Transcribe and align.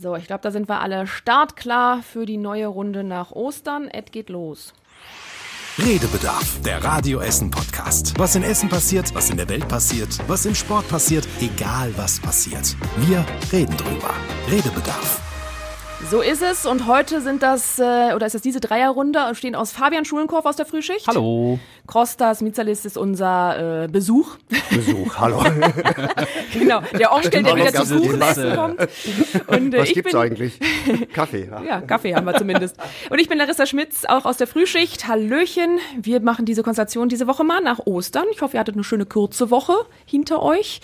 So, 0.00 0.14
ich 0.14 0.28
glaube, 0.28 0.42
da 0.42 0.52
sind 0.52 0.68
wir 0.68 0.80
alle 0.80 1.08
startklar 1.08 2.02
für 2.04 2.24
die 2.24 2.36
neue 2.36 2.68
Runde 2.68 3.02
nach 3.02 3.32
Ostern. 3.32 3.88
Ed 3.88 4.12
geht 4.12 4.28
los. 4.28 4.72
Redebedarf, 5.76 6.60
der 6.62 6.84
Radio 6.84 7.18
Essen 7.18 7.50
Podcast. 7.50 8.16
Was 8.16 8.36
in 8.36 8.44
Essen 8.44 8.68
passiert, 8.68 9.12
was 9.14 9.28
in 9.30 9.36
der 9.36 9.48
Welt 9.48 9.66
passiert, 9.66 10.16
was 10.28 10.46
im 10.46 10.54
Sport 10.54 10.88
passiert, 10.88 11.26
egal 11.40 11.92
was 11.96 12.20
passiert. 12.20 12.76
Wir 12.98 13.24
reden 13.52 13.76
drüber. 13.76 14.10
Redebedarf. 14.48 15.27
So 16.06 16.22
ist 16.22 16.42
es 16.42 16.64
und 16.64 16.86
heute 16.86 17.20
sind 17.20 17.42
das, 17.42 17.78
äh, 17.78 18.14
oder 18.14 18.24
ist 18.24 18.34
das 18.34 18.40
diese 18.40 18.60
Dreierrunde, 18.60 19.34
stehen 19.34 19.54
aus 19.54 19.72
Fabian 19.72 20.04
Schulenkorf 20.04 20.46
aus 20.46 20.54
der 20.56 20.64
Frühschicht. 20.64 21.06
Hallo. 21.08 21.58
Kostas 21.86 22.40
Mitzalis 22.40 22.84
ist 22.84 22.96
unser 22.96 23.84
äh, 23.84 23.88
Besuch. 23.88 24.36
Besuch, 24.70 25.18
hallo. 25.18 25.42
genau, 26.52 26.80
der 26.96 27.12
Onkel, 27.12 27.42
der 27.42 27.56
wieder 27.56 27.72
zu 27.72 27.98
Kuchen 27.98 28.20
das, 28.20 28.38
essen 28.38 28.54
kommt. 28.56 28.80
Und, 29.48 29.74
äh, 29.74 29.78
Was 29.78 29.88
ich 29.88 29.94
gibt's 29.94 30.12
bin, 30.12 30.20
eigentlich? 30.20 30.60
Kaffee. 31.12 31.48
Ja. 31.50 31.62
Ja, 31.62 31.80
Kaffee 31.80 32.14
haben 32.14 32.26
wir 32.26 32.34
zumindest. 32.36 32.76
Und 33.10 33.18
ich 33.18 33.28
bin 33.28 33.36
Larissa 33.36 33.66
Schmitz, 33.66 34.04
auch 34.06 34.24
aus 34.24 34.36
der 34.36 34.46
Frühschicht. 34.46 35.08
Hallöchen. 35.08 35.78
Wir 36.00 36.20
machen 36.20 36.44
diese 36.44 36.62
Konstellation 36.62 37.08
diese 37.08 37.26
Woche 37.26 37.42
mal 37.42 37.60
nach 37.60 37.80
Ostern. 37.80 38.26
Ich 38.32 38.40
hoffe, 38.40 38.56
ihr 38.56 38.60
hattet 38.60 38.76
eine 38.76 38.84
schöne 38.84 39.04
kurze 39.04 39.50
Woche 39.50 39.74
hinter 40.06 40.42
euch. 40.42 40.80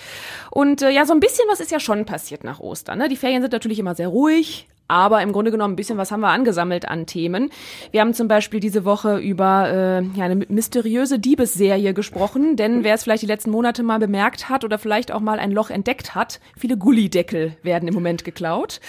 Und 0.50 0.83
äh, 0.83 0.91
ja, 0.91 1.06
so 1.06 1.14
ein 1.14 1.20
bisschen 1.20 1.44
was 1.48 1.60
ist 1.60 1.70
ja 1.70 1.80
schon 1.80 2.05
passiert 2.05 2.44
nach 2.44 2.60
Ostern. 2.60 2.98
Ne? 2.98 3.08
Die 3.08 3.16
Ferien 3.16 3.42
sind 3.42 3.52
natürlich 3.52 3.78
immer 3.78 3.94
sehr 3.94 4.08
ruhig. 4.08 4.66
Aber 4.86 5.22
im 5.22 5.32
Grunde 5.32 5.50
genommen 5.50 5.74
ein 5.74 5.76
bisschen 5.76 5.98
was 5.98 6.12
haben 6.12 6.20
wir 6.20 6.28
angesammelt 6.28 6.86
an 6.88 7.06
Themen. 7.06 7.50
Wir 7.90 8.00
haben 8.00 8.12
zum 8.12 8.28
Beispiel 8.28 8.60
diese 8.60 8.84
Woche 8.84 9.18
über 9.18 9.68
äh, 9.68 10.18
ja, 10.18 10.24
eine 10.24 10.36
mysteriöse 10.48 11.18
Diebesserie 11.18 11.94
gesprochen, 11.94 12.56
denn 12.56 12.84
wer 12.84 12.94
es 12.94 13.04
vielleicht 13.04 13.22
die 13.22 13.28
letzten 13.28 13.50
Monate 13.50 13.82
mal 13.82 13.98
bemerkt 13.98 14.48
hat 14.48 14.64
oder 14.64 14.78
vielleicht 14.78 15.10
auch 15.12 15.20
mal 15.20 15.38
ein 15.38 15.52
Loch 15.52 15.70
entdeckt 15.70 16.14
hat, 16.14 16.40
viele 16.56 16.76
Gullideckel 16.76 17.56
werden 17.62 17.88
im 17.88 17.94
Moment 17.94 18.24
geklaut. 18.24 18.80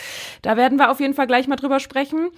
Da 0.41 0.57
werden 0.57 0.77
wir 0.77 0.91
auf 0.91 0.99
jeden 0.99 1.13
Fall 1.13 1.27
gleich 1.27 1.47
mal 1.47 1.55
drüber 1.55 1.79
sprechen. 1.79 2.29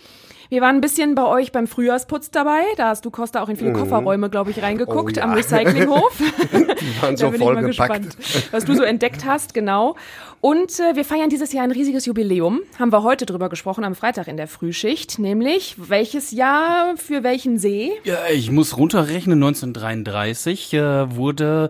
Wir 0.49 0.61
waren 0.61 0.75
ein 0.75 0.81
bisschen 0.81 1.13
bei 1.15 1.25
euch 1.25 1.51
beim 1.51 1.67
Frühjahrsputz 1.67 2.31
dabei. 2.31 2.61
Da 2.77 2.89
hast 2.89 3.03
du, 3.05 3.11
Costa, 3.11 3.41
auch 3.43 3.49
in 3.49 3.57
viele 3.57 3.73
Kofferräume, 3.73 4.29
glaube 4.29 4.51
ich, 4.51 4.61
reingeguckt 4.61 5.17
Oh 5.17 5.19
ja. 5.19 5.23
am 5.25 5.33
Recyclinghof. 5.33 6.17
Die 6.53 7.01
waren 7.01 7.15
Da 7.15 7.17
so 7.17 7.31
bin 7.31 7.41
ich 7.41 7.47
mal 7.47 7.53
vollgepackt. 7.55 8.03
gespannt, 8.17 8.47
was 8.51 8.63
du 8.65 8.73
so 8.75 8.83
entdeckt 8.83 9.25
hast, 9.25 9.53
genau. 9.53 9.95
Und 10.39 10.79
äh, 10.79 10.95
wir 10.95 11.03
feiern 11.03 11.29
dieses 11.29 11.51
Jahr 11.51 11.63
ein 11.65 11.71
riesiges 11.71 12.05
Jubiläum. 12.05 12.61
Haben 12.79 12.91
wir 12.93 13.03
heute 13.03 13.25
drüber 13.25 13.49
gesprochen, 13.49 13.83
am 13.83 13.95
Freitag 13.95 14.27
in 14.27 14.37
der 14.37 14.47
Frühschicht. 14.47 15.19
Nämlich, 15.19 15.75
welches 15.77 16.31
Jahr 16.31 16.95
für 16.95 17.23
welchen 17.23 17.57
See? 17.57 17.91
Ja, 18.05 18.19
ich 18.31 18.49
muss 18.51 18.77
runterrechnen, 18.77 19.43
1933 19.43 20.73
äh, 20.73 21.15
wurde 21.15 21.69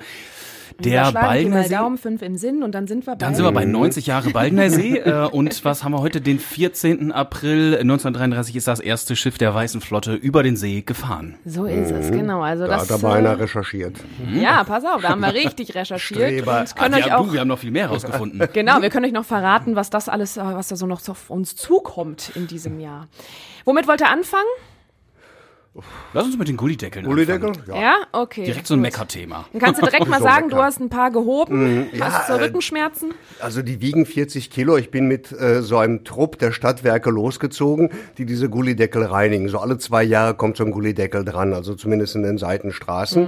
der 0.80 1.04
Da 1.04 1.10
schlagen 1.12 1.14
wir 1.14 1.22
Baldner 1.30 1.56
mal 1.58 1.64
See. 1.68 1.76
Daumen, 1.76 1.98
fünf 1.98 2.22
in 2.22 2.38
Sinn 2.38 2.64
und 2.64 2.74
dann 2.74 2.88
sind 2.88 3.06
wir 3.06 3.14
bei... 3.14 3.18
Dann 3.18 3.36
sind 3.36 3.46
wir 3.46 3.52
bei 3.52 3.66
90 3.66 4.08
Jahre 4.08 4.30
Baldner 4.32 4.70
See. 4.70 4.98
äh, 4.98 5.28
und 5.28 5.64
was 5.66 5.84
haben 5.84 5.92
wir 5.94 6.02
heute? 6.02 6.22
Den 6.22 6.40
14. 6.40 7.12
April 7.12 7.78
1933 7.80 8.56
ist 8.56 8.68
das 8.68 8.80
erste 8.80 9.16
Schiff 9.16 9.38
der 9.38 9.54
Weißen 9.54 9.82
Flotte 9.82 10.14
über 10.14 10.44
den 10.44 10.56
See 10.56 10.82
gefahren. 10.82 11.36
so 11.46 11.66
ist 11.66 11.92
es, 11.92 12.12
genau. 12.12 12.42
Also 12.42 12.66
Da 12.68 12.78
das, 12.78 12.90
hat 12.90 13.04
aber 13.04 13.14
einer 13.14 13.30
äh, 13.30 13.34
recherchiert. 13.34 13.98
ja, 14.34 14.64
pass 14.64 14.84
auf, 14.86 15.02
da 15.02 15.10
haben 15.10 15.22
wir 15.22 15.34
richtig 15.34 15.76
recherchiert 15.76 16.20
Streber. 16.20 16.60
und 16.62 16.76
können 16.76 16.94
Ah, 16.94 16.98
euch 16.98 17.06
wir, 17.06 17.20
auch 17.20 17.26
du, 17.28 17.34
wir 17.34 17.40
haben 17.42 17.48
noch 17.48 17.60
viel 17.60 17.72
mehr 17.72 17.88
rausgefunden. 17.88 18.42
Genau, 18.54 18.82
wir 18.82 18.90
können 18.90 19.06
euch 19.06 19.12
noch 19.12 19.26
verraten, 19.26 19.76
was 19.76 19.90
das 19.90 20.10
alles, 20.10 20.38
äh, 20.38 20.42
was 20.44 20.68
da 20.70 20.76
so 20.76 20.86
noch 20.88 21.08
auf 21.10 21.30
uns 21.30 21.56
zukommt 21.56 22.32
in 22.36 22.48
diesem 22.48 22.80
Jahr. 22.80 23.08
Womit 23.66 23.88
wollt 23.88 24.02
ihr 24.02 24.10
anfangen? 24.10 24.44
Lass 26.14 26.26
uns 26.26 26.38
mit 26.38 26.48
den 26.48 26.58
Gullideckeln 26.58 27.06
Gullideckel? 27.06 27.50
anfangen. 27.50 27.82
Ja, 27.82 27.96
okay. 28.12 28.46
Direkt 28.46 28.68
so 28.68 28.74
ein. 28.74 28.82
Meckerthema. 28.82 29.46
Dann 29.54 29.62
kannst 29.62 29.82
du 29.82 29.86
direkt 29.86 30.08
mal 30.10 30.20
So 30.20 30.24
sagen, 30.26 30.50
du 30.50 30.58
hast 30.58 30.80
ein 30.80 30.90
paar 30.90 31.12
gehoben, 31.12 31.88
hast 32.00 32.28
so 32.28 32.34
äh, 32.34 32.44
Rückenschmerzen. 32.44 33.14
Also 33.40 33.62
die 33.62 33.82
wiegen 33.82 34.06
40 34.06 34.50
Kilo. 34.50 34.78
Ich 34.78 34.92
bin 34.92 35.08
mit 35.08 35.32
äh, 35.32 35.62
so 35.62 35.78
einem 35.78 36.04
Trupp 36.04 36.40
der 36.40 36.52
Stadtwerke 36.52 37.10
losgezogen, 37.10 37.90
die 38.18 38.26
diese 38.26 38.50
Gullideckel 38.50 39.04
reinigen. 39.04 39.50
So 39.50 39.60
alle 39.60 39.78
zwei 39.78 40.04
Jahre 40.04 40.34
kommt 40.36 40.58
so 40.58 40.66
ein 40.66 40.72
Gullideckel 40.72 41.24
dran, 41.26 41.54
also 41.54 41.76
zumindest 41.76 42.16
in 42.16 42.24
den 42.24 42.38
Seitenstraßen. 42.38 43.28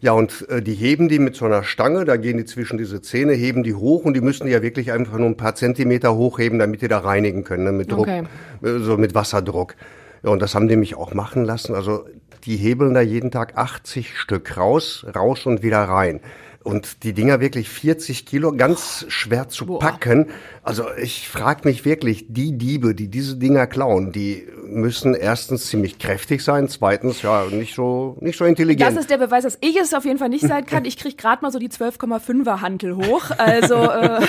Ja, 0.00 0.12
und 0.12 0.46
äh, 0.50 0.60
die 0.60 0.74
heben 0.74 1.08
die 1.08 1.18
mit 1.18 1.34
so 1.34 1.46
einer 1.46 1.62
Stange, 1.62 2.04
da 2.04 2.16
gehen 2.16 2.36
die 2.36 2.44
zwischen 2.44 2.76
diese 2.76 3.00
Zähne, 3.00 3.32
heben 3.32 3.62
die 3.62 3.72
hoch 3.74 4.04
und 4.04 4.12
die 4.14 4.20
müssen 4.20 4.44
die 4.46 4.52
ja 4.52 4.60
wirklich 4.60 4.92
einfach 4.92 5.16
nur 5.16 5.28
ein 5.28 5.36
paar 5.38 5.54
Zentimeter 5.54 6.14
hochheben, 6.14 6.58
damit 6.58 6.82
die 6.82 6.88
da 6.88 6.98
reinigen 6.98 7.42
können, 7.42 7.64
ne, 7.64 7.72
mit 7.72 7.90
Druck, 7.90 8.00
Okay. 8.00 8.24
äh, 8.62 8.78
so 8.80 8.98
mit 8.98 9.14
Wasserdruck. 9.14 9.74
Ja, 10.24 10.30
und 10.30 10.40
das 10.40 10.54
haben 10.54 10.68
die 10.68 10.76
mich 10.76 10.96
auch 10.96 11.12
machen 11.12 11.44
lassen. 11.44 11.74
Also 11.74 12.06
die 12.44 12.56
hebeln 12.56 12.94
da 12.94 13.02
jeden 13.02 13.30
Tag 13.30 13.56
80 13.56 14.18
Stück 14.18 14.56
raus, 14.56 15.04
raus 15.14 15.44
und 15.44 15.62
wieder 15.62 15.82
rein. 15.82 16.20
Und 16.62 17.02
die 17.02 17.12
Dinger 17.12 17.40
wirklich 17.40 17.68
40 17.68 18.24
Kilo, 18.24 18.52
ganz 18.52 19.04
schwer 19.08 19.50
zu 19.50 19.66
Boah. 19.66 19.80
packen. 19.80 20.30
Also 20.62 20.86
ich 20.96 21.28
frage 21.28 21.68
mich 21.68 21.84
wirklich, 21.84 22.24
die 22.30 22.56
Diebe, 22.56 22.94
die 22.94 23.08
diese 23.08 23.36
Dinger 23.36 23.66
klauen, 23.66 24.12
die 24.12 24.46
müssen 24.66 25.14
erstens 25.14 25.66
ziemlich 25.66 25.98
kräftig 25.98 26.42
sein, 26.42 26.68
zweitens 26.70 27.20
ja 27.20 27.44
nicht 27.50 27.74
so 27.74 28.16
nicht 28.20 28.38
so 28.38 28.46
intelligent. 28.46 28.90
Das 28.90 28.98
ist 28.98 29.10
der 29.10 29.18
Beweis, 29.18 29.44
dass 29.44 29.58
ich 29.60 29.76
es 29.76 29.92
auf 29.92 30.06
jeden 30.06 30.18
Fall 30.18 30.30
nicht 30.30 30.46
sein 30.46 30.64
kann. 30.64 30.86
Ich 30.86 30.96
krieg 30.96 31.18
gerade 31.18 31.42
mal 31.42 31.52
so 31.52 31.58
die 31.58 31.68
12,5er 31.68 32.62
Hantel 32.62 32.96
hoch. 32.96 33.30
Also 33.36 33.74
äh, 33.74 34.24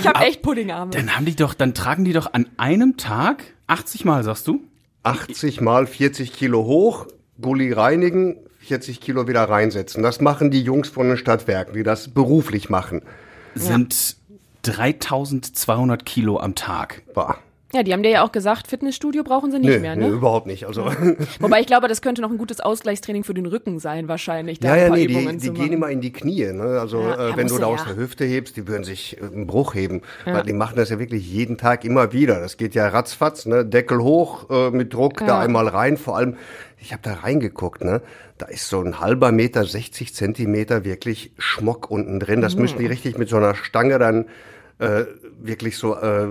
ich 0.00 0.06
habe 0.06 0.24
echt 0.24 0.40
Puddingarme. 0.40 0.92
Dann 0.92 1.14
haben 1.14 1.26
die 1.26 1.36
doch, 1.36 1.52
dann 1.52 1.74
tragen 1.74 2.06
die 2.06 2.14
doch 2.14 2.32
an 2.32 2.48
einem 2.56 2.96
Tag 2.96 3.44
80 3.66 4.06
Mal, 4.06 4.24
sagst 4.24 4.48
du? 4.48 4.62
80 5.02 5.60
mal 5.60 5.86
40 5.86 6.32
Kilo 6.32 6.64
hoch, 6.64 7.06
Gully 7.40 7.72
reinigen, 7.72 8.36
40 8.60 9.00
Kilo 9.00 9.26
wieder 9.26 9.44
reinsetzen. 9.44 10.02
Das 10.02 10.20
machen 10.20 10.50
die 10.50 10.62
Jungs 10.62 10.88
von 10.88 11.08
den 11.08 11.16
Stadtwerken, 11.16 11.74
die 11.74 11.82
das 11.82 12.08
beruflich 12.08 12.68
machen. 12.68 13.02
Sind 13.54 14.16
3200 14.62 16.04
Kilo 16.04 16.38
am 16.38 16.54
Tag. 16.54 17.02
Bah. 17.14 17.38
Ja, 17.72 17.84
die 17.84 17.92
haben 17.92 18.02
dir 18.02 18.10
ja 18.10 18.24
auch 18.24 18.32
gesagt, 18.32 18.66
Fitnessstudio 18.66 19.22
brauchen 19.22 19.52
sie 19.52 19.58
nicht 19.60 19.68
Nö, 19.68 19.78
mehr, 19.78 19.94
ne? 19.94 20.08
überhaupt 20.08 20.48
nicht. 20.48 20.66
Also 20.66 20.86
Wobei 21.38 21.60
ich 21.60 21.66
glaube, 21.68 21.86
das 21.86 22.02
könnte 22.02 22.20
noch 22.20 22.30
ein 22.30 22.36
gutes 22.38 22.58
Ausgleichstraining 22.58 23.22
für 23.22 23.32
den 23.32 23.46
Rücken 23.46 23.78
sein, 23.78 24.08
wahrscheinlich. 24.08 24.58
Da 24.58 24.74
ja, 24.76 24.86
ja, 24.88 24.90
nee, 24.90 25.04
Übungen 25.04 25.38
die, 25.38 25.50
die 25.50 25.54
gehen 25.54 25.72
immer 25.72 25.88
in 25.88 26.00
die 26.00 26.12
Knie. 26.12 26.46
Ne? 26.52 26.80
Also 26.80 27.00
Ja, 27.00 27.10
ja, 27.10 27.28
äh, 27.28 27.36
wenn 27.36 27.46
du 27.46 27.54
da 27.58 27.60
ja, 27.60 27.66
aus 27.68 27.80
ja. 27.86 27.92
der 27.92 27.96
Hüfte 27.96 28.24
hebst, 28.24 28.56
die 28.56 28.66
würden 28.66 28.82
sich 28.82 29.18
äh, 29.20 29.24
einen 29.24 29.46
Bruch 29.46 29.74
heben. 29.74 30.02
Weil 30.24 30.42
die 30.42 30.52
machen 30.52 30.74
das 30.76 30.90
ja 30.90 30.98
wirklich 30.98 31.30
jeden 31.30 31.58
Tag 31.58 31.84
immer 31.84 32.12
wieder. 32.12 32.40
Das 32.40 32.56
geht 32.56 32.74
ja 32.74 32.88
ratzfatz, 32.88 33.46
ne? 33.46 33.64
Deckel 33.64 34.00
hoch, 34.00 34.50
äh, 34.50 34.70
mit 34.70 34.92
Druck 34.92 35.18
da 35.18 35.26
Ja. 35.26 35.38
einmal 35.38 35.68
rein. 35.68 35.96
Vor 35.96 36.16
allem, 36.16 36.36
ich 36.80 36.92
habe 36.92 37.02
da 37.04 37.12
reingeguckt, 37.14 37.84
ne? 37.84 38.02
Da 38.38 38.46
ist 38.46 38.68
so 38.68 38.80
ein 38.80 38.98
halber 38.98 39.30
Meter, 39.30 39.64
60 39.64 40.12
Zentimeter 40.14 40.84
wirklich 40.84 41.30
Schmock 41.38 41.88
unten 41.88 42.18
drin. 42.18 42.40
Das 42.40 42.56
müssen 42.56 42.78
die 42.78 42.84
Mhm. 42.86 42.90
richtig 42.90 43.16
mit 43.18 43.28
so 43.28 43.36
einer 43.36 43.54
Stange 43.54 43.98
dann 44.00 44.26
äh, 44.80 45.04
wirklich 45.42 45.76
so 45.78 45.96
äh, 45.96 46.26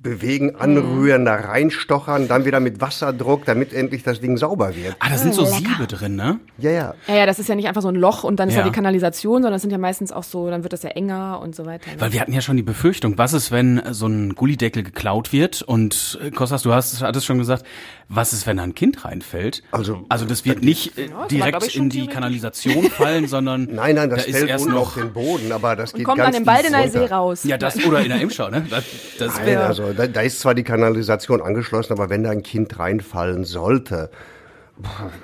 bewegen, 0.00 0.46
Mhm. 0.48 0.56
anrühren, 0.60 1.24
da 1.24 1.34
reinstochern, 1.34 2.28
dann 2.28 2.44
wieder 2.44 2.60
mit 2.60 2.80
Wasserdruck, 2.80 3.44
damit 3.44 3.72
endlich 3.72 4.02
das 4.02 4.20
Ding 4.20 4.36
sauber 4.36 4.74
wird. 4.76 4.96
Ah, 5.00 5.08
da 5.10 5.18
sind 5.18 5.34
so 5.34 5.44
Siebe 5.44 5.86
drin, 5.86 6.16
ne? 6.16 6.40
Ja, 6.58 6.70
ja. 6.70 6.94
Ja, 7.06 7.14
ja, 7.16 7.26
das 7.26 7.38
ist 7.38 7.48
ja 7.48 7.54
nicht 7.54 7.68
einfach 7.68 7.82
so 7.82 7.88
ein 7.88 7.94
Loch 7.96 8.24
und 8.24 8.38
dann 8.40 8.48
ist 8.48 8.54
ja, 8.54 8.60
Ja. 8.60 8.66
die 8.66 8.72
Kanalisation, 8.72 9.34
sondern 9.42 9.52
das 9.54 9.62
sind 9.62 9.70
ja 9.70 9.78
meistens 9.78 10.12
auch 10.12 10.22
so, 10.22 10.48
dann 10.50 10.62
wird 10.62 10.72
das 10.72 10.82
ja 10.82 10.90
enger 10.90 11.40
und 11.42 11.54
so 11.54 11.66
weiter. 11.66 11.90
ne? 11.90 12.00
Weil 12.00 12.12
wir 12.12 12.20
hatten 12.20 12.32
ja 12.32 12.40
schon 12.40 12.56
die 12.56 12.62
Befürchtung, 12.62 13.18
was 13.18 13.32
ist, 13.32 13.50
wenn 13.50 13.82
so 13.90 14.06
ein 14.06 14.34
Gullideckel 14.34 14.82
geklaut 14.82 15.32
wird? 15.32 15.62
Und 15.62 16.18
äh, 16.24 16.30
Kostas, 16.30 16.62
du 16.62 16.72
hast 16.72 17.02
hattest 17.02 17.26
schon 17.26 17.38
gesagt, 17.38 17.64
was 18.08 18.32
ist, 18.32 18.46
wenn 18.46 18.56
da 18.56 18.62
ein 18.62 18.74
Kind 18.74 19.04
reinfällt? 19.04 19.62
Also- 19.72 20.04
also 20.08 20.24
das 20.24 20.44
wird 20.44 20.62
nicht 20.62 20.96
äh, 20.98 21.12
war, 21.12 21.28
direkt 21.28 21.76
in 21.76 21.90
die. 21.90 22.06
Kanalisation 22.08 22.84
fallen, 22.90 23.26
sondern 23.28 23.68
Nein, 23.70 23.94
nein, 23.96 24.08
das 24.10 24.20
da 24.24 24.24
ist 24.30 24.36
fällt 24.38 24.48
erst 24.50 24.64
unten 24.64 24.76
noch 24.76 24.88
auf 24.88 24.94
den 24.94 25.12
Boden, 25.12 25.52
aber 25.52 25.76
das 25.76 25.92
geht 25.92 26.04
Kommt 26.04 26.18
ganz 26.18 26.34
dann 26.36 26.42
im 26.42 26.48
tief 26.48 26.70
Baldener 26.70 26.88
See 26.88 27.04
raus. 27.12 27.44
ja 27.44 27.58
das 27.58 27.84
oder 27.84 28.00
in 28.00 28.08
der 28.08 28.20
Imschau, 28.38 28.50
ne? 28.50 28.66
Das, 28.70 28.84
das 29.18 29.40
Nein, 29.40 29.58
also 29.58 29.92
da, 29.92 30.06
da 30.06 30.20
ist 30.20 30.40
zwar 30.40 30.54
die 30.54 30.62
Kanalisation 30.62 31.42
angeschlossen, 31.42 31.92
aber 31.92 32.10
wenn 32.10 32.22
da 32.22 32.30
ein 32.30 32.42
Kind 32.42 32.78
reinfallen 32.78 33.44
sollte, 33.44 34.10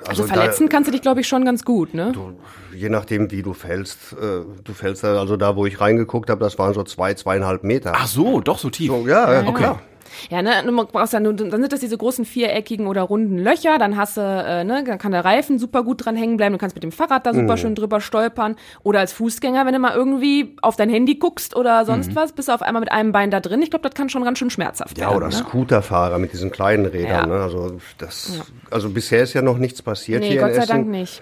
also 0.05 0.25
verletzen 0.25 0.67
kannst 0.67 0.89
du 0.89 0.91
dich, 0.91 1.01
glaube 1.01 1.21
ich, 1.21 1.27
schon 1.27 1.45
ganz 1.45 1.63
gut, 1.63 1.93
ne? 1.93 2.11
da, 2.13 2.33
je 2.75 2.89
nachdem 2.89 3.31
wie 3.31 3.41
du 3.41 3.53
fällst, 3.53 4.13
äh, 4.13 4.41
du 4.63 4.73
fällst 4.73 5.03
da, 5.03 5.17
also 5.17 5.37
da, 5.37 5.55
wo 5.55 5.65
ich 5.65 5.79
reingeguckt 5.79 6.29
habe, 6.29 6.43
das 6.43 6.59
waren 6.59 6.73
so 6.73 6.83
zwei, 6.83 7.13
zweieinhalb 7.13 7.63
Meter. 7.63 7.93
Ach 7.95 8.07
so, 8.07 8.41
doch 8.41 8.59
so 8.59 8.69
tief. 8.69 8.91
so, 8.91 9.07
ja, 9.07 9.33
ja, 9.33 9.47
okay. 9.47 9.53
klar. 9.53 9.81
Ja, 10.29 10.41
ne, 10.41 10.51
du 10.65 10.75
brauchst 10.85 11.13
ja 11.13 11.19
nur, 11.19 11.33
dann 11.33 11.49
sind 11.51 11.71
das 11.73 11.79
diese 11.79 11.97
großen 11.97 12.25
viereckigen 12.25 12.87
oder 12.87 13.01
runden 13.03 13.37
Löcher, 13.37 13.77
dann 13.77 13.97
hast 13.97 14.17
du, 14.17 14.21
äh, 14.21 14.63
ne, 14.63 14.83
dann 14.85 14.97
kann 14.97 15.11
der 15.11 15.23
Reifen 15.25 15.59
super 15.59 15.83
gut 15.83 16.05
dran 16.05 16.15
hängen 16.15 16.37
bleiben, 16.37 16.53
du 16.53 16.59
kannst 16.59 16.75
mit 16.75 16.83
dem 16.83 16.91
Fahrrad 16.91 17.25
da 17.25 17.33
Mhm. 17.33 17.41
super 17.41 17.57
schön 17.57 17.75
drüber 17.75 18.01
stolpern 18.01 18.55
oder 18.83 18.99
als 18.99 19.13
Fußgänger, 19.13 19.65
wenn 19.65 19.73
du 19.73 19.79
mal 19.79 19.93
irgendwie 19.95 20.55
auf 20.61 20.75
dein 20.75 20.89
Handy 20.89 21.15
guckst 21.15 21.55
oder 21.55 21.85
sonst 21.85 22.11
Mhm. 22.11 22.15
was, 22.15 22.31
bist 22.33 22.47
du 22.49 22.53
auf 22.53 22.61
einmal 22.61 22.79
mit 22.81 22.91
einem 22.91 23.11
Bein 23.11 23.31
da 23.31 23.39
drin. 23.39 23.61
Ich 23.61 23.69
glaube, 23.69 23.83
das 23.87 23.93
kann 23.95 24.09
schon 24.09 24.23
ganz 24.23 24.39
schön 24.39 24.49
schmerzhaft 24.49 24.97
Ja, 24.97 25.05
werden. 25.07 25.17
oder 25.17 25.27
ne? 25.27 25.33
Scooterfahrer 25.33 26.17
mit 26.19 26.33
diesen 26.33 26.51
kleinen 26.51 26.85
Rädern. 26.85 27.29
Ja. 27.29 27.37
Ne? 27.37 27.43
Also 27.43 27.77
das, 27.97 28.41
also 28.71 28.89
bisher 28.89 29.23
ist 29.23 29.33
ja 29.33 29.41
noch 29.41 29.57
nichts 29.57 29.81
passiert 29.81 30.21
Nee, 30.21 30.29
hier 30.31 30.39
Gott 30.41 30.49
in 30.49 30.55
sei 30.55 30.61
Essen. 30.63 30.71
Dank 30.71 30.87
nicht. 30.87 31.21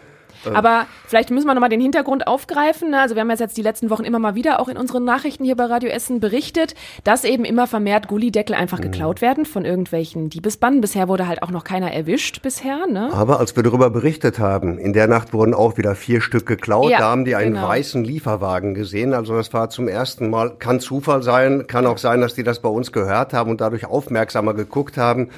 Aber 0.51 0.86
vielleicht 1.07 1.31
müssen 1.31 1.48
wir 1.48 1.54
nochmal 1.54 1.69
den 1.69 1.81
Hintergrund 1.81 2.28
aufgreifen. 2.28 2.92
Ne? 2.92 3.00
Also 3.00 3.16
wir 3.16 3.22
haben 3.22 3.30
jetzt 3.30 3.57
die 3.57 3.62
letzten 3.62 3.90
Wochen 3.90 4.04
immer 4.04 4.19
mal 4.19 4.36
wieder 4.36 4.60
auch 4.60 4.68
in 4.68 4.78
unseren 4.78 5.04
Nachrichten 5.04 5.44
hier 5.44 5.56
bei 5.56 5.66
Radio 5.66 5.90
Essen 5.90 6.19
berichtet, 6.19 6.75
dass 7.04 7.24
eben 7.24 7.45
immer 7.45 7.68
vermehrt 7.68 8.07
Gullideckel 8.07 8.56
einfach 8.56 8.80
Mhm. 8.80 8.84
geklaut 8.84 9.22
werden 9.22 9.45
von 9.45 9.66
irgendwelchen 9.66 10.30
Diebesbanden. 10.30 10.81
Bisher 10.81 11.07
wurde 11.07 11.28
halt 11.28 11.44
auch 11.44 11.51
noch 11.51 11.63
keiner 11.63 11.92
erwischt 11.94 12.42
bisher. 12.42 12.88
Ne? 12.88 13.10
Aber 13.13 13.40
als 13.40 13.56
wir 13.56 13.63
darüber 13.63 13.90
berichtet 13.90 14.40
haben, 14.40 14.78
in 14.78 14.94
der 14.94 15.07
Nacht 15.07 15.34
wurden 15.34 15.54
auch 15.54 15.78
wieder 15.78 15.95
vier 15.95 16.22
Stück 16.22 16.46
geklaut. 16.46 16.89
Ja, 16.89 17.00
da 17.00 17.12
haben 17.12 17.25
die 17.25 17.36
einen 17.36 17.54
genau. 17.54 17.68
weißen 17.68 18.04
Lieferwagen 18.04 18.74
gesehen. 18.74 19.13
Also 19.13 19.36
das 19.36 19.54
war 19.54 19.69
zum 19.69 19.88
ersten 19.88 20.30
Mal, 20.30 20.56
kann 20.57 20.80
Zufall 20.80 21.24
sein, 21.24 21.68
kann 21.68 21.86
auch 21.86 21.98
sein, 21.98 22.22
dass 22.22 22.34
die 22.34 22.44
das 22.44 22.60
bei 22.60 22.69
uns 22.69 22.92
gehört 22.92 23.34
haben 23.34 23.51
und 23.51 23.62
dadurch 23.62 23.86
aufmerksamer 23.86 24.54
geguckt 24.54 24.98
haben. 24.98 25.30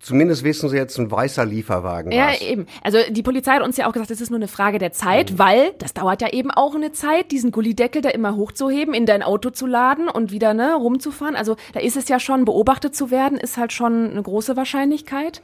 Zumindest 0.00 0.44
wissen 0.44 0.68
sie 0.68 0.76
jetzt, 0.76 0.96
ein 0.98 1.10
weißer 1.10 1.44
Lieferwagen 1.44 2.12
Ja, 2.12 2.26
war's. 2.28 2.40
eben. 2.40 2.66
Also 2.82 2.98
die 3.10 3.22
Polizei 3.22 3.52
hat 3.52 3.62
uns 3.62 3.76
ja 3.76 3.88
auch 3.88 3.92
gesagt, 3.92 4.10
es 4.10 4.20
ist 4.20 4.30
nur 4.30 4.38
eine 4.38 4.46
Frage 4.48 4.78
der 4.78 4.92
Zeit, 4.92 5.38
weil 5.38 5.72
das 5.78 5.92
dauert 5.92 6.22
ja 6.22 6.28
eben 6.32 6.50
auch 6.52 6.74
eine 6.74 6.92
Zeit, 6.92 7.32
diesen 7.32 7.50
Gullideckel 7.50 8.00
da 8.00 8.10
immer 8.10 8.36
hochzuheben, 8.36 8.94
in 8.94 9.06
dein 9.06 9.22
Auto 9.22 9.50
zu 9.50 9.66
laden 9.66 10.08
und 10.08 10.30
wieder 10.30 10.54
ne 10.54 10.74
rumzufahren. 10.74 11.34
Also 11.34 11.56
da 11.72 11.80
ist 11.80 11.96
es 11.96 12.08
ja 12.08 12.20
schon, 12.20 12.44
beobachtet 12.44 12.94
zu 12.94 13.10
werden, 13.10 13.38
ist 13.38 13.56
halt 13.56 13.72
schon 13.72 14.10
eine 14.10 14.22
große 14.22 14.56
Wahrscheinlichkeit. 14.56 15.42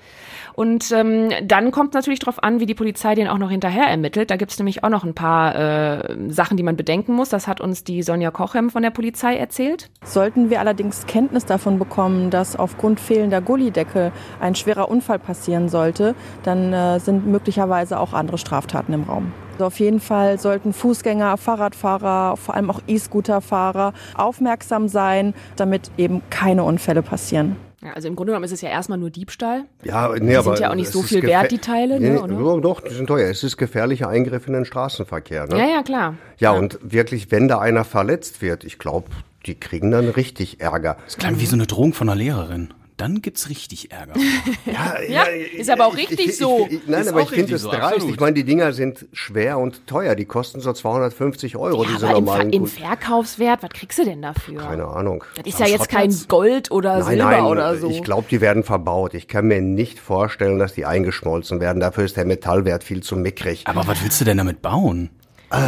Und 0.54 0.92
ähm, 0.92 1.30
dann 1.42 1.72
kommt 1.72 1.94
natürlich 1.94 2.20
drauf 2.20 2.42
an, 2.42 2.60
wie 2.60 2.66
die 2.66 2.74
Polizei 2.74 3.16
den 3.16 3.26
auch 3.26 3.38
noch 3.38 3.50
hinterher 3.50 3.86
ermittelt. 3.88 4.30
Da 4.30 4.36
gibt's 4.36 4.58
nämlich 4.58 4.84
auch 4.84 4.88
noch 4.88 5.02
ein 5.02 5.14
paar 5.14 5.54
äh, 5.56 6.16
Sachen, 6.28 6.56
die 6.56 6.62
man 6.62 6.76
bedenken 6.76 7.12
muss. 7.14 7.28
Das 7.28 7.48
hat 7.48 7.60
uns 7.60 7.82
die 7.82 8.02
Sonja 8.04 8.30
Kochem 8.30 8.70
von 8.70 8.82
der 8.82 8.90
Polizei 8.90 9.36
erzählt. 9.36 9.90
Sollten 10.04 10.50
wir 10.50 10.60
allerdings 10.60 11.06
Kenntnis 11.06 11.44
davon 11.44 11.78
bekommen, 11.80 12.30
dass 12.30 12.54
aufgrund 12.56 13.00
fehlender 13.00 13.40
Gullideckel 13.40 14.12
ein 14.44 14.54
schwerer 14.54 14.88
Unfall 14.88 15.18
passieren 15.18 15.68
sollte, 15.68 16.14
dann 16.42 16.72
äh, 16.72 17.00
sind 17.00 17.26
möglicherweise 17.26 17.98
auch 17.98 18.12
andere 18.12 18.38
Straftaten 18.38 18.92
im 18.92 19.04
Raum. 19.04 19.32
Also 19.54 19.66
auf 19.66 19.78
jeden 19.80 20.00
Fall 20.00 20.38
sollten 20.38 20.72
Fußgänger, 20.72 21.36
Fahrradfahrer, 21.36 22.36
vor 22.36 22.54
allem 22.54 22.70
auch 22.70 22.80
E-Scooter-Fahrer 22.86 23.92
aufmerksam 24.16 24.88
sein, 24.88 25.32
damit 25.56 25.90
eben 25.96 26.22
keine 26.30 26.64
Unfälle 26.64 27.02
passieren. 27.02 27.56
Ja, 27.82 27.92
also 27.92 28.08
im 28.08 28.16
Grunde 28.16 28.32
genommen 28.32 28.44
ist 28.46 28.52
es 28.52 28.62
ja 28.62 28.70
erstmal 28.70 28.98
nur 28.98 29.10
Diebstahl. 29.10 29.64
Ja, 29.82 30.08
nee, 30.08 30.30
Die 30.30 30.36
aber 30.36 30.56
sind 30.56 30.60
ja 30.60 30.70
auch 30.70 30.74
nicht 30.74 30.90
so 30.90 31.02
viel 31.02 31.22
wert, 31.22 31.50
die 31.50 31.58
Teile, 31.58 32.00
ne, 32.00 32.10
Nee, 32.14 32.18
oder? 32.18 32.34
ja, 32.54 32.60
doch, 32.60 32.80
die 32.80 32.94
sind 32.94 33.06
teuer. 33.06 33.28
Es 33.30 33.44
ist 33.44 33.58
gefährlicher 33.58 34.08
Eingriff 34.08 34.46
in 34.46 34.54
den 34.54 34.64
Straßenverkehr. 34.64 35.46
Ne? 35.48 35.58
Ja, 35.58 35.66
ja, 35.66 35.82
klar. 35.82 36.14
Ja, 36.38 36.52
und 36.52 36.78
wirklich, 36.82 37.30
wenn 37.30 37.46
da 37.46 37.58
einer 37.58 37.84
verletzt 37.84 38.40
wird, 38.40 38.64
ich 38.64 38.78
glaube, 38.78 39.08
die 39.46 39.54
kriegen 39.54 39.90
dann 39.90 40.08
richtig 40.08 40.60
Ärger. 40.62 40.96
Das 41.04 41.18
klang 41.18 41.38
wie 41.38 41.46
so 41.46 41.54
eine 41.56 41.66
Drohung 41.66 41.92
von 41.92 42.08
einer 42.08 42.16
Lehrerin. 42.16 42.72
Dann 42.96 43.22
gibt's 43.22 43.48
richtig 43.48 43.90
Ärger. 43.90 44.12
Ja, 44.66 45.00
Ja, 45.08 45.22
ist 45.24 45.68
aber 45.68 45.86
auch 45.86 45.96
richtig 45.96 46.36
so. 46.36 46.68
Ich, 46.70 46.86
nein, 46.86 47.00
Ist 47.02 47.08
aber 47.08 47.22
ich 47.22 47.28
finde 47.30 47.56
es 47.56 47.62
so, 47.62 47.70
dreist. 47.70 47.82
absolut. 47.94 48.14
Ich 48.14 48.20
meine, 48.20 48.34
die 48.34 48.44
Dinger 48.44 48.72
sind 48.72 49.06
schwer 49.12 49.58
und 49.58 49.86
teuer. 49.88 50.14
Die 50.14 50.26
kosten 50.26 50.60
so 50.60 50.72
250 50.72 51.56
Euro, 51.56 51.82
Ja, 51.82 51.90
diese 51.92 52.08
aber 52.08 52.18
im, 52.18 52.24
Ver 52.24 52.30
normalen. 52.32 52.52
im 52.52 52.60
Gut- 52.62 52.70
Verkaufswert, 52.70 53.62
was 53.64 53.70
kriegst 53.70 53.98
du 53.98 54.04
denn 54.04 54.22
dafür? 54.22 54.60
Keine 54.60 54.86
Ahnung. 54.86 55.24
Das 55.36 55.44
ist 55.44 55.58
ja 55.58 55.66
jetzt 55.66 55.88
kein? 55.88 56.14
Gold 56.28 56.70
oder 56.70 56.98
Nein, 57.00 57.04
Silber 57.08 57.24
nein, 57.30 57.44
oder 57.44 57.76
so. 57.76 57.90
ich 57.90 58.02
glaube, 58.04 58.26
die 58.30 58.40
werden 58.40 58.62
verbaut. 58.62 59.14
Ich 59.14 59.26
kann 59.26 59.46
mir 59.48 59.60
nicht 59.60 59.98
vorstellen, 59.98 60.60
dass 60.60 60.74
die 60.74 60.86
eingeschmolzen 60.86 61.58
werden. 61.60 61.80
Dafür 61.80 62.04
ist 62.04 62.16
der 62.16 62.24
Metallwert 62.26 62.84
viel 62.84 63.02
zu 63.02 63.16
mickrig. 63.16 63.64
Aber 63.66 63.86
was 63.88 64.02
willst 64.04 64.20
du 64.20 64.24
denn 64.24 64.36
damit 64.38 64.62
bauen? 64.62 65.10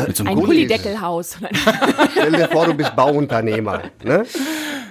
Mit 0.07 0.17
so 0.17 0.23
einem 0.25 0.31
ein 0.31 0.37
Gulli? 0.37 0.67
Gullideckelhaus. 0.67 1.37
Stell 2.13 2.33
dir 2.33 2.49
vor, 2.49 2.67
du 2.67 2.75
bist 2.75 2.95
Bauunternehmer 2.97 3.83
ne? 4.05 4.25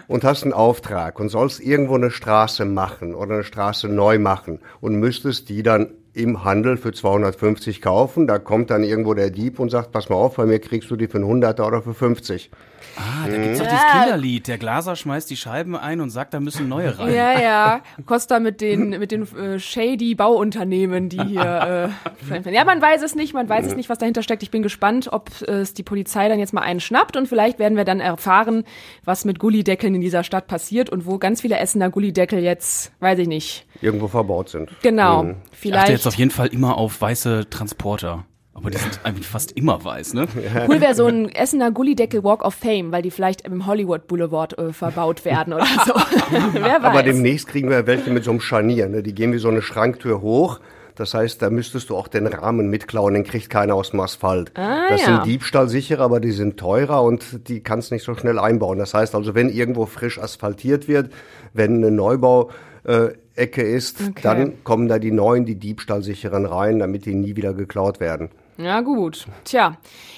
Und 0.07 0.23
hast 0.23 0.43
einen 0.43 0.53
Auftrag 0.53 1.19
und 1.19 1.29
sollst 1.29 1.59
irgendwo 1.59 1.95
eine 1.95 2.11
Straße 2.11 2.65
machen 2.65 3.15
oder 3.15 3.35
eine 3.35 3.43
Straße 3.43 3.87
neu 3.87 4.19
machen 4.19 4.59
und 4.81 4.95
müsstest 4.95 5.49
die 5.49 5.63
dann 5.63 5.91
im 6.13 6.43
Handel 6.43 6.77
für 6.77 6.93
250 6.93 7.81
kaufen. 7.81 8.25
Da 8.27 8.39
kommt 8.39 8.69
dann 8.69 8.83
irgendwo 8.83 9.13
der 9.13 9.29
Dieb 9.29 9.59
und 9.59 9.69
sagt, 9.69 9.91
pass 9.91 10.09
mal 10.09 10.15
auf, 10.15 10.35
bei 10.35 10.45
mir 10.45 10.59
kriegst 10.59 10.89
du 10.89 10.95
die 10.95 11.07
für 11.07 11.17
einen 11.17 11.43
100er 11.43 11.67
oder 11.67 11.81
für 11.81 11.93
50. 11.93 12.49
Ah, 12.97 13.27
da 13.27 13.37
gibt's 13.37 13.59
doch 13.59 13.67
dieses 13.67 13.85
Kinderlied. 13.91 14.47
Der 14.47 14.57
Glaser 14.57 14.95
schmeißt 14.95 15.29
die 15.29 15.37
Scheiben 15.37 15.75
ein 15.75 16.01
und 16.01 16.09
sagt, 16.09 16.33
da 16.33 16.39
müssen 16.39 16.67
neue 16.67 16.97
rein. 16.97 17.13
ja, 17.13 17.39
ja. 17.39 17.81
Costa 18.05 18.39
mit 18.39 18.61
den, 18.61 18.89
mit 18.89 19.11
den 19.11 19.23
äh, 19.35 19.59
shady 19.59 20.15
Bauunternehmen, 20.15 21.09
die 21.09 21.21
hier. 21.23 21.91
Äh, 22.31 22.51
ja, 22.51 22.63
man 22.63 22.81
weiß 22.81 23.01
es 23.01 23.15
nicht, 23.15 23.33
man 23.33 23.49
weiß 23.49 23.67
es 23.67 23.75
nicht, 23.75 23.89
was 23.89 23.97
dahinter 23.97 24.23
steckt. 24.23 24.43
Ich 24.43 24.51
bin 24.51 24.63
gespannt, 24.63 25.09
ob 25.11 25.29
äh, 25.41 25.51
es 25.61 25.73
die 25.73 25.83
Polizei 25.83 26.29
dann 26.29 26.39
jetzt 26.39 26.53
mal 26.53 26.61
einen 26.61 26.79
schnappt 26.79 27.17
und 27.17 27.27
vielleicht 27.27 27.59
werden 27.59 27.77
wir 27.77 27.85
dann 27.85 27.99
erfahren, 27.99 28.63
was 29.03 29.25
mit 29.25 29.39
Gullideckeln 29.39 29.95
in 29.95 30.01
dieser 30.01 30.23
Stadt 30.23 30.47
passiert 30.47 30.89
und 30.89 31.05
wo 31.05 31.17
ganz 31.17 31.41
viele 31.41 31.57
Essener 31.57 31.89
Gullideckel 31.89 32.39
jetzt, 32.39 32.91
weiß 32.99 33.19
ich 33.19 33.27
nicht. 33.27 33.65
Irgendwo 33.81 34.07
verbaut 34.07 34.49
sind. 34.49 34.69
Genau. 34.81 35.23
Mhm. 35.23 35.29
Ich 35.29 35.35
achte 35.35 35.57
Vielleicht. 35.57 35.89
jetzt 35.89 36.07
auf 36.07 36.15
jeden 36.15 36.31
Fall 36.31 36.47
immer 36.47 36.77
auf 36.77 37.01
weiße 37.01 37.49
Transporter. 37.49 38.25
Aber 38.55 38.71
die 38.71 38.77
sind 38.77 39.01
eigentlich 39.03 39.27
fast 39.27 39.51
immer 39.51 39.83
weiß, 39.83 40.13
ne? 40.13 40.27
Cool 40.69 40.79
wäre 40.79 40.95
so 40.95 41.05
ein 41.07 41.29
Essener 41.29 41.71
Gullideckel 41.71 42.23
Walk 42.23 42.43
of 42.43 42.53
Fame, 42.55 42.93
weil 42.93 43.01
die 43.01 43.11
vielleicht 43.11 43.41
im 43.41 43.67
Hollywood 43.67 44.07
Boulevard 44.07 44.57
äh, 44.57 44.71
verbaut 44.71 45.25
werden 45.25 45.53
oder 45.53 45.67
so. 45.85 45.93
Wer 46.53 46.81
weiß. 46.81 46.83
Aber 46.83 47.03
demnächst 47.03 47.47
kriegen 47.47 47.69
wir 47.69 47.85
welche 47.85 48.11
mit 48.11 48.23
so 48.23 48.31
einem 48.31 48.39
Scharnier. 48.39 48.87
Ne? 48.87 49.03
Die 49.03 49.13
gehen 49.13 49.33
wie 49.33 49.39
so 49.39 49.49
eine 49.49 49.61
Schranktür 49.61 50.21
hoch. 50.21 50.61
Das 50.95 51.13
heißt, 51.13 51.41
da 51.41 51.49
müsstest 51.49 51.89
du 51.89 51.97
auch 51.97 52.07
den 52.07 52.25
Rahmen 52.25 52.69
mitklauen, 52.69 53.13
den 53.13 53.25
kriegt 53.25 53.49
keiner 53.49 53.75
aus 53.75 53.91
dem 53.91 53.99
Asphalt. 53.99 54.53
Ah, 54.57 54.87
das 54.87 55.01
ja. 55.01 55.07
sind 55.07 55.25
diebstahlsicher, 55.25 55.99
aber 55.99 56.21
die 56.21 56.31
sind 56.31 56.57
teurer 56.57 57.03
und 57.03 57.49
die 57.49 57.59
kannst 57.59 57.91
nicht 57.91 58.03
so 58.05 58.15
schnell 58.15 58.39
einbauen. 58.39 58.79
Das 58.79 58.93
heißt 58.93 59.13
also, 59.15 59.35
wenn 59.35 59.49
irgendwo 59.49 59.85
frisch 59.85 60.17
asphaltiert 60.17 60.87
wird, 60.87 61.11
wenn 61.53 61.75
eine 61.83 61.91
Neubau 61.91 62.51
äh, 62.85 63.09
Ecke 63.35 63.63
ist, 63.63 63.99
Okay. 63.99 64.21
dann 64.23 64.63
kommen 64.63 64.87
da 64.87 64.97
die 64.97 65.11
neuen, 65.11 65.45
die 65.45 65.55
diebstahlsicheren 65.55 66.45
rein, 66.45 66.79
damit 66.79 67.05
die 67.05 67.15
nie 67.15 67.35
wieder 67.35 67.53
geklaut 67.53 67.99
werden. 67.99 68.29
Ja, 68.57 68.81
gut. 68.81 69.25
Tja, 69.43 69.77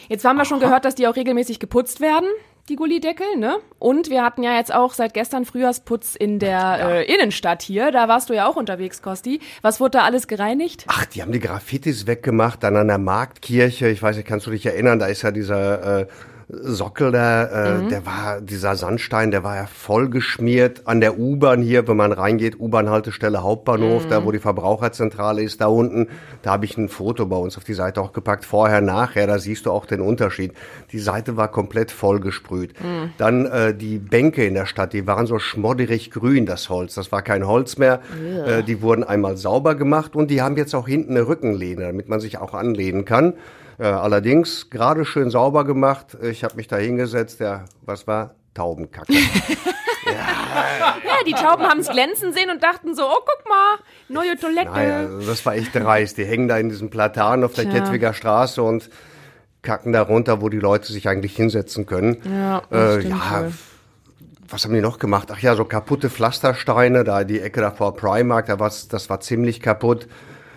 jetzt 0.10 0.25
haben 0.25 0.38
wir 0.38 0.45
schon 0.45 0.60
gehört, 0.60 0.86
dass 0.86 0.95
die 0.95 1.07
auch 1.07 1.16
regelmäßig 1.16 1.60
geputzt 1.60 2.01
werden, 2.01 2.28
die 2.69 2.75
Gullideckel, 2.75 3.38
ne? 3.38 3.57
Und 3.80 4.10
wir 4.10 4.24
hatten 4.24 4.44
ja 4.44 4.56
jetzt 4.56 4.74
auch 4.74 4.94
seit 4.94 5.13
gestern 5.13 5.45
Frühjahrsputz 5.45 6.16
in 6.16 6.38
der 6.38 6.80
äh, 6.81 7.13
Innenstadt 7.13 7.62
hier. 7.62 7.92
Da 7.92 8.07
warst 8.07 8.30
du 8.30 8.34
ja 8.34 8.48
auch 8.48 8.56
unterwegs, 8.56 9.01
Kosti. 9.01 9.39
Was 9.62 9.80
wurde 9.80 10.00
da 10.00 10.04
alles 10.04 10.28
gereinigt? 10.28 10.86
Ach, 10.88 11.06
die 11.06 11.22
haben 11.22 11.31
die 11.31 11.39
Graffitis 11.39 12.07
weggemacht, 12.07 12.63
dann 12.63 12.75
an 12.75 12.88
der 12.88 12.98
Marktkirche. 12.98 13.88
Ich 13.88 14.04
weiß 14.04 14.18
nicht, 14.18 14.28
kannst 14.28 14.48
du 14.48 14.51
dich 14.51 14.66
erinnern, 14.66 15.00
da 15.00 15.07
ist 15.07 15.22
ja 15.22 15.31
dieser 15.31 16.01
äh, 16.01 16.07
Sockel 16.49 17.11
da, 17.11 17.44
äh, 17.44 17.77
Mhm. 17.81 17.89
der 17.89 18.05
war, 18.05 18.39
dieser 18.39 18.75
Sandstein, 18.75 19.31
der 19.31 19.44
war 19.44 19.57
ja 19.57 19.65
voll 19.67 20.09
geschmiert 20.09 20.83
an 20.85 21.01
der 21.01 21.19
U-Bahn 21.19 21.61
hier, 21.61 21.85
wenn 21.89 21.97
man 21.97 22.13
reingeht, 22.13 22.57
U-Bahn-Haltestelle 22.57 23.44
Hauptbahnhof, 23.44 24.05
Mhm. 24.05 24.09
da 24.09 24.23
wo 24.23 24.31
die 24.31 24.39
Verbraucherzentrale 24.39 25.44
ist, 25.44 25.59
da 25.59 25.67
unten. 25.67 26.07
Da 26.44 26.51
habe 26.51 26.63
ich 26.63 26.77
ein 26.77 26.88
Foto 26.88 27.25
bei 27.25 27.35
uns 27.35 27.57
auf 27.57 27.65
die 27.65 27.73
Seite 27.73 27.99
auch 27.99 28.13
gepackt, 28.13 28.45
vorher, 28.45 28.79
nachher, 28.79 29.27
da 29.27 29.39
siehst 29.39 29.65
du 29.65 29.71
auch 29.71 29.85
den 29.85 29.99
Unterschied. 29.99 30.53
Die 30.94 30.99
Seite 30.99 31.35
war 31.35 31.49
komplett 31.49 31.91
voll 31.91 32.21
gesprüht. 32.21 32.73
Mhm. 32.81 33.11
Dann 33.17 33.45
äh, 33.47 33.73
die 33.73 33.99
Bänke 33.99 34.45
in 34.45 34.53
der 34.53 34.67
Stadt, 34.67 34.94
die 34.94 35.05
waren 35.05 35.27
so 35.27 35.39
schmodderig 35.39 36.11
grün, 36.11 36.45
das 36.45 36.69
Holz. 36.69 36.95
Das 36.95 37.11
war 37.11 37.23
kein 37.23 37.45
Holz 37.45 37.77
mehr. 37.77 37.99
Äh, 38.45 38.63
die 38.63 38.81
wurden 38.81 39.03
einmal 39.03 39.35
sauber 39.35 39.75
gemacht 39.75 40.15
und 40.15 40.31
die 40.31 40.41
haben 40.41 40.55
jetzt 40.55 40.73
auch 40.73 40.88
hinten 40.88 41.11
eine 41.17 41.27
Rückenlehne, 41.27 41.81
damit 41.88 42.07
man 42.07 42.21
sich 42.21 42.38
auch 42.38 42.53
anlehnen 42.53 43.03
kann. 43.03 43.33
Äh, 43.79 43.85
allerdings 43.85 44.69
gerade 44.69 45.06
schön 45.06 45.29
sauber 45.29 45.63
gemacht. 45.65 46.18
Ich 46.21 46.44
habe 46.44 46.56
mich 46.56 46.68
da 46.68 46.77
hingesetzt, 46.77 47.39
der, 47.39 47.65
was 47.81 48.07
war? 48.07 48.35
Taubenkacke. 48.53 49.13
Ja, 50.07 50.95
die 51.25 51.33
Tauben 51.33 51.65
haben 51.65 51.79
es 51.79 51.89
glänzen 51.89 52.31
sehen 52.31 52.50
und 52.50 52.63
dachten 52.63 52.95
so, 52.95 53.04
oh, 53.04 53.19
guck 53.25 53.49
mal, 53.49 53.78
neue 54.07 54.37
Toilette. 54.37 54.71
Naja, 54.71 54.97
also 54.99 55.28
das 55.28 55.45
war 55.45 55.56
echt 55.56 55.75
dreist. 55.75 56.18
Die 56.18 56.25
hängen 56.25 56.47
da 56.47 56.57
in 56.57 56.69
diesem 56.69 56.90
Platan 56.90 57.44
auf 57.44 57.54
der 57.54 57.66
Tja. 57.69 57.80
Kettwiger 57.80 58.13
Straße 58.13 58.63
und 58.63 58.90
kacken 59.61 59.92
da 59.92 60.02
runter, 60.02 60.42
wo 60.42 60.47
die 60.47 60.59
Leute 60.59 60.94
sich 60.94 61.09
eigentlich 61.09 61.35
hinsetzen 61.35 61.85
können. 61.85 62.21
Ja, 62.23 62.61
äh, 62.71 63.02
ja 63.02 63.49
was 64.49 64.63
haben 64.63 64.73
die 64.73 64.81
noch 64.81 64.99
gemacht? 64.99 65.30
Ach 65.31 65.40
ja, 65.40 65.56
so 65.56 65.66
kaputte 65.66 66.09
Pflastersteine, 66.09 67.04
da 67.04 67.23
die 67.23 67.42
Ecke 67.42 67.61
da 67.61 67.71
vor 67.71 67.95
Primark, 67.95 68.47
da 68.47 68.59
war's, 68.59 68.87
das 68.87 69.09
war 69.09 69.19
ziemlich 69.19 69.61
kaputt. 69.61 70.07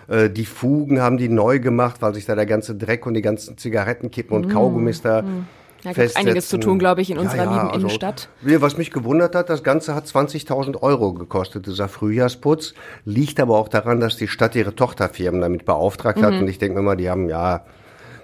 Äh, 0.07 0.29
Die 0.29 0.45
Fugen 0.45 1.01
haben 1.01 1.17
die 1.17 1.29
neu 1.29 1.59
gemacht, 1.59 2.01
weil 2.01 2.13
sich 2.13 2.25
da 2.25 2.35
der 2.35 2.45
ganze 2.45 2.75
Dreck 2.75 3.05
und 3.05 3.13
die 3.13 3.21
ganzen 3.21 3.57
Zigarettenkippen 3.57 4.35
und 4.35 4.49
Kaugummis 4.49 5.01
da 5.01 5.21
Mm. 5.21 5.47
Ja, 5.83 5.93
gibt 5.93 6.15
einiges 6.15 6.47
zu 6.47 6.59
tun, 6.59 6.77
glaube 6.77 7.01
ich, 7.01 7.09
in 7.09 7.17
unserer 7.17 7.41
lieben 7.45 7.57
also, 7.69 7.79
Innenstadt. 7.79 8.29
Was 8.43 8.77
mich 8.77 8.91
gewundert 8.91 9.33
hat, 9.33 9.49
das 9.49 9.63
Ganze 9.63 9.95
hat 9.95 10.05
20.000 10.05 10.79
Euro 10.83 11.11
gekostet, 11.13 11.65
dieser 11.65 11.87
Frühjahrsputz. 11.87 12.75
Liegt 13.03 13.39
aber 13.39 13.57
auch 13.57 13.67
daran, 13.67 13.99
dass 13.99 14.15
die 14.15 14.27
Stadt 14.27 14.55
ihre 14.55 14.75
Tochterfirmen 14.75 15.41
damit 15.41 15.65
beauftragt 15.65 16.19
Mhm. 16.19 16.23
hat. 16.25 16.33
Und 16.33 16.47
ich 16.47 16.59
denke 16.59 16.77
mir 16.77 16.83
mal, 16.83 16.97
die 16.97 17.09
haben 17.09 17.27
ja, 17.29 17.65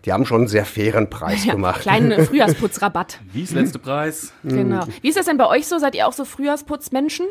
die 0.06 0.14
haben 0.14 0.28
schon 0.28 0.42
einen 0.42 0.48
sehr 0.48 0.66
fairen 0.66 1.10
Preis 1.10 1.46
Ja, 1.46 1.54
gemacht. 1.54 1.82
kleinen 1.82 2.12
Frühjahrsputzrabatt. 2.28 3.22
Wie 3.34 3.42
ist 3.42 3.54
letzte 3.54 3.80
Preis? 3.80 4.34
Genau. 4.44 4.86
Wie 5.02 5.08
ist 5.10 5.18
das 5.18 5.26
denn 5.26 5.38
bei 5.38 5.48
euch 5.48 5.66
so? 5.66 5.80
Seid 5.80 5.96
ihr 5.96 6.08
auch 6.08 6.14
so 6.14 6.26
Frühjahrsputzmenschen? 6.26 7.26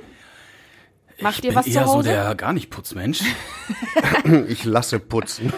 Macht 1.20 1.38
ich 1.38 1.44
ihr 1.44 1.50
bin 1.50 1.56
was 1.58 1.66
eher 1.66 1.72
zu 1.84 1.86
Hause? 1.86 1.96
so 1.96 2.02
der 2.14 2.34
gar 2.34 2.52
nicht 2.52 2.70
Putzmensch. 2.70 3.20
Ich 4.48 4.64
lasse 4.64 4.98
putzen. 5.00 5.52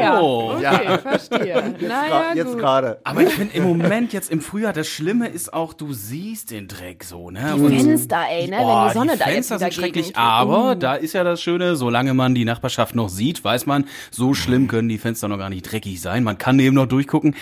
ja, 0.00 0.20
Oh. 0.20 0.52
okay, 0.54 0.62
Ja. 0.62 0.98
verstehe. 0.98 1.74
naja, 1.80 2.34
Jetzt 2.34 2.56
gerade. 2.58 2.98
Aber 3.04 3.22
ich 3.22 3.30
finde 3.30 3.54
im 3.56 3.64
Moment 3.64 4.12
jetzt 4.12 4.30
im 4.30 4.40
Frühjahr, 4.40 4.72
das 4.72 4.88
Schlimme 4.88 5.28
ist 5.28 5.52
auch, 5.52 5.72
du 5.72 5.92
siehst 5.92 6.50
den 6.50 6.68
Dreck 6.68 7.04
so, 7.04 7.30
ne? 7.30 7.54
Die 7.56 7.60
Und- 7.60 7.76
Fenster, 7.80 8.22
ey, 8.30 8.48
ne? 8.48 8.58
Boah, 8.58 8.82
Wenn 8.84 8.88
die 8.88 8.98
Sonne 8.98 9.12
die 9.14 9.18
da 9.18 9.24
Fenster 9.26 9.58
sind 9.58 9.74
schrecklich, 9.74 10.06
gegen- 10.06 10.18
aber 10.18 10.72
Uh. 10.72 10.74
da 10.74 10.94
ist 10.94 11.12
ja 11.12 11.24
das 11.24 11.40
Schöne, 11.42 11.76
solange 11.76 12.14
man 12.14 12.34
die 12.34 12.44
Nachbarschaft 12.44 12.94
noch 12.94 13.08
sieht, 13.08 13.42
weiß 13.44 13.66
man, 13.66 13.84
so 14.10 14.34
schlimm 14.34 14.68
können 14.68 14.88
die 14.88 14.98
Fenster 14.98 15.28
noch 15.28 15.38
gar 15.38 15.50
nicht 15.50 15.62
dreckig 15.70 16.00
sein. 16.00 16.22
Man 16.24 16.38
kann 16.38 16.58
eben 16.60 16.74
noch 16.76 16.86
durchgucken, 16.86 17.34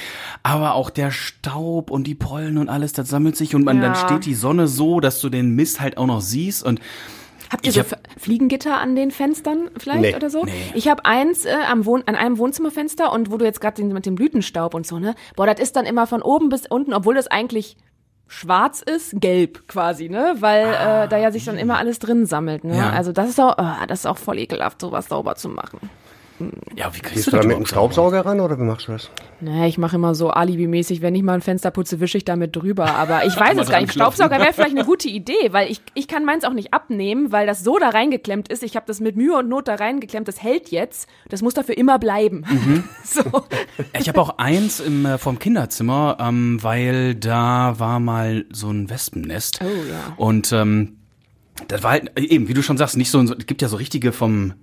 aber 0.43 0.75
auch 0.75 0.91
der 0.91 1.11
Staub 1.11 1.91
und 1.91 2.07
die 2.07 2.15
Pollen 2.15 2.59
und 2.59 2.69
alles, 2.69 2.93
das 2.93 3.09
sammelt 3.09 3.37
sich 3.37 3.55
und 3.55 3.65
man 3.65 3.81
dann 3.81 3.95
Ja. 3.95 4.07
steht 4.07 4.27
die 4.27 4.35
Sonne 4.35 4.69
so, 4.69 5.01
dass 5.01 5.21
du 5.21 5.29
den 5.29 5.51
Mist 5.55 5.81
halt 5.81 5.97
auch 5.99 6.07
noch 6.07 6.21
siehst 6.21 6.63
und 6.63 6.81
Habt 7.53 7.65
ihr 7.67 7.71
Ich 7.71 7.75
so 7.77 7.83
hab- 7.83 7.99
Fliegengitter 8.21 8.79
an 8.79 8.97
den 8.97 9.11
Fenstern 9.11 9.71
vielleicht 9.77 10.01
Nee. 10.03 10.15
oder 10.17 10.31
so? 10.31 10.45
Nee. 10.45 10.53
Ich 10.75 10.89
habe 10.89 11.05
eins 11.05 11.45
äh, 11.45 11.55
am 11.71 11.85
Wohn 11.87 12.03
an 12.07 12.15
einem 12.15 12.39
Wohnzimmerfenster 12.39 13.13
und 13.13 13.31
wo 13.31 13.37
du 13.37 13.45
jetzt 13.45 13.61
gerade 13.61 13.83
mit 13.85 14.07
dem 14.07 14.15
Blütenstaub 14.15 14.75
und 14.75 14.87
so, 14.87 14.99
ne? 14.99 15.15
Boah, 15.37 15.47
das 15.47 15.61
ist 15.61 15.77
dann 15.77 15.87
immer 15.87 16.07
von 16.07 16.23
oben 16.23 16.49
bis 16.49 16.67
unten, 16.67 16.93
obwohl 16.95 17.15
das 17.15 17.27
eigentlich 17.29 17.77
schwarz 18.27 18.81
ist, 18.83 19.21
gelb 19.21 19.69
quasi, 19.69 20.09
ne? 20.09 20.37
Weil 20.41 20.65
äh, 20.65 21.09
da 21.09 21.17
ja 21.19 21.31
sich 21.31 21.45
dann 21.45 21.59
immer 21.59 21.77
alles 21.79 21.99
drin 21.99 22.25
sammelt, 22.27 22.65
ne? 22.65 22.77
Ja. 22.77 22.91
Also 22.91 23.13
das 23.13 23.29
ist 23.29 23.39
auch, 23.39 23.59
ah, 23.59 23.85
das 23.87 24.01
ist 24.01 24.07
auch 24.07 24.17
voll 24.19 24.39
ekelhaft, 24.39 24.81
sowas 24.81 25.07
sauber 25.09 25.37
zu 25.37 25.49
machen. 25.51 25.79
Ja, 26.75 26.93
wie 26.93 27.01
kriegst 27.01 27.15
Gehst 27.15 27.27
du 27.29 27.31
du 27.31 27.37
da 27.37 27.43
mit 27.45 27.57
sauber? 27.57 27.67
Staubsauger 27.67 28.27
ran 28.27 28.41
oder 28.41 28.59
wie 28.59 28.65
machst 28.65 28.89
du 28.89 28.93
das? 28.93 29.09
Ne, 29.41 29.69
ich 29.69 29.79
mache 29.79 29.97
immer 29.97 30.17
so 30.17 30.31
Alibi-mäßig, 30.31 31.01
wenn 31.01 31.15
ich 31.15 31.23
mal 31.23 31.35
ein 31.35 31.41
Fenster 31.41 31.71
putze, 31.71 32.01
wische 32.01 32.19
ich 32.19 32.25
damit 32.25 32.57
drüber. 32.57 32.95
Aber 32.97 33.25
ich 33.25 33.37
weiß 33.41 33.57
es 33.59 33.69
gar 33.69 33.81
nicht. 33.81 33.93
Staubsauger 33.93 34.41
wäre 34.41 34.53
vielleicht 34.53 34.77
eine 34.77 34.85
gute 34.87 35.09
Idee, 35.09 35.53
weil 35.53 35.71
ich, 35.71 35.81
ich 35.95 36.09
kann 36.09 36.25
meins 36.25 36.45
auch 36.45 36.53
nicht 36.53 36.75
abnehmen, 36.75 37.31
weil 37.31 37.47
das 37.47 37.63
so 37.63 37.79
da 37.79 37.91
reingeklemmt 37.91 38.49
ist. 38.49 38.65
Ich 38.65 38.75
habe 38.75 38.87
das 38.87 39.01
mit 39.01 39.17
Mühe 39.17 39.37
und 39.37 39.49
Not 39.49 39.69
da 39.69 39.77
reingeklemmt. 39.77 40.27
Das 40.27 40.43
hält 40.43 40.71
jetzt. 40.71 41.09
Das 41.29 41.41
muss 41.41 41.55
dafür 41.55 41.79
immer 41.79 42.01
bleiben. 42.01 42.45
so. 43.05 43.23
Ich 43.99 44.09
habe 44.09 44.21
auch 44.21 44.39
eins 44.39 44.81
im, 44.81 45.07
äh, 45.07 45.19
vom 45.19 45.39
Kinderzimmer, 45.39 46.17
ähm, 46.19 46.59
weil 46.63 47.15
da 47.15 47.79
war 47.79 48.01
mal 48.01 48.45
so 48.51 48.71
ein 48.71 48.91
Wespennest. 48.91 49.61
Oh, 49.63 49.67
ja. 49.67 50.15
Und 50.17 50.53
ähm, 50.53 50.97
das 51.69 51.85
war 51.85 51.93
halt 51.93 52.11
äh, 52.19 52.23
eben, 52.23 52.49
wie 52.49 52.55
du 52.55 52.63
schon 52.63 52.77
sagst, 52.77 52.97
nicht 52.97 53.11
so, 53.11 53.21
es 53.21 53.47
gibt 53.47 53.63
ja 53.63 53.69
so 53.69 53.77
richtige 53.77 54.11
vom 54.11 54.55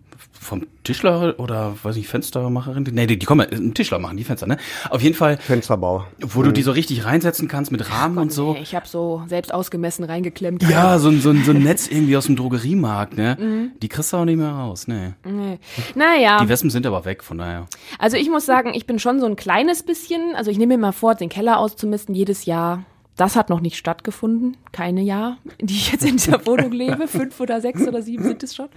vom 0.42 0.66
Tischler 0.84 1.40
oder 1.40 1.76
weiß 1.84 1.96
ich 1.98 2.08
Fenstermacherin, 2.08 2.84
nee, 2.92 3.06
die, 3.06 3.20
die 3.20 3.26
kommen 3.28 3.48
ja, 3.50 3.56
ein 3.56 3.76
Tischler 3.76 4.00
machen 4.00 4.18
die 4.18 4.24
Fenster, 4.24 4.48
ne? 4.48 4.58
Auf 4.90 5.02
jeden 5.02 5.16
Fall, 5.16 5.38
Fensterbau. 5.38 6.08
wo 6.20 6.42
du 6.42 6.52
die 6.52 6.64
so 6.64 6.72
richtig 6.72 7.06
reinsetzen 7.06 7.48
kannst 7.48 7.72
mit 7.72 7.92
Rahmen 7.92 8.18
und 8.18 8.34
so. 8.34 8.54
Nee, 8.54 8.62
ich 8.62 8.74
habe 8.74 8.88
so 8.88 9.22
selbst 9.28 9.54
ausgemessen 9.54 10.04
reingeklemmt. 10.04 10.64
Ja, 10.64 10.98
so 10.98 11.10
ein, 11.10 11.22
so, 11.22 11.30
ein, 11.30 11.44
so 11.44 11.52
ein 11.52 11.62
Netz 11.62 11.88
irgendwie 11.88 12.18
aus 12.18 12.26
dem 12.26 12.36
Drogeriemarkt, 12.36 13.16
ne? 13.16 13.72
Die 13.82 13.88
kriegst 13.88 14.14
du 14.14 14.18
auch 14.18 14.26
nicht 14.26 14.38
mehr 14.38 14.52
raus, 14.52 14.88
ne? 14.88 15.14
Nee. 15.24 15.60
Naja. 15.94 16.40
Die 16.42 16.50
Wespen 16.50 16.72
sind 16.72 16.88
aber 16.88 17.06
weg, 17.06 17.24
von 17.24 17.38
daher. 17.38 17.68
Also 18.00 18.18
ich 18.18 18.30
muss 18.30 18.48
sagen, 18.48 18.74
ich 18.74 18.88
bin 18.88 18.98
schon 18.98 19.20
so 19.20 19.28
ein 19.28 19.36
kleines 19.36 19.84
bisschen, 19.84 20.36
also 20.36 20.50
ich 20.50 20.58
nehme 20.58 20.76
mir 20.76 20.82
mal 20.82 20.92
vor, 20.92 21.14
den 21.14 21.30
Keller 21.30 21.60
auszumisten 21.60 22.16
jedes 22.16 22.46
Jahr. 22.46 22.84
Das 23.18 23.36
hat 23.36 23.50
noch 23.50 23.60
nicht 23.60 23.76
stattgefunden. 23.76 24.58
Keine 24.72 25.02
Jahr, 25.02 25.38
die 25.60 25.74
ich 25.74 25.92
jetzt 25.92 26.06
in 26.06 26.18
dieser 26.18 26.46
Wohnung 26.46 26.72
lebe. 26.72 27.08
Fünf 27.08 27.40
oder 27.40 27.60
sechs 27.62 27.86
oder 27.88 28.02
sieben 28.02 28.24
sind 28.24 28.42
es 28.42 28.56
schon. 28.56 28.70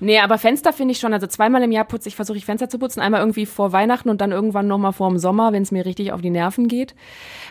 Nee, 0.00 0.18
aber 0.18 0.38
Fenster 0.38 0.72
finde 0.72 0.92
ich 0.92 0.98
schon. 0.98 1.12
Also 1.14 1.26
zweimal 1.26 1.62
im 1.62 1.72
Jahr 1.72 1.84
putze 1.84 2.08
ich, 2.08 2.16
versuche 2.16 2.36
ich 2.36 2.44
Fenster 2.44 2.68
zu 2.68 2.78
putzen. 2.78 3.00
Einmal 3.00 3.20
irgendwie 3.20 3.46
vor 3.46 3.72
Weihnachten 3.72 4.10
und 4.10 4.20
dann 4.20 4.32
irgendwann 4.32 4.66
nochmal 4.66 4.92
vor 4.92 5.08
dem 5.08 5.18
Sommer, 5.18 5.52
wenn 5.52 5.62
es 5.62 5.70
mir 5.70 5.86
richtig 5.86 6.12
auf 6.12 6.20
die 6.20 6.30
Nerven 6.30 6.68
geht. 6.68 6.94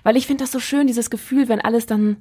Weil 0.03 0.17
ich 0.17 0.27
finde 0.27 0.43
das 0.43 0.51
so 0.51 0.59
schön, 0.59 0.87
dieses 0.87 1.09
Gefühl, 1.09 1.47
wenn 1.47 1.61
alles 1.61 1.85
dann 1.85 2.17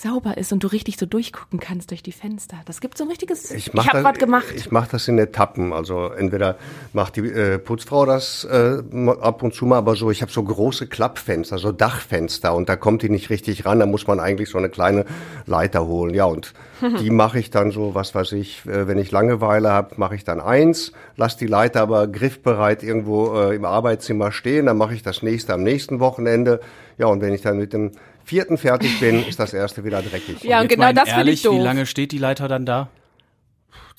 sauber 0.00 0.36
ist 0.38 0.52
und 0.52 0.62
du 0.64 0.66
richtig 0.68 0.96
so 0.98 1.06
durchgucken 1.06 1.60
kannst 1.60 1.90
durch 1.90 2.02
die 2.02 2.12
Fenster. 2.12 2.56
Das 2.66 2.80
gibt 2.80 2.96
so 2.98 3.04
ein 3.04 3.10
richtiges. 3.10 3.50
Ich, 3.50 3.72
mach 3.74 3.86
habe 3.88 3.98
das- 3.98 4.04
was 4.12 4.18
gemacht. 4.18 4.46
Ich 4.56 4.70
mache 4.70 4.88
das 4.92 5.06
in 5.08 5.18
Etappen. 5.18 5.72
Also 5.72 6.08
entweder 6.10 6.56
macht 6.92 7.16
die 7.16 7.20
äh, 7.30 7.58
Putzfrau 7.58 8.06
das 8.06 8.44
äh, 8.44 8.78
ab 9.20 9.42
und 9.42 9.54
zu 9.54 9.66
mal, 9.66 9.78
aber 9.78 9.94
so, 9.96 10.10
ich 10.10 10.22
habe 10.22 10.32
so 10.32 10.42
große 10.42 10.86
Klappfenster, 10.86 11.58
so 11.58 11.72
Dachfenster 11.72 12.54
und 12.54 12.68
da 12.68 12.76
kommt 12.76 13.02
die 13.02 13.08
nicht 13.10 13.30
richtig 13.30 13.64
ran. 13.66 13.78
Da 13.80 13.86
muss 13.86 14.06
man 14.06 14.20
eigentlich 14.20 14.48
so 14.50 14.58
eine 14.58 14.68
kleine 14.70 15.04
Leiter 15.46 15.86
holen. 15.86 16.14
Ja, 16.14 16.24
und 16.24 16.54
die 17.00 17.10
mache 17.10 17.38
ich 17.38 17.50
dann 17.50 17.70
so, 17.70 17.94
was 17.94 18.14
weiß 18.14 18.32
ich, 18.32 18.64
äh, 18.66 18.88
wenn 18.88 18.98
ich 18.98 19.10
Langeweile 19.10 19.70
habe, 19.70 19.94
mache 19.96 20.14
ich 20.14 20.24
dann 20.24 20.40
eins, 20.40 20.92
lass 21.16 21.36
die 21.36 21.46
Leiter 21.46 21.82
aber 21.82 22.06
griffbereit 22.08 22.82
irgendwo 22.82 23.34
äh, 23.38 23.54
im 23.54 23.64
Arbeitszimmer 23.64 24.32
stehen, 24.32 24.66
dann 24.66 24.76
mache 24.78 24.94
ich 24.94 25.02
das 25.02 25.22
nächste 25.22 25.52
am 25.54 25.62
nächsten 25.62 26.00
Wochenende. 26.00 26.60
Ja, 26.98 27.06
und 27.06 27.20
wenn 27.20 27.32
ich 27.34 27.42
dann 27.42 27.58
mit 27.58 27.72
dem 27.72 27.92
vierten 28.24 28.58
fertig 28.58 29.00
bin, 29.00 29.26
ist 29.26 29.38
das 29.38 29.52
erste 29.52 29.84
wieder 29.84 30.02
dreckig. 30.02 30.42
Ja, 30.42 30.58
und 30.58 30.64
Jetzt 30.64 30.74
genau 30.74 30.92
das 30.92 31.10
finde 31.12 31.32
ich 31.32 31.42
doof. 31.42 31.54
Wie 31.54 31.62
lange 31.62 31.86
steht 31.86 32.12
die 32.12 32.18
Leiter 32.18 32.48
dann 32.48 32.66
da? 32.66 32.88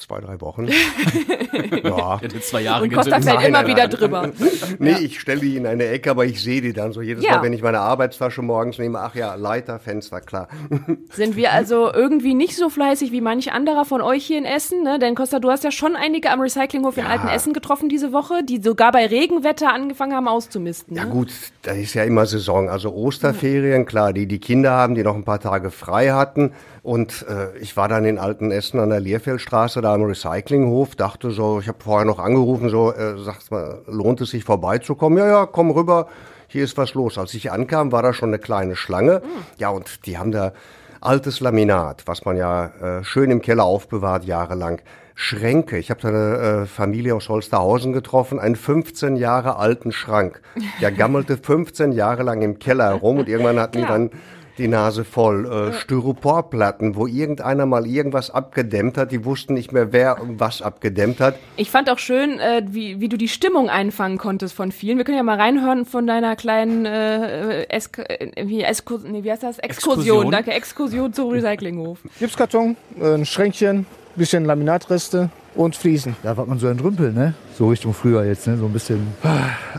Zwei, 0.02 0.20
drei 0.20 0.42
Wochen. 0.42 0.68
ja. 1.84 2.20
Hätte 2.20 2.42
zwei 2.42 2.62
Jahre 2.62 2.84
Und 2.84 2.92
Costa 2.94 3.22
fällt 3.22 3.42
immer 3.42 3.62
nein, 3.62 3.68
wieder 3.68 3.88
nein. 3.88 3.90
drüber. 3.92 4.32
Nee, 4.80 4.98
ich 5.02 5.20
stelle 5.20 5.42
die 5.42 5.58
in 5.58 5.68
eine 5.68 5.86
Ecke, 5.88 6.10
aber 6.10 6.26
ich 6.26 6.42
sehe 6.42 6.60
die 6.62 6.74
dann 6.74 6.92
so 6.92 7.02
jedes 7.04 7.24
Ja. 7.24 7.36
Mal, 7.38 7.44
wenn 7.44 7.54
ich 7.54 7.62
meine 7.62 7.80
Arbeitstasche 7.82 8.42
morgens 8.42 8.80
nehme. 8.80 9.00
Ach 9.00 9.14
ja, 9.14 9.36
Leiter, 9.36 9.78
Fenster, 9.78 10.20
klar. 10.22 10.48
Sind 11.12 11.36
wir 11.36 11.52
also 11.52 11.94
irgendwie 11.94 12.34
nicht 12.34 12.56
so 12.56 12.70
fleißig 12.70 13.12
wie 13.12 13.22
manch 13.22 13.52
anderer 13.52 13.86
von 13.86 14.02
euch 14.02 14.26
hier 14.26 14.40
in 14.40 14.46
Essen, 14.46 14.82
ne? 14.82 14.98
Denn 14.98 15.14
Costa, 15.14 15.38
du 15.40 15.52
hast 15.52 15.64
ja 15.64 15.70
schon 15.72 15.96
einige 15.96 16.32
am 16.32 16.42
Recyclinghof 16.42 16.98
in 16.98 17.06
Alten 17.06 17.28
Essen 17.28 17.54
getroffen 17.54 17.88
diese 17.88 18.12
Woche, 18.12 18.44
die 18.44 18.60
sogar 18.60 18.92
bei 18.92 19.06
Regenwetter 19.06 19.72
angefangen 19.72 20.14
haben 20.16 20.28
auszumisten. 20.28 20.96
Ja 20.98 21.06
Ne? 21.06 21.12
gut, 21.12 21.30
das 21.62 21.78
ist 21.78 21.94
ja 21.94 22.04
immer 22.06 22.26
Saison. 22.26 22.70
Also 22.70 22.92
Osterferien, 22.94 23.86
klar, 23.86 24.14
die 24.14 24.26
die 24.26 24.40
Kinder 24.40 24.72
haben, 24.72 24.96
die 24.96 25.04
noch 25.04 25.16
ein 25.16 25.26
paar 25.26 25.40
Tage 25.40 25.70
frei 25.70 26.10
hatten. 26.10 26.54
Und 26.84 27.26
äh, 27.30 27.56
ich 27.60 27.78
war 27.78 27.88
dann 27.88 28.06
in 28.06 28.18
Alten 28.18 28.50
Essen 28.50 28.80
an 28.80 28.90
der 28.90 29.00
Lehrfeldstraße, 29.00 29.82
da 29.82 29.94
am 29.94 30.04
Recyclinghof, 30.04 30.96
dachte 30.96 31.30
so, 31.30 31.60
ich 31.60 31.68
habe 31.68 31.78
vorher 31.84 32.06
noch 32.06 32.18
angerufen, 32.18 32.70
so, 32.70 32.92
äh, 32.92 33.20
sagst 33.20 33.52
mal, 33.52 33.84
lohnt 33.86 34.20
es 34.22 34.32
sich 34.32 34.44
vorbeizukommen? 34.44 35.20
Ja, 35.20 35.28
ja, 35.28 35.46
komm 35.46 35.70
rüber, 35.70 36.08
hier 36.48 36.64
ist 36.64 36.78
was 36.78 36.96
los. 36.96 37.20
Als 37.20 37.36
ich 37.36 37.52
ankam, 37.52 37.92
war 37.92 38.02
da 38.02 38.14
schon 38.14 38.30
eine 38.30 38.40
kleine 38.40 38.76
Schlange. 38.76 39.22
Ja, 39.58 39.70
und 39.70 40.08
die 40.08 40.18
haben 40.18 40.32
da 40.32 40.54
altes 41.02 41.40
Laminat, 41.40 42.04
was 42.08 42.26
man 42.26 42.36
ja 42.36 42.66
äh, 42.66 43.04
schön 43.04 43.30
im 43.30 43.42
Keller 43.42 43.64
aufbewahrt, 43.64 44.26
jahrelang. 44.26 44.82
Schränke. 45.14 45.78
Ich 45.78 45.92
habe 45.92 46.02
da 46.02 46.08
eine 46.08 46.64
äh, 46.64 46.66
Familie 46.66 47.14
aus 47.14 47.30
Holsterhausen 47.30 47.94
getroffen, 47.94 48.40
einen 48.40 48.56
15 48.56 49.18
Jahre 49.18 49.58
alten 49.58 49.92
Schrank. 49.92 50.42
Der 50.82 50.92
gammelte 50.92 51.38
15 51.38 51.92
Jahre 51.92 52.24
lang 52.24 52.42
im 52.42 52.58
Keller 52.58 52.86
herum 52.86 53.20
und 53.20 53.30
irgendwann 53.30 53.60
hatten 53.60 53.82
die 53.82 53.88
dann 53.88 54.10
die 54.58 54.68
Nase 54.68 55.04
voll. 55.04 55.46
Äh, 55.46 55.74
Styroporplatten, 55.74 56.96
wo 56.96 57.08
irgendeiner 57.08 57.66
mal 57.66 57.86
irgendwas 57.86 58.32
abgedämmt 58.32 58.98
hat. 58.98 59.12
Die 59.12 59.26
wussten 59.26 59.54
nicht 59.54 59.72
mehr, 59.72 59.92
wer 59.94 60.18
was 60.22 60.62
abgedämmt 60.62 61.20
hat. 61.20 61.36
Ich 61.58 61.72
fand 61.72 61.90
auch 61.90 62.00
schön, 62.00 62.40
äh, 62.40 62.64
wie, 62.68 63.00
wie 63.00 63.10
du 63.10 63.18
die 63.18 63.28
Stimmung 63.28 63.70
einfangen 63.70 64.18
konntest 64.18 64.54
von 64.54 64.72
vielen. 64.72 64.98
Wir 64.98 65.06
können 65.06 65.18
ja 65.18 65.24
mal 65.24 65.38
reinhören 65.38 65.86
von 65.86 66.08
deiner 66.08 66.36
kleinen 66.36 66.86
äh, 66.86 67.64
Esk 67.64 68.00
äh, 68.00 68.32
wie, 68.46 68.62
Esku 68.64 68.98
nee, 69.04 69.24
wie 69.24 69.32
heißt 69.32 69.44
das? 69.44 69.60
Exkursion. 69.60 70.00
Exkursion. 70.00 70.32
Danke, 70.32 70.52
Exkursion 70.52 71.14
zum 71.14 71.30
Recyclinghof. 71.30 72.00
Gipskarton, 72.20 72.76
äh, 73.00 73.14
ein 73.16 73.26
Schränkchen, 73.26 73.86
bisschen 74.16 74.46
Laminatreste 74.46 75.30
und 75.56 75.76
Fliesen. 75.76 76.16
Ja, 76.24 76.36
was 76.38 76.48
man 76.48 76.60
so 76.60 76.68
entrümpelt, 76.68 77.14
ne? 77.16 77.34
So 77.58 77.70
Richtung 77.70 77.94
früher 77.94 78.24
jetzt, 78.26 78.48
ne? 78.48 78.58
So 78.58 78.66
ein 78.66 78.74
bisschen. 78.74 79.08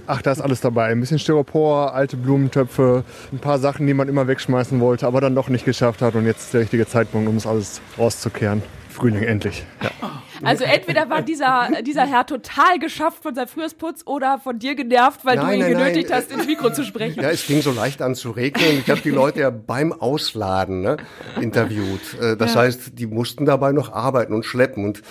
Ach, 0.06 0.22
da 0.22 0.32
ist 0.32 0.40
alles 0.40 0.60
dabei. 0.60 0.86
Ein 0.86 1.00
bisschen 1.00 1.18
Styropor, 1.18 1.94
alte 1.94 2.16
Blumentöpfe, 2.16 3.04
ein 3.32 3.38
paar 3.38 3.58
Sachen, 3.58 3.86
die 3.86 3.94
man 3.94 4.08
immer 4.08 4.26
wegschmeißen 4.26 4.80
wollte, 4.80 5.06
aber 5.06 5.20
dann 5.20 5.34
doch 5.34 5.48
nicht 5.48 5.64
geschafft 5.64 6.02
hat. 6.02 6.14
Und 6.14 6.26
jetzt 6.26 6.42
ist 6.42 6.54
der 6.54 6.60
richtige 6.62 6.86
Zeitpunkt, 6.86 7.28
um 7.28 7.36
es 7.36 7.46
alles 7.46 7.80
rauszukehren. 7.98 8.62
Frühling 8.90 9.22
endlich. 9.22 9.64
Ja. 9.82 9.90
Also 10.44 10.64
entweder 10.64 11.08
war 11.08 11.22
dieser, 11.22 11.68
dieser 11.82 12.04
Herr 12.04 12.26
total 12.26 12.78
geschafft 12.78 13.22
von 13.22 13.34
seinem 13.34 13.48
Frühjahrsputz 13.48 14.02
oder 14.04 14.38
von 14.38 14.58
dir 14.58 14.74
genervt, 14.74 15.24
weil 15.24 15.36
Nein, 15.36 15.46
du 15.46 15.54
ihn 15.54 15.60
nein, 15.60 15.72
genötigt 15.72 16.10
nein, 16.10 16.18
hast, 16.18 16.32
ins 16.32 16.46
Mikro 16.46 16.70
zu 16.72 16.84
sprechen. 16.84 17.22
Ja, 17.22 17.30
es 17.30 17.40
fing 17.40 17.62
so 17.62 17.70
leicht 17.72 18.02
an 18.02 18.14
zu 18.14 18.32
regnen. 18.32 18.80
Ich 18.80 18.90
habe 18.90 19.00
die 19.00 19.10
Leute 19.10 19.40
ja 19.40 19.50
beim 19.50 19.92
Ausladen 19.92 20.82
ne, 20.82 20.96
interviewt. 21.40 22.20
Äh, 22.20 22.36
Das 22.36 22.54
heißt, 22.56 22.98
die 22.98 23.06
mussten 23.06 23.46
dabei 23.46 23.72
noch 23.72 23.92
arbeiten 23.92 24.34
und 24.34 24.44
schleppen. 24.44 24.84
Und 24.84 25.02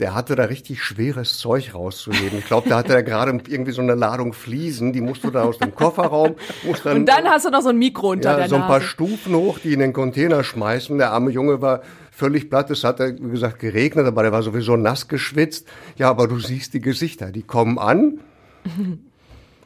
der 0.00 0.14
hatte 0.14 0.34
da 0.34 0.44
richtig 0.44 0.82
schweres 0.82 1.36
Zeug 1.36 1.74
rauszuheben. 1.74 2.38
Ich 2.38 2.46
glaube, 2.46 2.68
da 2.68 2.78
hatte 2.78 2.94
er 2.94 3.02
gerade 3.02 3.38
irgendwie 3.48 3.72
so 3.72 3.82
eine 3.82 3.94
Ladung 3.94 4.32
Fliesen. 4.32 4.92
Die 4.92 5.02
musst 5.02 5.22
du 5.22 5.30
dann 5.30 5.46
aus 5.46 5.58
dem 5.58 5.74
Kofferraum. 5.74 6.36
Dann, 6.82 6.96
Und 6.96 7.06
dann 7.06 7.26
hast 7.26 7.44
du 7.44 7.50
noch 7.50 7.60
so 7.60 7.68
ein 7.68 7.78
Mikro 7.78 8.12
unter 8.12 8.30
ja, 8.30 8.36
der 8.38 8.48
so 8.48 8.56
ein 8.56 8.62
paar 8.62 8.78
Nase. 8.78 8.86
Stufen 8.86 9.34
hoch, 9.34 9.58
die 9.58 9.74
in 9.74 9.80
den 9.80 9.92
Container 9.92 10.42
schmeißen. 10.42 10.96
Der 10.96 11.12
arme 11.12 11.30
Junge 11.30 11.60
war 11.60 11.82
völlig 12.10 12.48
platt. 12.48 12.70
Es 12.70 12.82
hat, 12.82 12.98
wie 12.98 13.30
gesagt, 13.30 13.58
geregnet, 13.58 14.06
aber 14.06 14.22
der 14.22 14.32
war 14.32 14.42
sowieso 14.42 14.76
nass 14.76 15.06
geschwitzt. 15.06 15.68
Ja, 15.96 16.08
aber 16.08 16.28
du 16.28 16.38
siehst 16.38 16.72
die 16.72 16.80
Gesichter. 16.80 17.30
Die 17.30 17.42
kommen 17.42 17.78
an, 17.78 18.20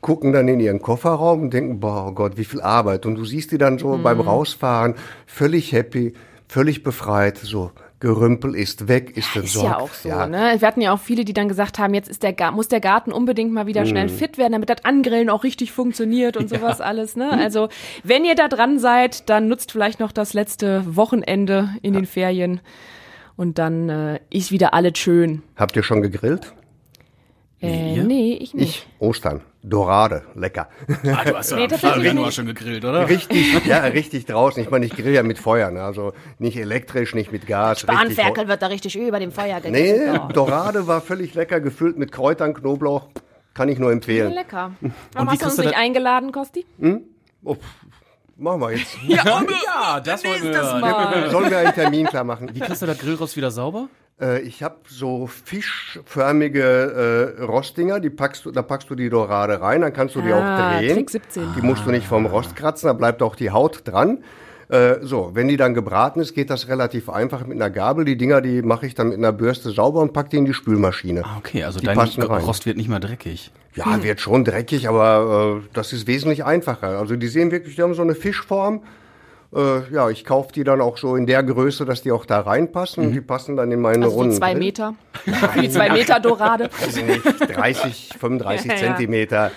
gucken 0.01 0.33
dann 0.33 0.49
in 0.49 0.59
ihren 0.59 0.83
Kofferraum 0.83 1.43
und 1.43 1.55
denken, 1.55 1.79
boah, 1.79 2.09
oh 2.09 2.13
Gott, 2.13 2.37
wie 2.37 2.45
viel 2.45 2.61
Arbeit. 2.61 3.07
Und 3.07 3.15
du 3.15 3.25
siehst 3.25 3.53
die 3.53 3.59
dann 3.59 3.79
so 3.79 3.99
beim 4.03 4.21
Rausfahren 4.21 4.95
völlig 5.27 5.73
happy, 5.73 6.15
völlig 6.49 6.83
befreit, 6.83 7.39
so. 7.39 7.71
Gerümpel 8.05 8.55
ist 8.55 8.87
weg, 8.87 9.17
ist 9.17 9.29
Ist 9.29 9.37
entsorgt. 9.37 9.71
ja 9.71 9.79
auch 9.79 9.95
so, 9.95 10.09
ne? 10.27 10.57
Wir 10.59 10.69
hatten 10.69 10.83
ja 10.83 10.93
auch 10.93 11.01
viele, 11.01 11.25
die 11.25 11.33
dann 11.33 11.49
gesagt 11.49 11.79
haben, 11.79 11.95
jetzt 11.95 12.11
ist 12.11 12.23
der 12.23 12.35
muss 12.53 12.69
der 12.69 12.81
Garten 12.81 13.13
unbedingt 13.13 13.51
mal 13.51 13.67
wieder 13.67 13.87
schnell 13.87 14.11
fit 14.11 14.37
werden, 14.37 14.53
damit 14.53 14.69
das 14.69 14.85
Angrillen 14.85 15.31
auch 15.31 15.43
richtig 15.43 15.73
funktioniert 15.73 16.37
und 16.37 16.51
sowas 16.51 16.83
alles, 16.83 17.17
ne? 17.17 17.31
Also, 17.33 17.71
wenn 18.03 18.27
ihr 18.27 18.35
da 18.35 18.49
dran 18.49 18.79
seid, 18.79 19.31
dann 19.31 19.49
nutzt 19.49 19.73
vielleicht 19.73 20.01
noch 20.01 20.13
das 20.13 20.35
letzte 20.35 20.83
Wochenende 20.97 21.71
in 21.81 21.95
den 21.95 22.05
Ferien 22.05 22.61
Und 23.37 23.59
dann 23.59 23.89
äh, 23.89 24.21
ist 24.29 24.53
wieder 24.53 24.75
alles 24.75 24.99
schön. 24.99 25.43
Habt 25.57 25.75
ihr 25.75 25.83
schon 25.83 26.03
gegrillt? 26.03 26.53
Äh, 27.67 27.95
ihr? 27.97 28.05
nee, 28.05 28.35
ich 28.41 28.55
nicht. 28.55 28.69
Ich. 28.69 28.87
Ostern. 28.99 29.41
Dorade. 29.63 30.25
Lecker. 30.35 30.69
Ah, 31.07 31.25
du 31.25 31.37
hast 31.37 31.51
ja 31.53 31.57
Nee, 31.57 31.69
am 31.83 32.03
Januar 32.03 32.33
schon 32.33 32.47
gegrillt, 32.47 32.85
oder? 32.85 33.09
Richtig, 33.09 33.65
ja, 33.67 33.79
richtig 33.81 34.27
draußen. 34.27 34.63
Ich 34.63 34.71
meine, 34.71 34.85
ich 34.87 34.95
grill 34.95 35.13
ja 35.15 35.23
mit 35.23 35.39
Feuer, 35.39 35.71
ne? 35.71 35.83
also 35.83 36.13
nicht 36.39 36.57
elektrisch, 36.59 37.15
nicht 37.15 37.33
mit 37.33 37.47
Gas. 37.47 37.85
Bahnferkel 37.87 38.47
wird 38.49 38.61
da 38.61 38.67
richtig 38.67 38.97
über 38.97 39.19
dem 39.21 39.33
Feuer 39.33 39.61
gegessen. 39.61 40.11
Nee, 40.13 40.19
Oh. 40.19 40.29
Dorade 40.33 40.87
war 40.87 41.01
völlig 41.01 41.35
lecker, 41.35 41.61
gefüllt 41.61 41.97
mit 41.99 42.13
Kräutern, 42.13 42.53
Knoblauch. 42.55 43.09
Kann 43.55 43.69
ich 43.69 43.79
nur 43.79 43.89
Ja, 43.91 43.95
empfehlen. 43.95 44.33
lecker. 44.33 44.73
Und 44.83 44.93
Warum 45.15 45.29
wie 45.29 45.33
hast 45.33 45.43
du 45.43 45.47
uns 45.47 45.59
nicht 45.59 45.77
eingeladen, 45.77 46.33
Kosti? 46.33 46.67
Oh, 47.45 47.55
pff, 47.55 47.61
machen 48.37 48.61
wir 48.61 48.73
jetzt. 48.77 48.97
Ja, 49.07 50.01
das 50.01 50.25
wollen 50.25 50.43
wir 50.43 50.57
hören. 50.57 50.81
Mal. 50.81 51.31
Sollen 51.31 51.51
wir 51.51 51.59
einen 51.59 51.75
Termin 51.75 52.07
klar 52.07 52.25
machen? 52.25 52.51
Wie 52.53 52.61
kriegst 52.61 52.83
du 52.83 52.87
das 52.87 52.99
Grillrost 52.99 53.37
wieder 53.37 53.51
sauber? 53.51 53.89
Äh, 54.21 54.41
ich 54.43 54.63
habe 54.63 54.77
so 54.89 55.27
fischförmige 55.27 57.35
äh, 57.39 57.43
Rostdinger, 57.43 58.01
die 58.01 58.11
packst 58.11 58.45
du, 58.45 58.51
da 58.51 58.63
packst 58.63 58.91
du 58.91 58.95
die 58.95 59.11
Dorade 59.11 59.61
rein, 59.61 59.81
dann 59.81 59.93
kannst 59.93 60.15
du 60.15 60.23
die 60.23 60.33
Ah, 60.33 60.75
auch 60.75 60.79
drehen. 60.79 60.97
Trick 60.97 61.11
17. 61.11 61.55
Die 61.57 61.63
musst 61.63 61.85
du 61.87 61.91
nicht 61.91 62.07
vom 62.07 62.27
Rost 62.27 62.55
kratzen, 62.57 62.87
da 62.87 62.93
bleibt 62.93 63.23
auch 63.23 63.37
die 63.37 63.51
Haut 63.51 63.83
dran. 63.87 64.25
Äh, 64.69 64.97
so, 65.03 65.31
wenn 65.35 65.49
die 65.49 65.57
dann 65.57 65.75
gebraten 65.75 66.21
ist, 66.21 66.35
geht 66.35 66.51
das 66.51 66.69
relativ 66.69 67.09
einfach 67.09 67.47
mit 67.47 67.57
einer 67.61 67.71
Gabel. 67.71 68.05
Die 68.05 68.17
Dinger, 68.17 68.41
die 68.41 68.63
mache 68.63 68.87
ich 68.87 68.95
dann 68.95 69.09
mit 69.09 69.19
einer 69.19 69.33
Bürste 69.33 69.71
sauber 69.71 70.01
und 70.01 70.13
pack 70.13 70.31
die 70.31 70.37
in 70.39 70.45
die 70.45 70.55
Spülmaschine. 70.55 71.25
Ah, 71.25 71.37
okay, 71.39 71.65
also 71.65 71.81
Die 71.81 71.87
dein. 71.87 71.99
Rost 71.99 72.67
wird 72.67 72.77
nicht 72.77 72.89
mehr 72.89 73.01
dreckig. 73.01 73.51
Ja, 73.75 74.03
wird 74.03 74.21
schon 74.21 74.45
dreckig, 74.45 74.89
aber 74.89 75.61
äh, 75.63 75.69
das 75.73 75.93
ist 75.93 76.07
wesentlich 76.07 76.45
einfacher. 76.45 76.99
Also 76.99 77.17
die 77.17 77.27
sehen 77.27 77.51
wirklich, 77.51 77.77
die 77.77 77.83
haben 77.83 77.95
so 77.95 78.03
eine 78.03 78.15
Fischform. 78.15 78.83
Äh, 79.55 79.93
ja, 79.93 80.11
ich 80.11 80.25
kaufe 80.25 80.53
die 80.53 80.65
dann 80.65 80.81
auch 80.81 80.99
so 80.99 81.17
in 81.17 81.27
der 81.27 81.43
Größe, 81.43 81.85
dass 81.85 82.03
die 82.03 82.11
auch 82.13 82.27
da 82.27 82.41
reinpassen. 82.41 83.07
Und 83.07 83.13
die 83.13 83.21
passen 83.21 83.57
dann 83.57 83.71
in 83.71 83.81
meine 83.81 84.05
Also 84.07 84.17
so 84.17 84.23
runden 84.23 84.37
zwei 84.37 84.53
Grill. 84.53 84.59
Meter. 84.61 84.95
Für 85.25 85.61
die 85.61 85.71
zwei 85.71 85.91
Meter 85.91 86.21
Dorade. 86.21 86.71
Also 86.83 87.01
nicht 87.03 87.23
30, 87.57 88.11
35 88.19 88.67
Ja, 88.71 88.73
ja. 88.73 88.79
Zentimeter. 88.79 89.51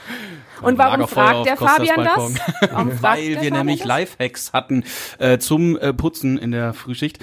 Und 0.62 0.78
warum 0.78 1.02
Lagerfeuer 1.02 1.26
fragt 1.26 1.46
der 1.46 1.58
Fabian 1.58 2.04
das? 2.04 2.34
Warum 2.72 3.02
Weil 3.02 3.28
wir 3.28 3.36
Fabian 3.36 3.54
nämlich 3.54 3.80
das? 3.80 3.88
Lifehacks 3.88 4.54
hatten 4.54 4.84
äh, 5.20 5.38
zum 5.38 5.78
äh, 5.78 5.94
Putzen 5.94 6.38
in 6.38 6.52
der 6.52 6.74
Frühschicht. 6.74 7.20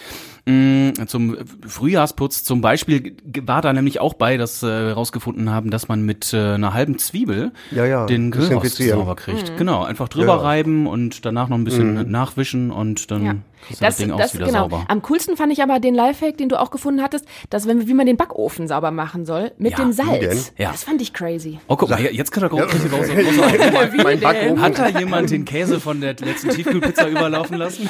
Mm, 0.46 0.90
zum 1.06 1.38
Frühjahrsputz 1.66 2.44
zum 2.44 2.60
Beispiel 2.60 3.16
war 3.46 3.62
da 3.62 3.72
nämlich 3.72 3.98
auch 4.00 4.12
bei, 4.12 4.36
dass 4.36 4.62
äh, 4.62 4.66
wir 4.66 4.88
herausgefunden 4.88 5.48
haben, 5.50 5.70
dass 5.70 5.88
man 5.88 6.02
mit 6.04 6.34
äh, 6.34 6.54
einer 6.54 6.74
halben 6.74 6.98
Zwiebel 6.98 7.52
Ja, 7.70 7.86
ja, 7.86 8.04
den 8.04 8.30
Grillrost 8.30 8.76
sauber 8.76 9.16
kriegt. 9.16 9.56
Genau, 9.56 9.84
einfach 9.84 10.10
drüber 10.10 10.26
Ja. 10.26 10.36
reiben 10.36 10.86
und 10.86 11.24
danach 11.24 11.48
noch 11.48 11.56
ein 11.56 11.64
bisschen 11.64 12.10
nachwischen 12.10 12.70
und 12.70 13.10
dann 13.10 13.24
Ja. 13.24 13.34
Kriegst 13.66 13.83
das, 13.83 13.88
Das, 13.88 13.97
Ding 13.97 14.16
das, 14.16 14.30
auch 14.30 14.35
wieder 14.35 14.47
genau. 14.47 14.59
sauber. 14.61 14.85
Am 14.88 15.02
coolsten 15.02 15.37
fand 15.37 15.52
ich 15.52 15.62
aber 15.62 15.80
den 15.80 15.94
Lifehack, 15.94 16.37
den 16.37 16.49
du 16.49 16.61
auch 16.61 16.71
gefunden 16.71 17.02
hattest, 17.02 17.25
dass 17.50 17.66
wenn, 17.66 17.87
wie 17.88 17.94
man 17.94 18.06
den 18.06 18.16
Backofen 18.16 18.68
sauber 18.68 18.90
machen 18.90 19.25
soll, 19.26 19.52
mit 19.59 19.73
Ja, 19.73 19.78
dem 19.78 19.88
wie 19.88 19.92
Salz. 19.92 20.21
denn? 20.21 20.64
Ja. 20.64 20.73
Das 20.73 20.85
fand 20.85 21.00
ich 21.02 21.12
crazy. 21.12 21.59
Oh, 21.68 21.76
guck 21.76 21.90
mal, 21.90 22.00
jetzt 22.00 22.30
kann 22.30 22.42
er 22.44 22.52
auch 22.52 22.59
richtig 22.73 22.92
raus. 22.92 23.06
raus 23.09 23.71
mein, 23.73 23.97
mein 24.02 24.21
Backofen. 24.21 24.61
Hat 24.61 24.78
da 24.78 24.88
jemand 24.88 25.30
den 25.30 25.44
Käse 25.44 25.80
von 25.80 26.00
der 26.00 26.14
letzten 26.14 26.50
Tiefkühlpizza 26.50 27.09
überlaufen 27.09 27.56
lassen? 27.56 27.88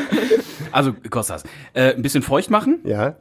also, 0.72 0.92
Kostas, 1.10 1.44
äh, 1.74 1.94
ein 1.94 2.02
bisschen 2.02 2.22
feucht 2.22 2.50
machen, 2.50 2.80
Ja, 2.84 3.16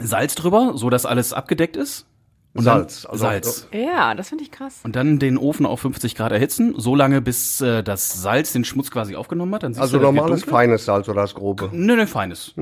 Salz 0.00 0.34
drüber, 0.34 0.72
so 0.76 0.88
dass 0.88 1.04
alles 1.04 1.32
abgedeckt 1.32 1.76
ist. 1.76 2.06
Und 2.54 2.64
Salz. 2.64 3.02
Dann 3.02 3.10
Also- 3.12 3.22
Salz. 3.24 3.68
Ja, 3.72 4.14
das 4.14 4.28
finde 4.28 4.44
ich 4.44 4.50
krass. 4.50 4.80
Und 4.84 4.94
dann 4.94 5.18
den 5.18 5.38
Ofen 5.38 5.64
auf 5.64 5.80
50 5.80 6.14
Grad 6.14 6.32
erhitzen, 6.32 6.74
so 6.76 6.94
lange 6.94 7.22
bis 7.22 7.60
äh, 7.62 7.82
das 7.82 8.20
Salz 8.20 8.52
den 8.52 8.64
Schmutz 8.64 8.90
quasi 8.90 9.16
aufgenommen 9.16 9.54
hat. 9.54 9.64
Also 9.64 9.96
du, 9.98 10.02
normales 10.02 10.44
feines 10.44 10.84
Salz 10.84 11.08
oder 11.08 11.22
das 11.22 11.34
grobe. 11.34 11.70
Nö, 11.72 11.96
nö, 11.96 12.06
feines. 12.06 12.54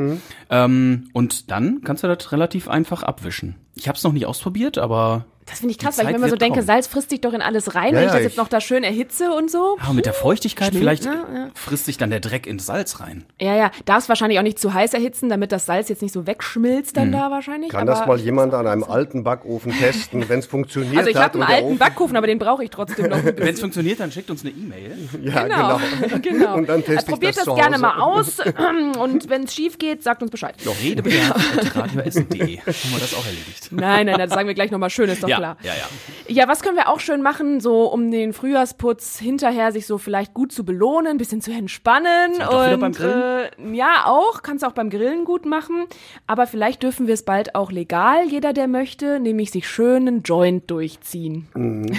Ähm, 0.48 1.08
und 1.12 1.50
dann 1.50 1.80
kannst 1.82 2.04
du 2.04 2.08
das 2.08 2.30
relativ 2.32 2.68
einfach 2.68 3.02
abwischen. 3.02 3.56
Ich 3.74 3.88
habe 3.88 3.96
es 3.96 4.04
noch 4.04 4.12
nicht 4.12 4.26
ausprobiert, 4.26 4.78
aber 4.78 5.24
Das 5.50 5.58
finde 5.58 5.72
ich 5.72 5.78
krass, 5.78 5.98
weil 5.98 6.06
ich 6.06 6.10
mir 6.12 6.16
immer 6.18 6.28
so 6.28 6.36
denke, 6.36 6.54
kommen. 6.60 6.66
Salz 6.66 6.86
frisst 6.86 7.10
sich 7.10 7.20
doch 7.20 7.32
in 7.32 7.42
alles 7.42 7.74
rein. 7.74 7.92
Ja, 7.94 8.00
Wenn 8.00 8.06
ich 8.06 8.06
ja, 8.08 8.14
das 8.14 8.22
jetzt 8.22 8.32
ich- 8.32 8.38
noch 8.38 8.48
da 8.48 8.60
schön 8.60 8.84
erhitze 8.84 9.30
und 9.32 9.50
so. 9.50 9.76
ah, 9.80 9.92
mit 9.92 10.06
der 10.06 10.12
Feuchtigkeit 10.14 10.68
Schmilzt, 10.68 10.78
vielleicht 10.80 11.04
ne? 11.04 11.24
Ja. 11.34 11.48
frisst 11.54 11.84
sich 11.86 11.98
dann 11.98 12.10
der 12.10 12.20
Dreck 12.20 12.46
ins 12.46 12.66
Salz 12.66 13.00
rein. 13.00 13.24
Ja, 13.40 13.54
ja, 13.56 13.70
darfst 13.84 14.08
wahrscheinlich 14.08 14.38
auch 14.38 14.42
nicht 14.44 14.58
zu 14.58 14.72
heiß 14.72 14.94
erhitzen, 14.94 15.28
damit 15.28 15.52
das 15.52 15.66
Salz 15.66 15.88
jetzt 15.88 16.02
nicht 16.02 16.12
so 16.12 16.26
wegschmilzt 16.26 16.96
dann 16.96 17.10
da 17.12 17.30
wahrscheinlich. 17.30 17.70
Kann 17.70 17.88
aber 17.88 17.98
das 17.98 18.06
mal 18.06 18.18
jemand 18.20 18.54
an 18.54 18.66
einem 18.66 18.84
alten 18.84 19.24
Backofen 19.24 19.72
testen, 19.76 20.28
wenn 20.28 20.38
es 20.38 20.46
funktioniert 20.46 20.96
Also 20.98 21.10
ich 21.10 21.16
habe 21.16 21.34
einen 21.34 21.42
alten 21.42 21.66
Ofen- 21.66 21.78
Backofen, 21.78 22.16
aber 22.16 22.26
den 22.26 22.38
brauche 22.38 22.62
ich 22.64 22.70
trotzdem 22.70 23.08
noch. 23.10 23.18
Wenn 23.36 23.48
es 23.54 23.60
funktioniert, 23.60 23.98
dann 24.00 24.12
schickt 24.12 24.30
uns 24.30 24.42
eine 24.44 24.52
E-Mail. 24.52 24.96
Ja, 25.22 25.44
Genau, 25.44 25.80
genau. 26.22 26.54
Und 26.60 26.68
dann 26.68 26.84
teste 26.84 27.02
ich 27.02 27.06
Probiert 27.12 27.36
das 27.36 27.44
das, 27.44 27.54
gerne 27.56 27.78
mal 27.78 27.98
aus 28.00 28.38
und 28.98 29.28
wenn 29.28 29.44
es 29.44 29.54
schief 29.54 29.78
geht, 29.78 30.02
sagt 30.02 30.22
uns 30.22 30.30
Bescheid. 30.30 30.54
Redebedarf.radioessen.de. 30.82 32.58
Haben 32.58 32.66
wir 32.92 32.98
das 33.00 33.14
auch 33.14 33.24
erledigt. 33.24 33.68
Nein, 33.70 34.06
nein, 34.06 34.18
das 34.18 34.30
sagen 34.30 34.46
wir 34.46 34.54
gleich 34.54 34.70
nochmal 34.70 34.90
schön, 34.90 35.08
ist 35.08 35.22
doch 35.22 35.28
Ja, 35.28 35.38
klar. 35.40 35.56
ja, 35.62 35.72
ja. 35.74 35.86
Ja, 36.28 36.46
was 36.46 36.62
können 36.62 36.76
wir 36.76 36.88
auch 36.88 37.00
schön 37.00 37.22
machen, 37.22 37.60
so 37.60 37.86
um 37.86 38.10
den 38.10 38.32
Frühjahrsputz 38.32 39.18
hinterher 39.18 39.72
sich 39.72 39.86
so 39.86 39.98
vielleicht 39.98 40.32
gut 40.32 40.52
zu 40.52 40.64
belohnen, 40.64 41.08
ein 41.08 41.18
bisschen 41.18 41.40
zu 41.40 41.50
entspannen. 41.50 42.38
wir 42.38 42.46
doch 42.46 42.64
wieder 42.64 42.74
und 42.74 42.80
beim 42.80 42.92
Grillen? 42.92 43.72
Äh, 43.72 43.76
ja, 43.76 44.04
auch, 44.06 44.42
kannst 44.42 44.64
auch 44.64 44.72
beim 44.72 44.90
Grillen 44.90 45.24
gut 45.24 45.44
machen. 45.44 45.86
Aber 46.26 46.46
vielleicht 46.46 46.82
dürfen 46.82 47.06
wir 47.06 47.14
es 47.14 47.24
bald 47.24 47.54
auch 47.54 47.72
legal, 47.72 48.28
jeder, 48.28 48.52
der 48.52 48.68
möchte, 48.68 49.18
nämlich 49.18 49.50
sich 49.50 49.68
schönen 49.68 50.22
Joint 50.22 50.70
durchziehen. 50.70 51.48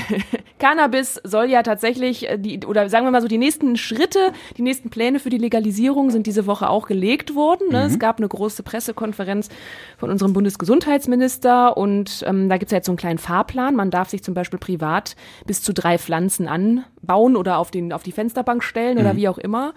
Cannabis 0.59 1.19
soll 1.23 1.49
ja 1.49 1.63
tatsächlich, 1.63 2.29
äh, 2.29 2.37
die, 2.37 2.65
oder 2.65 2.87
sagen 2.89 3.05
wir 3.05 3.11
mal 3.11 3.21
so, 3.21 3.27
die 3.27 3.37
nächsten 3.37 3.75
Schritte, 3.75 4.31
die 4.57 4.61
nächsten 4.61 4.89
Pläne 4.89 5.19
für 5.19 5.29
die 5.29 5.39
Legalisierung 5.39 6.11
sind 6.11 6.27
diese 6.27 6.45
Woche 6.45 6.69
auch 6.69 6.87
gelegt 6.87 7.35
worden. 7.35 7.69
Ne? 7.71 7.85
Es 7.85 7.99
gab 7.99 8.17
eine 8.17 8.27
große 8.27 8.63
Pressekonferenz 8.63 9.49
von 9.97 10.09
unserem 10.09 10.33
Bundesgesundheitsminister 10.33 11.75
und 11.75 12.23
ähm, 12.27 12.47
da 12.47 12.57
gibt 12.57 12.69
es 12.69 12.71
ja 12.71 12.77
jetzt 12.77 12.85
so 12.85 12.91
einen 12.91 12.97
kleinen 12.97 13.17
Fahrplan. 13.31 13.75
Man 13.75 13.91
darf 13.91 14.09
sich 14.09 14.23
zum 14.23 14.33
Beispiel 14.33 14.59
privat 14.59 15.15
bis 15.45 15.63
zu 15.63 15.73
drei 15.73 15.97
Pflanzen 15.97 16.49
anbauen 16.49 17.37
oder 17.37 17.59
auf, 17.59 17.71
den, 17.71 17.93
auf 17.93 18.03
die 18.03 18.11
Fensterbank 18.11 18.61
stellen 18.61 18.97
oder 18.97 19.15
wie 19.15 19.29
auch 19.29 19.37
immer. 19.37 19.73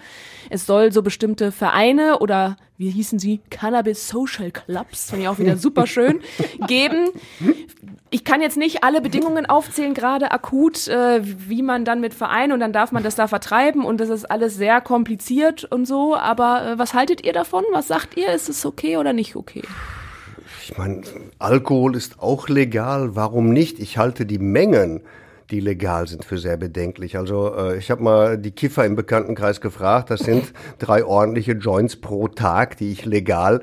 Es 0.50 0.66
soll 0.66 0.90
so 0.90 1.02
bestimmte 1.02 1.52
Vereine 1.52 2.18
oder 2.18 2.56
wie 2.76 2.90
hießen 2.90 3.20
sie? 3.20 3.40
Cannabis 3.50 4.08
Social 4.08 4.50
Clubs, 4.50 5.10
finde 5.10 5.22
ich 5.22 5.28
auch 5.28 5.38
wieder 5.38 5.56
super 5.56 5.86
schön, 5.86 6.20
geben. 6.66 7.10
Ich 8.10 8.24
kann 8.24 8.42
jetzt 8.42 8.56
nicht 8.56 8.82
alle 8.82 9.00
Bedingungen 9.00 9.46
aufzählen, 9.46 9.94
gerade 9.94 10.32
akut, 10.32 10.88
äh, 10.88 11.20
wie 11.22 11.62
man 11.62 11.84
dann 11.84 12.00
mit 12.00 12.12
Vereinen 12.12 12.52
und 12.52 12.58
dann 12.58 12.72
darf 12.72 12.90
man 12.90 13.04
das 13.04 13.14
da 13.14 13.28
vertreiben 13.28 13.84
und 13.84 14.00
das 14.00 14.08
ist 14.08 14.28
alles 14.28 14.56
sehr 14.56 14.80
kompliziert 14.80 15.62
und 15.62 15.86
so. 15.86 16.16
Aber 16.16 16.72
äh, 16.72 16.78
was 16.78 16.92
haltet 16.92 17.24
ihr 17.24 17.32
davon? 17.32 17.62
Was 17.70 17.86
sagt 17.86 18.16
ihr? 18.16 18.32
Ist 18.32 18.48
es 18.48 18.66
okay 18.66 18.96
oder 18.96 19.12
nicht 19.12 19.36
okay? 19.36 19.62
Ich 20.66 20.79
meine, 20.79 21.03
Alkohol 21.38 21.94
ist 21.94 22.20
auch 22.20 22.48
legal. 22.48 23.14
Warum 23.14 23.53
nicht? 23.53 23.79
Ich 23.81 23.98
halte 23.98 24.24
die 24.24 24.38
Mengen, 24.38 25.03
die 25.50 25.61
legal 25.61 26.09
sind, 26.09 26.24
für 26.24 26.38
sehr 26.38 26.57
bedenklich. 26.57 27.18
Also 27.18 27.55
äh, 27.55 27.77
ich 27.77 27.90
habe 27.90 28.03
mal 28.03 28.38
die 28.38 28.50
Kiffer 28.50 28.87
im 28.87 28.96
Bekanntenkreis 28.96 29.61
gefragt. 29.61 30.09
Das 30.09 30.20
sind 30.20 30.55
drei 30.79 31.05
ordentliche 31.05 31.53
Joints 31.53 31.96
pro 31.96 32.29
Tag, 32.29 32.79
die 32.79 32.92
ich 32.92 33.05
legal 33.05 33.62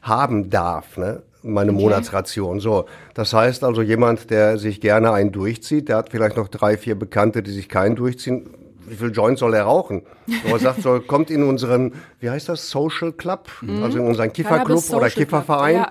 haben 0.00 0.48
darf. 0.48 0.96
Ne? 0.96 1.22
Meine 1.42 1.72
Monatsration. 1.72 2.58
So, 2.58 2.86
das 3.12 3.34
heißt 3.34 3.62
also 3.62 3.82
jemand, 3.82 4.30
der 4.30 4.56
sich 4.56 4.80
gerne 4.80 5.12
einen 5.12 5.32
durchzieht, 5.32 5.90
der 5.90 5.98
hat 5.98 6.08
vielleicht 6.08 6.38
noch 6.38 6.48
drei, 6.48 6.78
vier 6.78 6.98
Bekannte, 6.98 7.42
die 7.42 7.50
sich 7.50 7.68
keinen 7.68 7.96
durchziehen. 7.96 8.48
Wie 8.86 8.96
viel 8.96 9.10
Joints 9.12 9.40
soll 9.40 9.52
er 9.52 9.64
rauchen? 9.64 10.04
So, 10.26 10.54
er 10.54 10.58
sagt, 10.58 10.80
so, 10.80 11.00
kommt 11.06 11.30
in 11.30 11.42
unseren, 11.42 11.92
wie 12.18 12.30
heißt 12.30 12.48
das, 12.48 12.70
Social 12.70 13.12
Club, 13.12 13.50
also 13.82 13.98
in 13.98 14.06
unseren 14.06 14.32
Kifferclub 14.32 14.78
oder 14.78 14.80
Social 14.80 15.10
Club, 15.10 15.28
Kifferverein. 15.28 15.76
ja. 15.76 15.90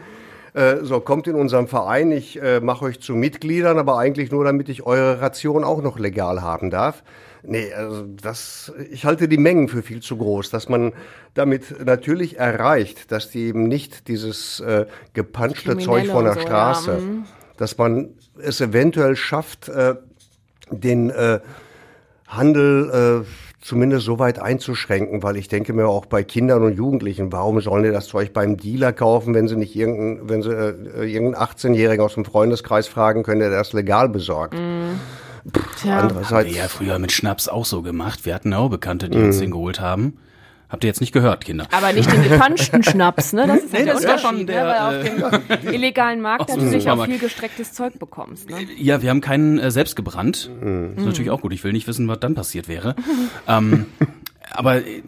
Äh, 0.53 0.77
so, 0.83 0.99
kommt 0.99 1.27
in 1.27 1.35
unserem 1.35 1.67
Verein, 1.67 2.11
ich 2.11 2.41
äh, 2.41 2.59
mache 2.59 2.85
euch 2.85 2.99
zu 2.99 3.15
Mitgliedern, 3.15 3.77
aber 3.77 3.97
eigentlich 3.97 4.31
nur, 4.31 4.43
damit 4.43 4.69
ich 4.69 4.83
eure 4.83 5.21
Ration 5.21 5.63
auch 5.63 5.81
noch 5.81 5.99
legal 5.99 6.41
haben 6.41 6.69
darf. 6.69 7.03
Nee, 7.43 7.71
also 7.73 8.03
das, 8.03 8.73
ich 8.91 9.05
halte 9.05 9.27
die 9.27 9.37
Mengen 9.37 9.69
für 9.69 9.81
viel 9.81 10.01
zu 10.01 10.17
groß, 10.17 10.49
dass 10.49 10.67
man 10.67 10.93
damit 11.35 11.85
natürlich 11.85 12.37
erreicht, 12.37 13.11
dass 13.11 13.29
die 13.29 13.45
eben 13.45 13.63
nicht 13.63 14.07
dieses 14.07 14.59
äh, 14.59 14.87
gepanschte 15.13 15.77
Zeug 15.77 16.07
von 16.07 16.25
der 16.25 16.33
so, 16.33 16.41
Straße, 16.41 16.91
ja, 16.91 16.97
mhm. 16.97 17.25
dass 17.57 17.77
man 17.77 18.09
es 18.41 18.59
eventuell 18.59 19.15
schafft, 19.15 19.69
äh, 19.69 19.95
den 20.69 21.09
äh, 21.09 21.39
Handel 22.27 23.25
äh, 23.25 23.48
zumindest 23.61 24.05
so 24.05 24.19
weit 24.19 24.39
einzuschränken, 24.39 25.21
weil 25.21 25.35
ich 25.35 25.47
denke 25.47 25.73
mir 25.73 25.87
auch 25.87 26.05
bei 26.05 26.23
Kindern 26.23 26.63
und 26.63 26.75
Jugendlichen, 26.75 27.31
warum 27.31 27.59
sollen 27.61 27.83
die 27.83 27.91
das 27.91 28.07
Zeug 28.07 28.33
beim 28.33 28.57
Dealer 28.57 28.93
kaufen, 28.93 29.33
wenn 29.33 29.47
sie 29.47 29.55
nicht 29.55 29.75
irgendeinen, 29.75 30.29
wenn 30.29 30.41
sie 30.41 30.51
äh, 30.51 31.11
irgendeinen 31.11 31.35
18-Jährigen 31.35 32.03
aus 32.03 32.13
dem 32.13 32.25
Freundeskreis 32.25 32.87
fragen 32.87 33.23
können, 33.23 33.41
der 33.41 33.49
das 33.49 33.73
legal 33.73 34.09
besorgt. 34.09 34.55
Pff, 34.55 35.81
Tja. 35.81 35.99
andererseits, 35.99 36.31
Haben 36.31 36.45
wir 36.47 36.61
ja 36.61 36.67
früher 36.67 36.99
mit 36.99 37.11
Schnaps 37.11 37.47
auch 37.47 37.65
so 37.65 37.81
gemacht. 37.81 38.25
Wir 38.25 38.35
hatten 38.35 38.53
auch 38.53 38.69
Bekannte, 38.69 39.09
die 39.09 39.17
uns 39.17 39.39
den 39.39 39.51
geholt 39.51 39.79
haben. 39.79 40.17
Habt 40.69 40.83
ihr 40.83 40.87
jetzt 40.87 41.01
nicht 41.01 41.11
gehört, 41.13 41.45
Kinder? 41.45 41.67
Aber 41.71 41.91
nicht 41.93 42.11
den 42.11 42.21
gepanschten 42.21 42.83
Schnaps, 42.83 43.33
ne? 43.33 43.47
Das 43.47 43.63
ist 43.63 43.73
Nee, 43.73 43.85
der 43.85 43.95
das 43.95 44.03
war 44.05 44.11
Unterschied, 44.13 44.27
schon 44.27 44.37
ne? 44.37 44.45
der, 44.45 44.65
Weil 44.67 45.25
auf 45.25 45.59
dem 45.63 45.67
illegalen 45.73 46.21
Markt 46.21 46.49
natürlich 46.49 46.89
auch 46.89 47.05
viel 47.05 47.17
gestrecktes 47.17 47.73
Zeug 47.73 47.97
bekommst, 47.97 48.49
ne? 48.49 48.57
Ja, 48.77 49.01
wir 49.01 49.09
haben 49.09 49.21
keinen 49.21 49.57
äh, 49.57 49.71
selbst 49.71 49.95
gebrannt. 49.95 50.51
Mhm. 50.61 50.93
Ist 50.95 51.05
natürlich 51.05 51.31
auch 51.31 51.41
gut. 51.41 51.53
Ich 51.53 51.63
will 51.63 51.71
nicht 51.73 51.87
wissen, 51.87 52.07
was 52.07 52.19
dann 52.19 52.35
passiert 52.35 52.67
wäre. 52.67 52.95
ähm, 53.47 53.87
aber 54.51 54.85
äh, 54.85 55.01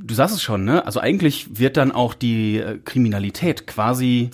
du 0.00 0.14
sagst 0.14 0.36
es 0.36 0.42
schon, 0.42 0.64
ne? 0.64 0.86
Also 0.86 1.00
eigentlich 1.00 1.58
wird 1.58 1.76
dann 1.76 1.90
auch 1.90 2.14
die 2.14 2.58
äh, 2.58 2.78
Kriminalität 2.84 3.66
quasi 3.66 4.30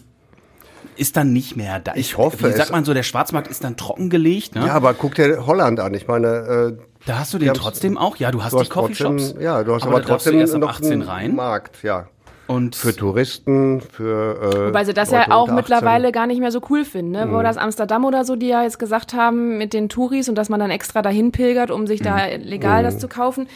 ist 0.97 1.17
dann 1.17 1.33
nicht 1.33 1.57
mehr 1.57 1.81
da. 1.81 1.95
Ich 1.97 2.19
hoffe 2.19 2.39
Wie 2.49 2.53
sagt 2.53 2.67
es. 2.67 2.71
man 2.71 2.85
so, 2.85 2.95
der 2.95 3.03
Schwarzmarkt 3.03 3.49
ist 3.49 3.65
dann 3.65 3.77
trockengelegt, 3.77 4.55
ne? 4.55 4.67
Ja, 4.67 4.75
aber 4.75 4.95
guck 4.95 5.15
dir 5.15 5.47
Holland 5.47 5.81
an. 5.81 5.93
Ich 5.95 6.07
meine, 6.07 6.27
äh, 6.29 6.77
da 7.07 7.19
hast 7.19 7.35
du 7.35 7.39
die 7.39 7.45
den 7.47 7.55
trotzdem 7.55 7.99
auch. 7.99 8.17
Ja, 8.17 8.31
du 8.31 8.43
hast 8.43 8.53
du 8.53 8.59
die 8.59 8.63
hast 8.63 8.71
trotzdem, 8.71 9.17
Coffeeshops. 9.17 9.43
ja, 9.43 9.63
du 9.65 9.75
hast 9.75 9.83
aber 9.85 9.97
aber, 9.97 10.05
trotzdem 10.05 10.39
erst 10.39 10.55
ab 10.55 10.61
noch 10.61 10.71
18 10.71 10.93
einen 10.93 11.03
rein. 11.03 11.35
Markt, 11.35 11.83
ja. 11.83 12.09
Und 12.47 12.77
Für 12.77 12.95
Touristen, 12.95 13.81
für 13.81 14.69
äh, 14.71 14.75
Weil 14.75 14.85
sie 14.85 14.93
das 14.93 15.11
Leute 15.11 15.31
ja 15.31 15.35
auch 15.37 15.43
unter 15.49 15.55
18. 15.55 15.57
mittlerweile 15.57 16.13
gar 16.13 16.27
nicht 16.27 16.41
mehr 16.41 16.51
so 16.51 16.61
cool 16.69 16.85
finden, 16.85 17.13
ne? 17.13 17.25
Mhm. 17.25 17.33
Wo 17.33 17.43
das 17.43 17.57
Amsterdam 17.57 18.05
oder 18.05 18.25
so, 18.27 18.37
die 18.37 18.49
ja 18.49 18.63
jetzt 18.63 18.79
gesagt 18.79 19.15
haben 19.15 19.57
mit 19.57 19.73
den 19.73 19.89
Touris 19.89 20.29
und 20.29 20.35
dass 20.35 20.51
man 20.51 20.61
dann 20.61 20.71
extra 20.71 21.01
dahin 21.01 21.33
pilgert, 21.33 21.71
um 21.71 21.87
sich 21.87 22.03
da 22.03 22.17
Mhm. 22.17 22.43
legal 22.45 22.83
das 22.83 22.99
zu 22.99 23.09
kaufen, 23.09 23.49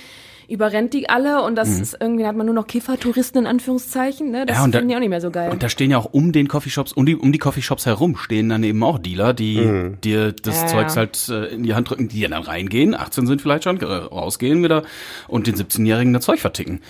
überrennt 0.48 0.94
die 0.94 1.08
alle 1.11 1.42
und 1.42 1.56
das 1.56 1.68
ist 1.80 1.96
irgendwie, 2.00 2.22
da 2.22 2.30
hat 2.30 2.37
man 2.37 2.46
nur 2.46 2.54
noch 2.54 2.66
Kiffertouristen 2.66 3.42
in 3.42 3.46
Anführungszeichen, 3.46 4.30
ne? 4.30 4.46
Das 4.46 4.56
Ja, 4.56 4.66
da- 4.66 4.78
finden 4.78 4.88
die 4.88 4.96
auch 4.96 5.00
nicht 5.00 5.08
mehr 5.11 5.20
so 5.20 5.30
geil. 5.30 5.50
Und 5.50 5.62
da 5.62 5.68
stehen 5.68 5.90
ja 5.90 5.98
auch 5.98 6.08
um 6.12 6.32
den 6.32 6.48
Coffeeshops, 6.48 6.92
um 6.94 7.04
die, 7.06 7.14
um 7.16 7.32
die 7.32 7.38
Coffeeshops 7.38 7.84
herum 7.87 8.16
stehen 8.16 8.48
dann 8.48 8.62
eben 8.62 8.82
auch 8.82 8.98
Dealer, 8.98 9.34
die 9.34 9.92
dir 10.02 10.32
das 10.32 10.62
Ja, 10.62 10.66
Zeugs 10.68 10.94
ja. 10.94 11.00
halt 11.00 11.28
äh, 11.28 11.46
in 11.54 11.62
die 11.64 11.74
Hand 11.74 11.90
drücken, 11.90 12.08
die 12.08 12.22
dann 12.22 12.32
reingehen, 12.42 12.94
18 12.94 13.26
sind 13.26 13.42
vielleicht 13.42 13.64
schon, 13.64 13.78
äh, 13.80 13.84
rausgehen 13.84 14.62
wieder 14.62 14.82
und 15.28 15.46
den 15.46 15.54
17-Jährigen 15.54 16.12
das 16.14 16.24
Zeug 16.24 16.40
verticken. 16.40 16.80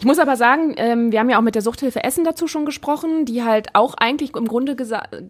Ich 0.00 0.04
muss 0.04 0.18
aber 0.18 0.36
sagen, 0.36 0.74
ähm, 0.76 1.12
wir 1.12 1.20
haben 1.20 1.30
ja 1.30 1.38
auch 1.38 1.42
mit 1.42 1.54
der 1.54 1.62
Suchthilfe 1.62 2.02
Essen 2.02 2.24
dazu 2.24 2.46
schon 2.48 2.66
gesprochen, 2.66 3.24
die 3.26 3.42
halt 3.44 3.68
auch 3.74 3.94
eigentlich 3.96 4.34
im 4.34 4.46
Grunde 4.48 4.74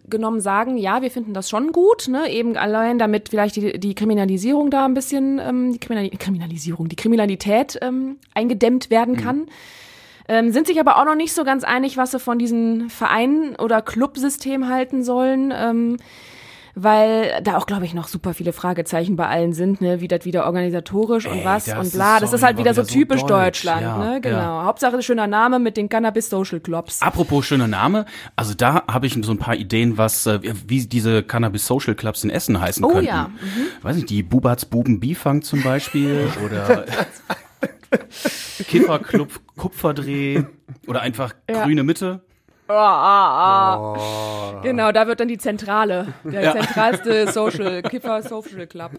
genommen 0.09 0.39
sagen, 0.41 0.77
ja, 0.77 1.01
wir 1.01 1.11
finden 1.11 1.33
das 1.33 1.49
schon 1.49 1.71
gut, 1.71 2.07
ne? 2.07 2.29
eben 2.31 2.57
allein 2.57 2.97
damit 2.97 3.29
vielleicht 3.29 3.55
die, 3.57 3.79
die 3.79 3.93
Kriminalisierung 3.95 4.71
da 4.71 4.85
ein 4.85 4.93
bisschen, 4.95 5.39
ähm, 5.39 5.73
die 5.73 5.79
Kriminali 5.79 6.09
Kriminalisierung, 6.09 6.89
die 6.89 6.95
Kriminalität 6.95 7.74
ähm, 7.81 8.17
eingedämmt 8.33 8.89
werden 8.89 9.17
kann. 9.17 9.47
Ähm, 10.27 10.51
sind 10.51 10.67
sich 10.67 10.79
aber 10.79 10.97
auch 10.97 11.05
noch 11.05 11.15
nicht 11.15 11.33
so 11.33 11.43
ganz 11.43 11.63
einig, 11.63 11.97
was 11.97 12.11
sie 12.11 12.19
von 12.19 12.39
diesen 12.39 12.89
Vereinen 12.89 13.55
oder 13.55 13.81
Clubsystem 13.81 14.67
halten 14.69 15.03
sollen. 15.03 15.53
Ähm, 15.55 15.97
weil 16.75 17.41
da 17.41 17.55
auch, 17.57 17.65
glaube 17.65 17.85
ich, 17.85 17.93
noch 17.93 18.09
super 18.09 18.33
viele 18.33 18.51
Fragezeichen 18.51 19.15
bei 19.15 19.27
allen 19.27 19.53
sind, 19.53 19.79
ne, 19.79 20.01
wie 20.01 20.09
das 20.09 20.25
wieder 20.25 20.45
organisatorisch 20.45 21.25
und 21.25 21.37
Ey, 21.39 21.45
was 21.45 21.65
das 21.65 21.79
und 21.79 21.93
bla. 21.93 22.19
Das 22.19 22.33
ist 22.33 22.43
halt 22.43 22.57
wieder 22.57 22.73
so 22.73 22.83
so 22.83 22.93
typisch 22.93 23.21
deutsch, 23.21 23.63
Deutschland, 23.63 23.81
ja, 23.81 23.97
ne, 23.97 24.21
genau. 24.21 24.37
ja. 24.37 24.63
Hauptsache 24.65 25.01
schöner 25.01 25.25
Name 25.25 25.59
mit 25.59 25.77
den 25.77 25.87
Cannabis 25.87 26.29
Social 26.29 26.59
Clubs. 26.59 27.01
Apropos 27.01 27.45
schöner 27.45 27.69
Name, 27.69 28.05
also 28.35 28.53
da 28.53 28.83
habe 28.91 29.07
ich 29.07 29.17
so 29.21 29.31
ein 29.31 29.37
paar 29.37 29.55
Ideen, 29.55 29.97
was 29.97 30.25
äh, 30.25 30.39
wie 30.67 30.85
diese 30.85 31.23
Cannabis 31.23 31.65
Social 31.65 31.95
Clubs 31.95 32.25
in 32.25 32.29
Essen 32.29 32.59
heißen 32.59 32.83
Oh 32.83 32.89
könnten. 32.89 33.05
ja, 33.05 33.29
Weiß 33.81 33.95
nicht, 33.95 34.09
die 34.09 34.21
Bubats 34.21 34.65
Buben 34.65 34.99
Bifang 34.99 35.43
zum 35.43 35.63
Beispiel 35.63 36.27
oder 36.45 36.85
Kifferclub 38.67 39.41
Kupferdreh 39.55 40.43
oder 40.87 41.01
einfach 41.01 41.33
Grüne 41.47 41.83
Mitte. 41.83 42.21
Ah, 42.67 42.73
ah, 42.73 43.75
ah. 43.95 44.59
Genau, 44.63 44.91
da 44.91 45.05
wird 45.05 45.19
dann 45.19 45.27
die 45.27 45.37
Zentrale, 45.37 46.13
der 46.23 46.41
Ja. 46.41 46.51
zentralste 46.53 47.27
Social, 47.31 47.83
Kiffer 47.83 48.23
Social 48.23 48.65
Club. 48.65 48.91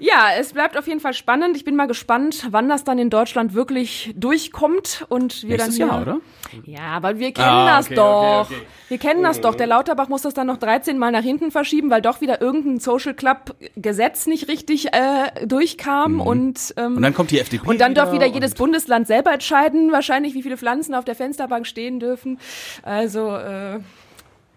Ja, 0.00 0.28
es 0.38 0.52
bleibt 0.54 0.76
auf 0.78 0.86
jeden 0.86 1.00
Fall 1.00 1.12
spannend. 1.12 1.56
Ich 1.56 1.64
bin 1.64 1.76
mal 1.76 1.86
gespannt, 1.86 2.46
wann 2.50 2.68
das 2.68 2.84
dann 2.84 2.98
in 2.98 3.10
Deutschland 3.10 3.52
wirklich 3.54 4.14
durchkommt 4.16 5.04
und 5.10 5.42
wir 5.42 5.50
Nächstes 5.50 5.78
dann 5.78 5.88
Jahr, 5.88 6.00
oder? 6.02 6.20
Ja, 6.64 7.02
weil 7.02 7.18
wir 7.18 7.32
kennen 7.32 7.46
Ah, 7.48 7.76
das 7.76 7.86
okay, 7.86 7.94
doch. 7.94 8.40
okay, 8.46 8.54
okay. 8.54 8.66
Wir 8.88 8.98
kennen 8.98 9.22
das 9.22 9.40
doch. 9.40 9.54
Der 9.54 9.66
Lauterbach 9.66 10.08
muss 10.08 10.22
das 10.22 10.34
dann 10.34 10.46
noch 10.46 10.58
13 10.58 10.98
Mal 10.98 11.10
nach 11.10 11.22
hinten 11.22 11.50
verschieben, 11.50 11.90
weil 11.90 12.00
doch 12.02 12.20
wieder 12.20 12.40
irgendein 12.40 12.78
Social 12.80 13.12
Club 13.14 13.54
Gesetz 13.76 14.26
nicht 14.26 14.48
richtig 14.48 14.92
äh, 14.94 15.46
durchkam 15.46 16.20
und 16.20 16.72
ähm, 16.76 16.84
Mhm. 16.92 16.96
Und 16.98 17.02
dann 17.02 17.14
kommt 17.14 17.30
die 17.32 17.40
FDP 17.40 17.66
und 17.68 17.80
dann 17.80 17.94
darf 17.94 18.12
wieder 18.12 18.24
wieder 18.26 18.34
jedes 18.34 18.52
und- 18.52 18.58
Bundesland 18.58 19.06
selber 19.06 19.32
entscheiden, 19.32 19.90
wahrscheinlich, 19.92 20.34
wie 20.34 20.42
viele 20.42 20.56
Pflanzen 20.56 20.94
auf 20.94 21.04
der 21.04 21.14
Fensterbank 21.14 21.66
stehen 21.66 21.98
dürfen. 21.98 22.38
Also, 22.94 23.34
äh, 23.36 23.80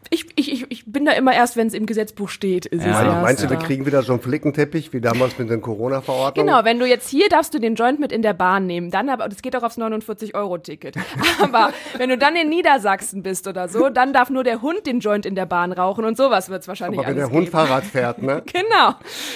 ich, 0.09 0.25
ich, 0.35 0.49
ich, 0.53 0.65
ich 0.71 0.83
bin 0.85 1.03
da 1.03 1.11
immer 1.11 1.33
erst, 1.33 1.57
wenn 1.57 1.67
es 1.67 1.73
im 1.73 1.85
Gesetzbuch 1.85 2.29
steht, 2.29 2.65
ist 2.65 2.81
Ja. 2.81 2.91
es 2.91 2.93
Meinst- 2.95 3.07
erst. 3.09 3.23
Meinst 3.23 3.43
du, 3.43 3.49
wir 3.49 3.57
kriegen 3.57 3.85
wieder 3.85 4.03
so 4.03 4.13
einen 4.13 4.21
Flickenteppich 4.21 4.93
wie 4.93 5.01
damals 5.01 5.37
mit 5.37 5.49
den 5.49 5.59
Corona-Verordnungen? 5.61 6.47
Genau, 6.49 6.63
wenn 6.63 6.79
du 6.79 6.85
jetzt 6.87 7.09
hier 7.09 7.27
darfst 7.27 7.53
du 7.53 7.59
den 7.59 7.75
Joint 7.75 7.99
mit 7.99 8.13
in 8.13 8.21
der 8.21 8.33
Bahn 8.33 8.67
nehmen, 8.67 8.89
dann 8.89 9.09
aber, 9.09 9.27
das 9.27 9.41
geht 9.41 9.53
auch 9.57 9.63
aufs 9.63 9.77
49-Euro-Ticket. 9.77 10.95
Aber 11.41 11.73
wenn 11.97 12.07
du 12.09 12.17
dann 12.17 12.37
in 12.37 12.47
Niedersachsen 12.47 13.21
bist 13.21 13.49
oder 13.49 13.67
so, 13.67 13.89
dann 13.89 14.13
darf 14.13 14.29
nur 14.29 14.45
der 14.45 14.61
Hund 14.61 14.85
den 14.87 15.01
Joint 15.01 15.25
in 15.25 15.35
der 15.35 15.45
Bahn 15.45 15.73
rauchen 15.73 16.05
und 16.05 16.15
sowas 16.15 16.47
wird's 16.49 16.69
wahrscheinlich 16.69 16.99
Aber 16.99 17.09
wenn 17.09 17.15
alles 17.17 17.27
der 17.29 17.35
Hund 17.35 17.47
geben. 17.47 17.57
Fahrrad 17.57 17.83
fährt, 17.83 18.21
ne? 18.21 18.43
Genau, 18.53 18.95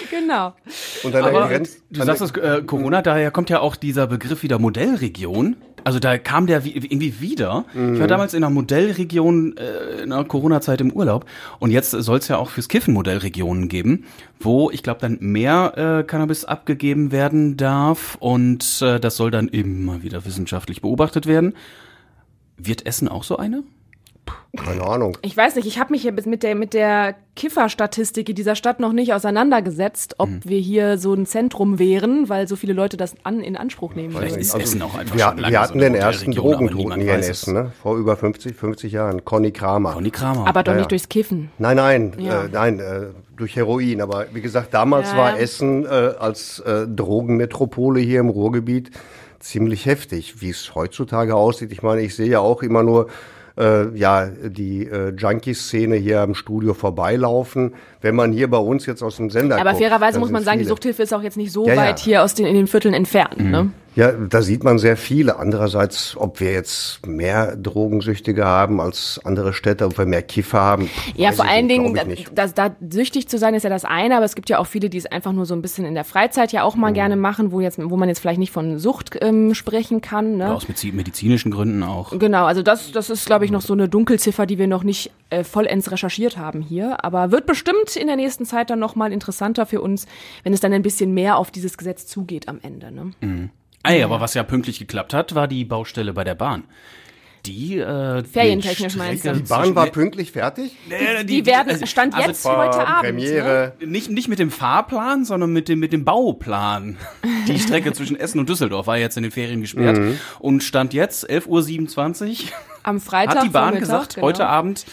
genau. 0.09 0.53
Und 1.03 1.13
dann 1.13 1.25
Aber 1.25 1.47
Grenz, 1.49 1.81
du 1.89 2.01
sagst 2.03 2.21
es, 2.21 2.31
äh, 2.37 2.61
Corona, 2.65 3.01
daher 3.01 3.29
kommt 3.31 3.49
ja 3.49 3.59
auch 3.59 3.75
dieser 3.75 4.07
Begriff 4.07 4.41
wieder 4.43 4.57
Modellregion. 4.57 5.57
Also 5.83 5.99
da 5.99 6.17
kam 6.17 6.47
der 6.47 6.63
wie, 6.65 6.71
irgendwie 6.71 7.19
wieder. 7.19 7.65
Ich 7.73 7.99
war 7.99 8.07
damals 8.07 8.33
in 8.33 8.43
einer 8.43 8.53
Modellregion 8.53 9.57
äh, 9.57 10.03
in 10.03 10.09
der 10.09 10.23
Corona-Zeit 10.23 10.81
im 10.81 10.91
Urlaub 10.91 11.25
und 11.59 11.71
jetzt 11.71 11.91
soll 11.91 12.19
es 12.19 12.27
ja 12.27 12.37
auch 12.37 12.49
fürs 12.49 12.67
Kiffen 12.67 12.93
Modellregionen 12.93 13.67
geben, 13.67 14.05
wo 14.39 14.71
ich 14.71 14.83
glaube 14.83 14.99
dann 15.01 15.17
mehr 15.19 15.99
äh, 16.01 16.03
Cannabis 16.03 16.45
abgegeben 16.45 17.11
werden 17.11 17.57
darf 17.57 18.15
und 18.19 18.81
äh, 18.81 18.99
das 18.99 19.15
soll 19.15 19.31
dann 19.31 19.49
eben 19.49 19.85
mal 19.85 20.03
wieder 20.03 20.25
wissenschaftlich 20.25 20.81
beobachtet 20.81 21.25
werden. 21.25 21.53
Wird 22.57 22.85
Essen 22.85 23.07
auch 23.07 23.23
so 23.23 23.37
eine? 23.37 23.63
Keine 24.57 24.83
Ahnung. 24.83 25.17
Ich 25.21 25.35
weiß 25.37 25.55
nicht, 25.55 25.65
ich 25.65 25.79
habe 25.79 25.91
mich 25.93 26.01
hier 26.01 26.11
mit 26.11 26.43
der, 26.43 26.55
mit 26.55 26.73
der 26.73 27.15
Kifferstatistik 27.37 28.27
in 28.27 28.35
dieser 28.35 28.55
Stadt 28.55 28.79
noch 28.81 28.91
nicht 28.91 29.13
auseinandergesetzt, 29.13 30.15
ob 30.17 30.29
wir 30.43 30.59
hier 30.59 30.97
so 30.97 31.13
ein 31.13 31.25
Zentrum 31.25 31.79
wären, 31.79 32.27
weil 32.27 32.47
so 32.49 32.55
viele 32.57 32.73
Leute 32.73 32.97
das 32.97 33.15
an, 33.23 33.39
in 33.41 33.55
Anspruch 33.55 33.95
nehmen 33.95 34.11
Vielleicht 34.11 34.31
würden. 34.31 34.41
ist 34.41 34.55
Essen 34.55 34.81
auch 34.81 34.95
einfach 34.95 35.15
Wir, 35.15 35.23
schon 35.25 35.37
lange 35.37 35.53
wir 35.53 35.57
so 35.59 35.63
hatten 35.63 35.73
eine 35.79 35.83
den 35.85 35.95
ersten 35.95 36.31
aber 36.31 36.41
Drogentoten 36.41 37.01
hier 37.01 37.13
in. 37.15 37.19
Essen, 37.21 37.53
ne? 37.53 37.71
vor 37.81 37.95
über 37.97 38.17
50, 38.17 38.55
50 38.55 38.91
Jahren. 38.91 39.23
Conny 39.23 39.51
Kramer. 39.51 39.93
Conny 39.93 40.11
Kramer. 40.11 40.45
Aber 40.47 40.63
doch 40.63 40.73
Ja, 40.73 40.79
nicht 40.79 40.91
durchs 40.91 41.07
Kiffen. 41.07 41.49
Nein, 41.57 41.77
nein, 41.77 42.13
Ja. 42.19 42.43
äh, 42.43 42.49
nein, 42.51 42.79
äh, 42.79 43.07
durch 43.37 43.55
Heroin. 43.55 44.01
Aber 44.01 44.25
wie 44.33 44.41
gesagt, 44.41 44.73
damals 44.73 45.11
Ja, 45.13 45.17
war. 45.17 45.39
Essen 45.39 45.85
äh, 45.85 45.87
als 45.87 46.59
äh, 46.59 46.87
Drogenmetropole 46.87 48.01
hier 48.01 48.19
im 48.19 48.29
Ruhrgebiet 48.29 48.91
ziemlich 49.39 49.85
heftig. 49.85 50.41
Wie 50.41 50.49
es 50.49 50.75
heutzutage 50.75 51.35
aussieht, 51.35 51.71
ich 51.71 51.81
meine, 51.81 52.01
ich 52.01 52.15
sehe 52.15 52.27
ja 52.27 52.39
auch 52.39 52.61
immer 52.63 52.83
nur 52.83 53.07
äh, 53.57 53.95
ja 53.97 54.27
die 54.27 54.85
äh, 54.87 55.09
Junkie-Szene 55.15 55.95
hier 55.95 56.21
am 56.21 56.35
Studio 56.35 56.73
vorbeilaufen. 56.73 57.73
Wenn 58.01 58.15
man 58.15 58.31
hier 58.31 58.49
bei 58.49 58.57
uns 58.57 58.85
jetzt 58.85 59.01
aus 59.03 59.17
dem 59.17 59.29
Sender 59.29 59.57
Aber 59.59 59.71
guckt, 59.71 59.83
fairerweise 59.83 60.19
muss 60.19 60.31
man 60.31 60.43
sagen, 60.43 60.57
die 60.59 60.63
viele. 60.63 60.69
Suchthilfe 60.69 61.03
ist 61.03 61.13
auch 61.13 61.23
jetzt 61.23 61.37
nicht 61.37 61.51
so 61.51 61.67
Ja, 61.67 61.73
ja. 61.73 61.81
weit 61.81 61.99
hier 61.99 62.23
aus 62.23 62.33
den, 62.33 62.45
in 62.45 62.55
den 62.55 62.67
Vierteln 62.67 62.93
entfernt. 62.93 63.39
Ne? 63.39 63.71
Ja, 63.95 64.11
da 64.13 64.41
sieht 64.41 64.63
man 64.63 64.79
sehr 64.79 64.95
viele. 64.95 65.37
Andererseits, 65.37 66.15
ob 66.15 66.39
wir 66.39 66.53
jetzt 66.53 67.05
mehr 67.05 67.57
Drogensüchtige 67.57 68.45
haben 68.45 68.79
als 68.79 69.19
andere 69.25 69.51
Städte, 69.53 69.85
ob 69.85 69.97
wir 69.97 70.05
mehr 70.05 70.21
Kiffer 70.21 70.61
haben. 70.61 70.89
Ja, 71.15 71.33
vor 71.33 71.45
allen 71.45 71.67
nicht, 71.67 71.77
Dingen, 71.77 72.07
nicht. 72.07 72.31
da, 72.33 72.47
da 72.47 72.73
süchtig 72.89 73.27
zu 73.27 73.37
sein 73.37 73.53
ist 73.53 73.63
ja 73.63 73.69
das 73.69 73.83
eine, 73.83 74.15
aber 74.15 74.23
es 74.25 74.35
gibt 74.35 74.49
ja 74.49 74.59
auch 74.59 74.67
viele, 74.67 74.89
die 74.89 74.97
es 74.97 75.05
einfach 75.07 75.33
nur 75.33 75.45
so 75.45 75.53
ein 75.53 75.61
bisschen 75.61 75.85
in 75.85 75.93
der 75.93 76.05
Freizeit 76.05 76.51
ja 76.53 76.63
auch 76.63 76.75
Mhm. 76.75 76.81
mal 76.81 76.93
gerne 76.93 77.15
machen, 77.17 77.51
wo 77.51 77.59
jetzt, 77.59 77.79
wo 77.83 77.97
man 77.97 78.07
jetzt 78.07 78.19
vielleicht 78.19 78.39
nicht 78.39 78.51
von 78.53 78.79
Sucht 78.79 79.17
ähm, 79.21 79.53
sprechen 79.53 79.99
kann. 80.01 80.37
Ne? 80.37 80.53
Aus 80.53 80.67
medizi- 80.67 80.93
medizinischen 80.93 81.51
Gründen 81.51 81.83
auch. 81.83 82.17
Genau, 82.17 82.45
also 82.45 82.63
das, 82.63 82.91
das 82.93 83.09
ist, 83.09 83.25
glaube 83.25 83.43
ich, 83.45 83.51
noch 83.51 83.61
so 83.61 83.73
eine 83.73 83.89
Dunkelziffer, 83.89 84.45
die 84.45 84.57
wir 84.57 84.67
noch 84.67 84.83
nicht 84.83 85.11
äh, 85.31 85.43
vollends 85.43 85.91
recherchiert 85.91 86.37
haben 86.37 86.61
hier. 86.61 87.03
Aber 87.03 87.31
wird 87.31 87.45
bestimmt 87.45 87.95
in 87.97 88.07
der 88.07 88.15
nächsten 88.15 88.45
Zeit 88.45 88.69
dann 88.69 88.79
nochmal 88.79 89.11
interessanter 89.11 89.65
für 89.65 89.81
uns, 89.81 90.05
wenn 90.43 90.53
es 90.53 90.61
dann 90.61 90.71
ein 90.71 90.81
bisschen 90.81 91.13
mehr 91.13 91.35
auf 91.37 91.51
dieses 91.51 91.77
Gesetz 91.77 92.07
zugeht 92.07 92.47
am 92.47 92.59
Ende. 92.61 92.91
Ne? 92.91 93.49
Ey, 93.83 94.03
aber 94.03 94.19
was 94.21 94.33
ja 94.33 94.43
pünktlich 94.43 94.79
geklappt 94.79 95.13
hat, 95.13 95.33
war 95.35 95.47
die 95.47 95.65
Baustelle 95.65 96.13
bei 96.13 96.23
der 96.23 96.35
Bahn. 96.35 96.63
Die 97.47 97.79
äh, 97.79 98.23
Ferientechnisch 98.23 98.93
die 98.93 98.99
meinst 98.99 99.21
Strecke 99.21 99.37
du? 99.39 99.43
Die 99.43 99.49
Bahn 99.49 99.73
war 99.73 99.87
pünktlich 99.87 100.31
fertig? 100.31 100.75
Nee, 100.87 101.23
Die, 101.23 101.43
werden, 101.47 101.69
also- 101.71 101.87
Stand 101.87 102.13
also 102.13 102.27
jetzt 102.27 102.45
heute 102.45 102.85
Abend. 102.87 103.01
Ne? 103.03 103.09
Premiere. 103.25 103.73
Nicht, 103.83 104.11
nicht 104.11 104.27
mit 104.27 104.37
dem 104.37 104.51
Fahrplan, 104.51 105.25
sondern 105.25 105.51
mit 105.51 105.67
dem, 105.67 105.79
mit 105.79 105.91
dem 105.91 106.05
Bauplan. 106.05 106.97
Die 107.47 107.57
Strecke 107.59 107.93
zwischen 107.93 108.15
Essen 108.15 108.37
und 108.39 108.47
Düsseldorf 108.47 108.85
war 108.85 108.97
jetzt 108.99 109.17
in 109.17 109.23
den 109.23 109.31
Ferien 109.31 109.61
gesperrt. 109.61 109.97
Mhm. 109.97 110.19
Und 110.37 110.61
stand 110.63 110.93
jetzt, 110.93 111.27
11.27 111.27 112.29
Uhr, 112.29 112.49
Am 112.83 112.99
Freitag. 113.01 113.37
hat 113.37 113.43
die 113.45 113.49
Bahn 113.49 113.63
Vormittag, 113.69 113.79
gesagt, 113.79 114.15
genau. 114.15 114.27
heute 114.27 114.45
Abend 114.45 114.85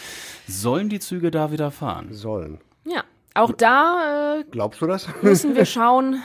sollen 0.47 0.89
die 0.89 1.01
Züge 1.01 1.31
da 1.31 1.53
wieder 1.53 1.71
fahren. 1.71 2.09
Sollen. 2.15 2.59
Ja, 2.87 3.05
auch 3.35 3.53
da 3.53 4.39
äh, 4.39 4.45
Glaubst 4.51 4.81
du 4.81 4.87
das? 4.87 5.07
müssen 5.21 5.55
wir 5.55 5.65
schauen. 5.67 6.23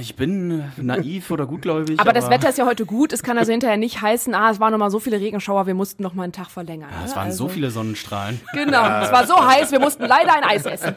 Ich 0.00 0.14
bin 0.16 0.70
naiv 0.76 1.30
oder 1.30 1.46
gutgläubig. 1.46 1.98
Aber 1.98 2.12
das 2.12 2.30
Wetter 2.30 2.48
ist 2.48 2.58
ja 2.58 2.66
heute 2.66 2.86
gut. 2.86 3.12
Es 3.12 3.22
kann 3.22 3.38
also 3.38 3.50
hinterher 3.50 3.76
nicht 3.76 4.00
heißen, 4.00 4.34
ah, 4.34 4.50
es 4.50 4.60
waren 4.60 4.72
noch 4.72 4.78
mal 4.78 4.90
so 4.90 5.00
viele 5.00 5.20
Regenschauer, 5.20 5.66
wir 5.66 5.74
mussten 5.74 6.02
noch 6.02 6.14
mal 6.14 6.24
einen 6.24 6.32
Tag 6.32 6.50
verlängern. 6.50 6.90
Ja, 6.90 7.04
es 7.04 7.10
ne? 7.10 7.16
waren 7.16 7.26
also, 7.26 7.44
so 7.44 7.48
viele 7.48 7.70
Sonnenstrahlen. 7.70 8.40
Genau, 8.52 8.84
es 9.00 9.10
war 9.10 9.26
so 9.26 9.44
heiß, 9.44 9.72
wir 9.72 9.80
mussten 9.80 10.04
leider 10.04 10.34
ein 10.34 10.44
Eis 10.44 10.66
essen. 10.66 10.94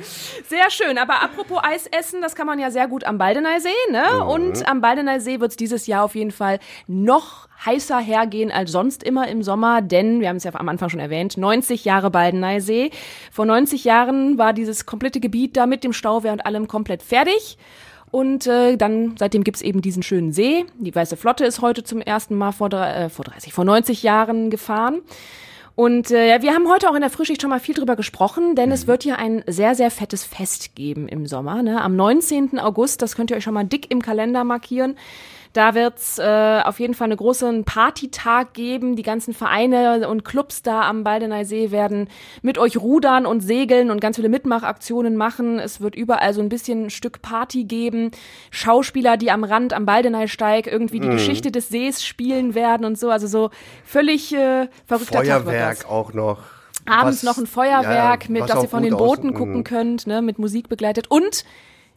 sehr 0.48 0.70
schön, 0.70 0.98
aber 0.98 1.22
apropos 1.22 1.60
Eis 1.62 1.86
essen, 1.86 2.22
das 2.22 2.34
kann 2.34 2.46
man 2.46 2.58
ja 2.58 2.70
sehr 2.70 2.88
gut 2.88 3.04
am 3.04 3.18
Baldeneysee, 3.18 3.68
ne? 3.90 4.24
Und 4.24 4.68
am 4.68 4.80
Baldeneysee 4.80 5.40
wird 5.40 5.52
es 5.52 5.56
dieses 5.56 5.86
Jahr 5.86 6.04
auf 6.04 6.14
jeden 6.14 6.30
Fall 6.30 6.60
noch 6.86 7.48
heißer 7.64 7.98
hergehen 7.98 8.50
als 8.50 8.72
sonst 8.72 9.02
immer 9.02 9.28
im 9.28 9.42
Sommer, 9.42 9.82
denn, 9.82 10.20
wir 10.20 10.28
haben 10.28 10.36
es 10.36 10.44
ja 10.44 10.54
am 10.54 10.68
Anfang 10.68 10.88
schon 10.88 11.00
erwähnt, 11.00 11.36
90 11.36 11.84
Jahre 11.84 12.10
Baldeneysee. 12.10 12.90
Vor 13.32 13.46
90 13.46 13.84
Jahren 13.84 14.38
war 14.38 14.52
dieses 14.52 14.86
komplette 14.86 15.20
Gebiet 15.20 15.56
da 15.56 15.66
mit 15.66 15.84
dem 15.84 15.92
Stauwehr 15.92 16.32
und 16.32 16.44
allem 16.46 16.68
komplett 16.68 17.02
fertig. 17.02 17.58
Und 18.10 18.46
äh, 18.46 18.76
dann, 18.76 19.16
seitdem 19.18 19.44
gibt's 19.44 19.60
eben 19.60 19.82
diesen 19.82 20.02
schönen 20.02 20.32
See. 20.32 20.64
Die 20.78 20.94
Weiße 20.94 21.16
Flotte 21.16 21.44
ist 21.44 21.60
heute 21.60 21.84
zum 21.84 22.00
ersten 22.00 22.36
Mal 22.36 22.52
vor, 22.52 22.72
äh, 22.72 23.10
vor 23.10 23.24
30, 23.24 23.52
vor 23.52 23.64
90 23.64 24.02
Jahren 24.02 24.50
gefahren. 24.50 25.02
Und 25.74 26.10
äh, 26.10 26.42
wir 26.42 26.54
haben 26.54 26.68
heute 26.68 26.90
auch 26.90 26.94
in 26.96 27.02
der 27.02 27.10
Frühschicht 27.10 27.40
schon 27.40 27.50
mal 27.50 27.60
viel 27.60 27.74
drüber 27.74 27.94
gesprochen, 27.94 28.56
denn 28.56 28.72
es 28.72 28.88
wird 28.88 29.04
hier 29.04 29.18
ein 29.18 29.44
sehr, 29.46 29.76
sehr 29.76 29.92
fettes 29.92 30.24
Fest 30.24 30.74
geben 30.74 31.06
im 31.06 31.26
Sommer. 31.26 31.62
Ne? 31.62 31.80
Am 31.80 31.94
19. 31.94 32.58
August, 32.58 33.00
das 33.00 33.14
könnt 33.14 33.30
ihr 33.30 33.36
euch 33.36 33.44
schon 33.44 33.54
mal 33.54 33.64
dick 33.64 33.88
im 33.90 34.02
Kalender 34.02 34.42
markieren. 34.42 34.96
Da 35.54 35.74
wird's 35.74 36.18
äh, 36.18 36.60
auf 36.64 36.78
jeden 36.78 36.94
Fall 36.94 37.06
einen 37.06 37.16
großen 37.16 37.64
Partytag 37.64 38.52
geben. 38.52 38.96
Die 38.96 39.02
ganzen 39.02 39.32
Vereine 39.34 40.08
und 40.08 40.24
Clubs 40.24 40.62
da 40.62 40.82
am 40.82 41.04
Baldener 41.04 41.44
See 41.44 41.70
werden 41.70 42.08
mit 42.42 42.58
euch 42.58 42.76
rudern 42.76 43.24
und 43.26 43.40
segeln 43.40 43.90
und 43.90 44.00
ganz 44.00 44.16
viele 44.16 44.28
Mitmachaktionen 44.28 45.16
machen. 45.16 45.58
Es 45.58 45.80
wird 45.80 45.94
überall 45.96 46.34
so 46.34 46.40
ein 46.42 46.48
bisschen 46.50 46.86
ein 46.86 46.90
Stück 46.90 47.22
Party 47.22 47.64
geben. 47.64 48.10
Schauspieler, 48.50 49.16
die 49.16 49.30
am 49.30 49.42
Rand 49.42 49.72
am 49.72 49.86
Baldeneysteig 49.86 50.66
irgendwie 50.66 51.00
die 51.00 51.08
Geschichte 51.08 51.50
des 51.50 51.68
Sees 51.70 52.04
spielen 52.04 52.54
werden 52.54 52.84
und 52.84 52.98
so. 52.98 53.10
Also 53.10 53.26
so 53.26 53.50
völlig 53.84 54.34
äh, 54.34 54.68
verrückter. 54.86 55.18
Feuerwerk 55.24 55.90
auch 55.90 56.12
noch. 56.12 56.38
Abends 56.86 57.18
Was- 57.18 57.36
noch 57.36 57.38
ein 57.42 57.46
Feuerwerk, 57.46 58.24
ja, 58.26 58.30
mit, 58.30 58.48
dass 58.48 58.62
ihr 58.62 58.68
von 58.68 58.82
den 58.82 58.96
Booten 58.96 59.34
gucken 59.34 59.58
Mhm. 59.58 59.64
könnt, 59.64 60.06
ne, 60.06 60.22
mit 60.22 60.38
Musik 60.38 60.68
begleitet. 60.68 61.10
Und 61.10 61.44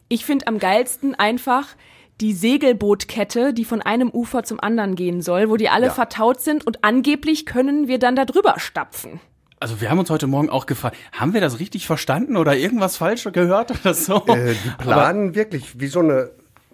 ich 0.08 0.24
finde 0.24 0.46
am 0.48 0.58
geilsten 0.58 1.14
einfach 1.14 1.68
die 2.20 2.32
Segelbootkette, 2.34 3.52
die 3.52 3.64
von 3.64 3.82
einem 3.82 4.10
Ufer 4.10 4.44
zum 4.44 4.60
anderen 4.60 4.94
gehen 4.94 5.22
soll, 5.22 5.48
wo 5.50 5.56
die 5.56 5.68
alle 5.68 5.86
Ja. 5.86 5.92
vertaut 5.92 6.40
sind 6.40 6.66
und 6.66 6.84
angeblich 6.84 7.46
können 7.46 7.88
wir 7.88 7.98
dann 7.98 8.14
da 8.16 8.24
drüber 8.24 8.54
stapfen. 8.58 9.20
Also 9.58 9.80
wir 9.80 9.90
haben 9.90 9.98
uns 9.98 10.10
heute 10.10 10.26
Morgen 10.26 10.50
auch 10.50 10.66
gefragt, 10.66 10.96
haben 11.12 11.34
wir 11.34 11.40
das 11.40 11.60
richtig 11.60 11.86
verstanden 11.86 12.36
oder 12.36 12.56
irgendwas 12.56 12.96
falsch 12.96 13.28
gehört 13.32 13.70
oder 13.80 13.94
so? 13.94 14.24
Äh, 14.26 14.54
die 14.54 14.70
planen 14.82 15.34
wirklich 15.34 15.78
wie 15.80 15.86
so 15.86 16.00
eine 16.00 16.30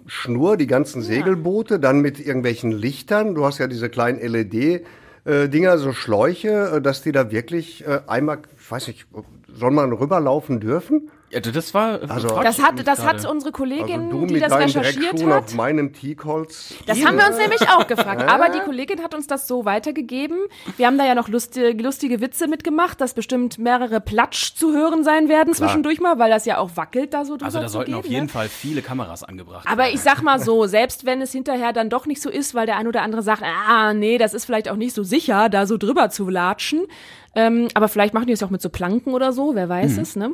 Schnur, 0.06 0.56
die 0.56 0.66
ganzen 0.66 1.02
Segelboote, 1.02 1.78
dann 1.78 2.00
mit 2.00 2.18
irgendwelchen 2.18 2.72
Lichtern. 2.72 3.34
Du 3.34 3.44
hast 3.44 3.58
ja 3.58 3.66
diese 3.66 3.90
kleinen 3.90 4.18
LED-Dinger, 4.20 5.76
so 5.78 5.92
Schläuche, 5.92 6.76
äh, 6.76 6.80
dass 6.80 7.02
die 7.02 7.12
da 7.12 7.30
wirklich 7.30 7.86
äh, 7.86 8.00
einmal, 8.06 8.38
ich 8.58 8.70
weiß 8.70 8.86
nicht, 8.88 9.06
soll 9.54 9.70
man 9.70 9.92
rüberlaufen 9.92 10.60
dürfen? 10.60 11.10
Ja, 11.30 11.40
das 11.40 11.74
war 11.74 12.00
Also- 12.08 12.28
frag 12.28 12.44
Das 12.44 12.62
hat, 12.62 12.86
das 12.86 13.04
hat 13.04 13.24
unsere 13.26 13.52
Kollegin, 13.52 14.06
Also 14.06 14.10
du 14.20 14.26
die 14.26 14.34
mit 14.34 14.42
das 14.42 14.52
recherchiert 14.52 15.22
hat. 15.26 15.44
auf 15.44 15.54
meinem 15.54 15.92
Teakholz. 15.92 16.74
Das 16.86 17.04
haben 17.04 17.18
wir 17.18 17.26
uns 17.26 17.36
nämlich 17.36 17.68
auch 17.68 17.86
gefragt. 17.86 18.22
Aber 18.28 18.48
die 18.48 18.60
Kollegin 18.60 19.02
hat 19.02 19.14
uns 19.14 19.26
das 19.26 19.46
so 19.46 19.64
weitergegeben. 19.64 20.38
Wir 20.76 20.86
haben 20.86 20.96
da 20.96 21.04
ja 21.06 21.14
noch 21.14 21.28
lustige, 21.28 21.72
lustige 21.82 22.20
Witze 22.20 22.48
mitgemacht, 22.48 23.00
dass 23.00 23.12
bestimmt 23.14 23.58
mehrere 23.58 24.00
Platsch 24.00 24.54
zu 24.54 24.72
hören 24.72 25.04
sein 25.04 25.28
werden 25.28 25.52
zwischendurch 25.54 26.00
mal, 26.00 26.18
weil 26.18 26.30
das 26.30 26.46
ja 26.46 26.58
auch 26.58 26.70
wackelt 26.76 27.12
da 27.12 27.24
so 27.24 27.34
drüber 27.34 27.44
Also 27.46 27.60
da 27.60 27.66
zu 27.66 27.72
sollten 27.72 27.90
gehen, 27.92 27.98
auf 28.00 28.06
jeden 28.06 28.26
ne? 28.26 28.32
Fall 28.32 28.48
viele 28.48 28.80
Kameras 28.82 29.22
angebracht 29.24 29.66
Aber 29.70 29.82
werden. 29.84 29.94
ich 29.94 30.00
sag 30.00 30.22
mal 30.22 30.40
so, 30.40 30.66
selbst 30.66 31.04
wenn 31.04 31.20
es 31.20 31.32
hinterher 31.32 31.72
dann 31.72 31.90
doch 31.90 32.06
nicht 32.06 32.22
so 32.22 32.30
ist, 32.30 32.54
weil 32.54 32.66
der 32.66 32.76
ein 32.78 32.86
oder 32.86 33.02
andere 33.02 33.22
sagt, 33.22 33.42
ah, 33.42 33.92
nee, 33.92 34.16
das 34.18 34.34
ist 34.34 34.44
vielleicht 34.46 34.68
auch 34.70 34.76
nicht 34.76 34.94
so 34.94 35.02
sicher, 35.02 35.48
da 35.48 35.66
so 35.66 35.76
drüber 35.76 36.10
zu 36.10 36.28
latschen. 36.28 36.86
Ähm, 37.34 37.68
aber 37.74 37.88
vielleicht 37.88 38.14
machen 38.14 38.26
die 38.26 38.32
es 38.32 38.42
auch 38.42 38.50
mit 38.50 38.60
so 38.62 38.68
Planken 38.68 39.12
oder 39.14 39.32
so, 39.32 39.54
wer 39.54 39.68
weiß 39.68 39.96
Mhm. 39.96 40.02
es, 40.02 40.16
ne? 40.16 40.30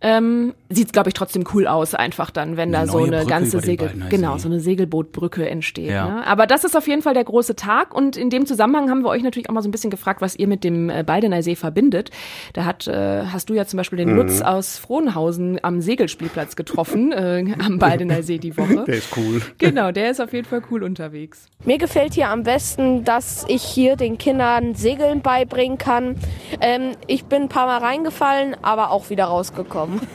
Ähm, 0.00 0.54
sieht, 0.68 0.92
glaube 0.92 1.08
ich, 1.08 1.14
trotzdem 1.14 1.44
cool 1.54 1.66
aus, 1.66 1.94
einfach 1.94 2.30
dann, 2.30 2.56
wenn 2.56 2.72
da 2.72 2.80
Eine 2.80 2.90
so 2.90 2.98
neue 2.98 3.06
eine 3.08 3.16
Brücke 3.18 3.30
ganze 3.30 3.60
Segel, 3.60 3.90
genau, 4.10 4.38
so 4.38 4.48
eine 4.48 4.60
Segelbootbrücke 4.60 5.48
entsteht. 5.48 5.90
Ja. 5.90 6.08
Ne? 6.08 6.26
Aber 6.26 6.46
das 6.46 6.64
ist 6.64 6.76
auf 6.76 6.86
jeden 6.86 7.02
Fall 7.02 7.14
der 7.14 7.24
große 7.24 7.56
Tag 7.56 7.94
und 7.94 8.16
in 8.16 8.30
dem 8.30 8.46
Zusammenhang 8.46 8.90
haben 8.90 9.02
wir 9.02 9.08
euch 9.08 9.22
natürlich 9.22 9.48
auch 9.48 9.54
mal 9.54 9.62
so 9.62 9.68
ein 9.68 9.72
bisschen 9.72 9.90
gefragt, 9.90 10.20
was 10.20 10.36
ihr 10.36 10.46
mit 10.46 10.62
dem 10.62 10.90
äh, 10.90 11.02
Baldeneysee 11.04 11.56
verbindet. 11.56 12.10
Da 12.52 12.64
hat, 12.64 12.86
äh, 12.86 13.24
hast 13.26 13.48
du 13.50 13.54
ja 13.54 13.66
zum 13.66 13.78
Beispiel 13.78 13.96
den 13.98 14.10
Mhm. 14.10 14.16
Lutz 14.16 14.40
aus 14.42 14.78
Frohnhausen 14.78 15.58
am 15.62 15.80
Segelspielplatz 15.80 16.54
getroffen, 16.56 17.12
äh, 17.12 17.44
am 17.58 17.78
Baldeneysee 17.78 18.38
die 18.38 18.56
Woche. 18.56 18.84
Der 18.86 18.96
ist 18.96 19.08
cool. 19.16 19.40
Genau, 19.58 19.90
der 19.90 20.10
ist 20.10 20.20
auf 20.20 20.32
jeden 20.32 20.46
Fall 20.46 20.62
cool 20.70 20.82
unterwegs. 20.82 21.46
Mir 21.64 21.78
gefällt 21.78 22.14
hier 22.14 22.28
am 22.28 22.42
besten, 22.42 23.04
dass 23.04 23.44
ich 23.48 23.62
hier 23.62 23.96
den 23.96 24.18
Kindern 24.18 24.74
Segeln 24.74 25.22
beibringen 25.22 25.78
kann. 25.78 26.16
Ähm, 26.60 26.92
ich 27.06 27.24
bin 27.26 27.42
ein 27.42 27.48
paar 27.48 27.66
Mal 27.66 27.78
reingefallen, 27.78 28.56
aber 28.62 28.90
auch 28.90 29.10
wieder 29.10 29.24
rausgekommen. 29.26 30.00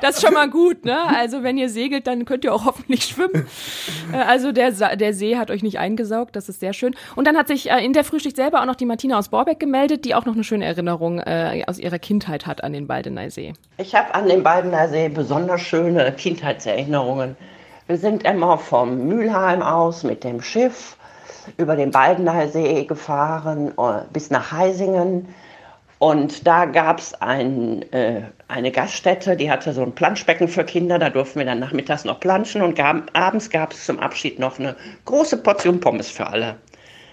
Das 0.00 0.16
ist 0.16 0.22
schon 0.24 0.34
mal 0.34 0.48
gut, 0.48 0.84
ne? 0.84 0.96
Also 1.16 1.42
wenn 1.42 1.56
ihr 1.58 1.68
segelt, 1.68 2.06
dann 2.06 2.24
könnt 2.24 2.44
ihr 2.44 2.54
auch 2.54 2.64
hoffentlich 2.64 3.04
schwimmen. 3.04 3.46
Äh, 4.12 4.16
Also 4.18 4.52
der, 4.52 4.72
Sa- 4.72 4.94
der 4.96 5.14
See 5.14 5.36
hat 5.36 5.50
euch 5.50 5.62
nicht 5.62 5.78
eingesaugt, 5.78 6.36
das 6.36 6.48
ist 6.48 6.60
sehr 6.60 6.72
schön. 6.72 6.94
Und 7.16 7.26
dann 7.26 7.36
hat 7.36 7.48
sich 7.48 7.70
äh, 7.70 7.84
in 7.84 7.92
der 7.92 8.04
Frühschicht 8.04 8.36
selber 8.36 8.60
auch 8.60 8.66
noch 8.66 8.76
die 8.76 8.84
Martina 8.86 9.18
aus 9.18 9.28
Borbeck 9.28 9.58
gemeldet, 9.58 10.04
die 10.04 10.14
auch 10.14 10.26
noch 10.26 10.34
eine 10.34 10.44
schöne 10.44 10.64
Erinnerung 10.64 11.18
äh, 11.20 11.64
aus 11.66 11.78
ihrer 11.78 11.98
Kindheit 11.98 12.46
hat 12.46 12.62
an 12.62 12.72
den 12.72 12.86
Baldeneysee. 12.86 13.54
Ich 13.78 13.94
habe 13.94 14.14
an 14.14 14.28
dem 14.28 14.42
Baldener 14.42 14.88
See 14.88 15.08
besonders 15.08 15.60
schöne 15.62 16.12
Kindheitserinnerungen. 16.12 17.36
Wir 17.86 17.96
sind 17.98 18.24
immer 18.24 18.58
vom 18.58 19.06
Mülheim 19.08 19.62
aus 19.62 20.04
mit 20.04 20.22
dem 20.24 20.40
Schiff 20.40 20.96
über 21.56 21.76
den 21.76 21.90
Baldener 21.90 22.46
gefahren 22.46 23.72
äh, 23.78 24.02
bis 24.12 24.30
nach 24.30 24.52
Heisingen. 24.52 25.28
Und 25.98 26.46
da 26.46 26.66
gab 26.66 26.98
es 26.98 27.14
ein, 27.22 27.82
äh, 27.92 28.22
eine 28.48 28.70
Gaststätte, 28.70 29.36
die 29.36 29.50
hatte 29.50 29.72
so 29.72 29.82
ein 29.82 29.94
Planschbecken 29.94 30.48
für 30.48 30.64
Kinder. 30.64 30.98
Da 30.98 31.08
durften 31.08 31.38
wir 31.38 31.46
dann 31.46 31.60
nachmittags 31.60 32.04
noch 32.04 32.20
planschen. 32.20 32.62
Und 32.62 32.76
gab, 32.76 33.10
abends 33.14 33.48
gab 33.48 33.72
es 33.72 33.86
zum 33.86 33.98
Abschied 34.00 34.38
noch 34.38 34.58
eine 34.58 34.76
große 35.04 35.38
Portion 35.38 35.80
Pommes 35.80 36.10
für 36.10 36.26
alle. 36.26 36.56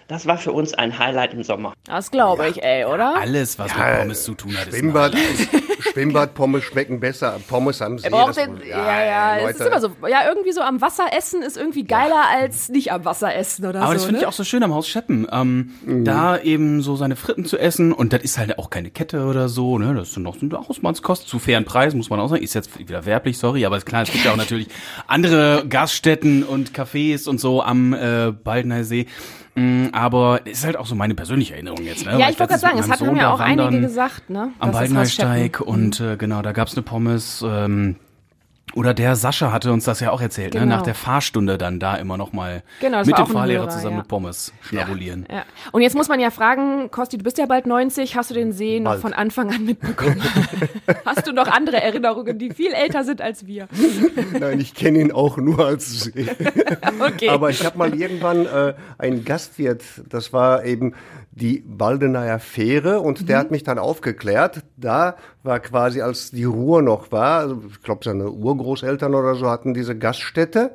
Das 0.07 0.25
war 0.25 0.37
für 0.37 0.51
uns 0.51 0.73
ein 0.73 0.97
Highlight 0.99 1.33
im 1.33 1.43
Sommer. 1.43 1.73
Das 1.85 2.11
glaube 2.11 2.47
ich, 2.49 2.61
ey, 2.63 2.85
oder? 2.85 3.15
Alles, 3.17 3.57
was 3.59 3.73
mit 3.75 3.97
Pommes 3.99 4.23
zu 4.23 4.33
tun 4.33 4.57
hat, 4.57 4.67
ist 4.67 4.77
Schwimmbad, 4.77 5.13
Highlight. 5.15 5.63
Schwimmbadpommes 5.93 6.63
schmecken 6.63 6.99
besser. 6.99 7.39
Pommes 7.47 7.81
am 7.81 7.97
See. 7.97 8.09
Das- 8.09 8.35
den, 8.35 8.61
ja, 8.67 9.03
ja, 9.03 9.37
es 9.49 9.59
ist 9.59 9.65
immer 9.65 9.79
so. 9.81 9.89
Ja, 10.07 10.27
irgendwie 10.27 10.51
so 10.51 10.61
am 10.61 10.79
Wasser 10.81 11.05
essen 11.17 11.41
ist 11.41 11.57
irgendwie 11.57 11.83
geiler 11.83 12.23
als 12.33 12.69
nicht 12.69 12.91
am 12.91 13.03
Wasser 13.05 13.33
essen 13.35 13.65
oder 13.65 13.79
Aber 13.81 13.87
so. 13.89 13.93
das 13.93 14.03
finde 14.05 14.19
ne? 14.19 14.23
ich 14.23 14.27
auch 14.27 14.33
so 14.33 14.43
schön 14.43 14.63
am 14.63 14.73
Haus 14.73 14.87
Scheppen. 14.87 15.27
Ähm, 15.31 15.71
Mhm. 15.85 16.05
Da 16.05 16.37
eben 16.39 16.81
so 16.81 16.95
seine 16.95 17.15
Fritten 17.15 17.45
zu 17.45 17.57
essen 17.57 17.91
und 17.93 18.13
das 18.13 18.21
ist 18.21 18.37
halt 18.37 18.57
auch 18.59 18.69
keine 18.69 18.89
Kette 18.91 19.25
oder 19.25 19.49
so, 19.49 19.77
ne? 19.79 19.93
Das 19.95 20.09
ist 20.09 20.17
noch 20.17 20.35
so 20.35 20.41
eine 20.45 20.67
Hausmannskost 20.67 21.27
zu 21.27 21.39
fairen 21.39 21.65
Preisen, 21.65 21.97
muss 21.97 22.09
man 22.09 22.19
auch 22.19 22.27
sagen. 22.27 22.43
Ist 22.43 22.53
jetzt 22.53 22.77
wieder 22.79 23.05
werblich, 23.05 23.37
sorry, 23.37 23.65
aber 23.65 23.77
ist 23.77 23.85
klar, 23.85 24.03
es 24.03 24.11
gibt 24.11 24.23
ja 24.25 24.31
auch 24.31 24.37
natürlich 24.37 24.67
andere 25.07 25.65
Gaststätten 25.67 26.43
und 26.43 26.71
Cafés 26.71 27.27
und 27.27 27.39
so 27.39 27.61
am 27.63 27.93
äh, 27.93 28.31
Baldener 28.31 28.83
See. 28.83 29.07
Mm, 29.55 29.87
Aber 29.91 30.41
es 30.45 30.59
ist 30.59 30.65
halt 30.65 30.77
auch 30.77 30.85
so 30.85 30.95
meine 30.95 31.13
persönliche 31.13 31.53
Erinnerung 31.53 31.83
jetzt, 31.83 32.05
ne? 32.05 32.13
ja, 32.13 32.19
Weil 32.19 32.31
ich 32.31 32.39
wollte 32.39 32.51
gerade 32.53 32.59
sagen, 32.61 32.79
es 32.79 32.89
hatten 32.89 33.15
da 33.15 33.33
auch 33.33 33.39
einige 33.39 33.81
gesagt, 33.81 34.29
ne? 34.29 34.51
am 34.59 34.71
Baldenersteig 34.71 35.59
und 35.59 35.99
äh, 35.99 36.15
genau, 36.17 36.41
da 36.41 36.51
gab's 36.53 36.73
eine 36.75 36.83
Pommes. 36.83 37.43
Ähm, 37.45 37.97
oder 38.73 38.93
der 38.93 39.15
Sascha 39.15 39.51
hatte 39.51 39.71
uns 39.71 39.85
das 39.85 39.99
ja 39.99 40.11
auch 40.11 40.21
erzählt, 40.21 40.53
ne? 40.53 40.61
Genau. 40.61 40.77
nach 40.77 40.81
der 40.83 40.95
Fahrstunde 40.95 41.57
dann 41.57 41.79
da 41.79 41.95
immer 41.95 42.17
noch 42.17 42.33
mal 42.33 42.63
Genau, 42.79 43.03
mit 43.03 43.17
dem 43.17 43.27
Fahrlehrer 43.27 43.63
Hörer, 43.63 43.69
zusammen 43.69 43.95
ja. 43.95 43.99
mit 43.99 44.07
Pommes 44.07 44.53
schnabulieren. 44.61 45.25
Ja. 45.29 45.43
Und 45.71 45.81
jetzt 45.81 45.95
muss 45.95 46.07
man 46.07 46.19
ja 46.19 46.31
fragen, 46.31 46.89
Kosti, 46.91 47.17
du 47.17 47.23
bist 47.23 47.37
ja 47.37 47.45
bald 47.45 47.65
90, 47.65 48.15
hast 48.15 48.29
du 48.29 48.33
den 48.33 48.51
See 48.51 48.79
noch 48.79 48.91
Bald. 48.91 49.01
von 49.01 49.13
Anfang 49.13 49.53
an 49.53 49.65
mitbekommen? 49.65 50.21
hast 51.05 51.27
du 51.27 51.33
noch 51.33 51.47
andere 51.47 51.81
Erinnerungen, 51.81 52.37
die 52.37 52.51
viel 52.51 52.73
älter 52.73 53.03
sind 53.03 53.21
als 53.21 53.45
wir? 53.45 53.67
Nein, 54.39 54.59
ich 54.59 54.73
kenne 54.73 54.99
ihn 54.99 55.11
auch 55.11 55.37
nur 55.37 55.65
als 55.65 56.03
See. 56.03 56.27
Okay. 56.99 57.29
Aber 57.29 57.49
ich 57.49 57.65
habe 57.65 57.77
mal 57.77 57.93
irgendwann 57.93 58.45
äh, 58.45 58.73
einen 58.97 59.25
Gastwirt, 59.25 59.83
das 60.09 60.33
war 60.33 60.65
eben 60.65 60.93
die 61.31 61.63
Baldeneyer 61.65 62.39
Fähre 62.39 62.99
und 62.99 63.29
der 63.29 63.37
hat 63.37 63.51
mich 63.51 63.63
dann 63.63 63.79
aufgeklärt. 63.79 64.63
Da 64.77 65.15
war 65.43 65.59
quasi, 65.59 66.01
als 66.01 66.31
die 66.31 66.43
Ruhr 66.43 66.81
noch 66.81 67.11
war, 67.11 67.39
also 67.39 67.63
ich 67.69 67.81
glaube 67.81 68.03
seine 68.03 68.29
Urgroßeltern 68.29 69.15
oder 69.15 69.35
so 69.35 69.49
hatten 69.49 69.73
diese 69.73 69.97
Gaststätte. 69.97 70.71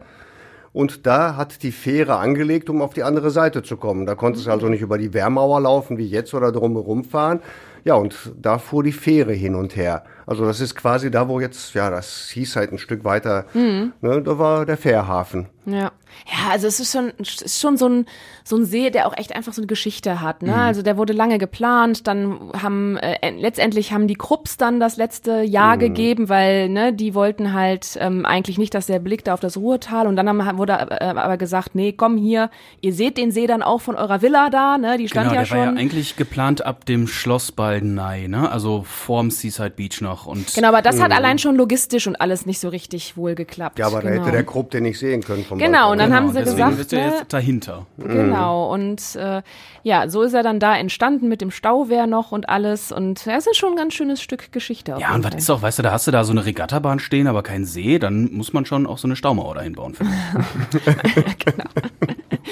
Und 0.72 1.07
da 1.07 1.37
hat 1.37 1.62
die 1.62 1.72
Fähre 1.72 2.16
angelegt, 2.16 2.68
um 2.68 2.83
auf 2.83 2.92
die 2.92 3.02
andere 3.02 3.31
Seite 3.31 3.62
zu 3.62 3.79
kommen. 3.79 4.05
Da 4.05 4.14
konnte 4.14 4.38
es 4.38 4.46
also 4.46 4.68
nicht 4.68 4.83
über 4.83 4.98
die 4.98 5.14
Wehrmauer 5.14 5.61
laufen 5.61 5.96
wie 5.96 6.07
jetzt 6.07 6.35
oder 6.35 6.52
drumherum 6.52 7.02
fahren. 7.02 7.40
Ja, 7.85 7.94
und 7.94 8.35
da 8.38 8.59
fuhr 8.59 8.83
die 8.83 8.92
Fähre 8.92 9.33
hin 9.33 9.55
und 9.55 9.74
her. 9.74 10.05
Also 10.26 10.44
das 10.44 10.60
ist 10.60 10.74
quasi 10.74 11.10
da, 11.10 11.28
wo 11.28 11.38
jetzt, 11.40 11.74
ja, 11.74 11.88
das 11.88 12.28
hieß 12.30 12.56
halt 12.56 12.72
ein 12.72 12.78
Stück 12.78 13.04
weiter, 13.04 13.46
ne, 13.54 13.92
da 14.00 14.38
war 14.38 14.66
der 14.66 14.76
Fährhafen. 14.76 15.48
Ja. 15.66 15.92
Ja, 16.26 16.50
also 16.52 16.66
es 16.66 16.80
ist 16.80 16.92
schon, 16.92 17.10
ist 17.18 17.60
schon 17.60 17.76
so 17.76 17.88
ein, 17.88 18.06
so 18.42 18.56
ein 18.56 18.64
See, 18.64 18.88
der 18.90 19.06
auch 19.06 19.16
echt 19.18 19.34
einfach 19.36 19.52
so 19.52 19.60
eine 19.60 19.66
Geschichte 19.66 20.22
hat. 20.22 20.42
Ne? 20.42 20.54
Also 20.54 20.80
der 20.80 20.96
wurde 20.96 21.12
lange 21.12 21.36
geplant, 21.36 22.06
dann 22.06 22.38
haben 22.62 22.96
äh, 22.96 23.30
letztendlich 23.30 23.92
haben 23.92 24.06
die 24.08 24.14
Krupps 24.14 24.56
dann 24.56 24.80
das 24.80 24.96
letzte 24.96 25.42
Jahr 25.42 25.76
gegeben, 25.76 26.28
weil 26.30 26.70
ne, 26.70 26.92
die 26.94 27.14
wollten 27.14 27.52
halt 27.52 27.98
ähm, 28.00 28.24
eigentlich 28.24 28.56
nicht, 28.56 28.72
dass 28.72 28.86
der 28.86 28.98
Blick 29.00 29.24
da 29.24 29.34
auf 29.34 29.40
das 29.40 29.58
Ruhrtal 29.58 30.06
und 30.06 30.16
dann 30.16 30.28
haben, 30.28 30.56
wurde 30.58 30.72
äh, 30.72 31.04
aber 31.04 31.36
gesagt, 31.36 31.74
nee, 31.74 31.92
komm 31.92 32.16
hier, 32.16 32.48
ihr 32.80 32.94
seht 32.94 33.18
den 33.18 33.30
See 33.30 33.46
dann 33.46 33.62
auch 33.62 33.82
von 33.82 33.96
eurer 33.96 34.22
Villa 34.22 34.48
da, 34.48 34.78
ne? 34.78 34.96
Die 34.96 35.08
stand 35.08 35.28
Genau, 35.28 35.40
ja 35.40 35.44
der 35.44 35.50
war 35.50 35.58
ja 35.58 35.64
schon. 35.66 35.78
eigentlich 35.78 36.16
geplant 36.16 36.64
ab 36.64 36.86
dem 36.86 37.06
Schloss 37.08 37.52
Baldeney, 37.52 38.28
ne? 38.28 38.50
Also 38.50 38.84
vorm 38.88 39.30
Seaside 39.30 39.70
Beach 39.70 40.00
noch. 40.00 40.15
Noch. 40.16 40.26
Und 40.26 40.55
Genau, 40.55 40.68
aber 40.68 40.83
das 40.83 41.00
hat 41.00 41.12
allein 41.12 41.38
schon 41.38 41.57
logistisch 41.57 42.07
und 42.07 42.16
alles 42.20 42.46
nicht 42.46 42.59
so 42.59 42.68
richtig 42.68 43.16
wohl 43.16 43.35
geklappt. 43.35 43.79
Ja, 43.79 43.87
aber 43.87 44.02
da 44.02 44.11
genau. 44.11 44.22
hätte 44.22 44.33
der 44.33 44.44
Krupp 44.44 44.70
den 44.70 44.85
nicht 44.85 44.98
sehen 44.98 45.22
können 45.22 45.44
vom 45.44 45.59
Genau, 45.59 45.92
und 45.92 45.98
dann 45.98 46.11
genau, 46.11 46.22
haben 46.22 46.33
sie 46.33 46.38
deswegen 46.38 46.70
gesagt, 46.70 46.81
ist 46.81 46.92
er 46.92 47.11
ne, 47.11 47.16
jetzt 47.16 47.33
dahinter. 47.33 47.87
Genau, 47.98 48.72
und 48.72 49.16
äh, 49.16 49.42
ja, 49.83 50.09
so 50.09 50.22
ist 50.22 50.35
er 50.35 50.42
dann 50.42 50.61
da 50.61 50.76
entstanden 50.76 51.29
mit 51.29 51.40
dem 51.40 51.50
Stauwehr 51.50 52.07
noch 52.07 52.33
und 52.33 52.48
alles. 52.48 52.92
Und 52.92 53.24
ja, 53.26 53.37
es 53.37 53.46
ist 53.46 53.57
schon 53.57 53.70
ein 53.70 53.76
ganz 53.76 53.94
schönes 53.94 54.22
Stück 54.22 54.52
Geschichte. 54.52 54.96
auf 54.96 55.00
Ja, 55.00 55.14
und 55.14 55.24
was 55.24 55.35
ist 55.35 55.50
auch, 55.50 55.62
weißt 55.62 55.79
du, 55.79 55.83
da 55.83 55.92
hast 55.92 56.07
du 56.07 56.11
da 56.11 56.24
so 56.24 56.33
eine 56.33 56.44
Regattabahn 56.44 56.98
stehen, 56.98 57.26
aber 57.26 57.42
kein 57.42 57.64
See, 57.64 57.98
dann 57.98 58.33
muss 58.33 58.52
man 58.52 58.64
schon 58.64 58.87
auch 58.87 58.98
so 58.98 59.07
eine 59.07 59.16
Staumauer 59.16 59.55
dahin 59.55 59.74
bauen. 59.74 59.94
ich. 59.96 61.37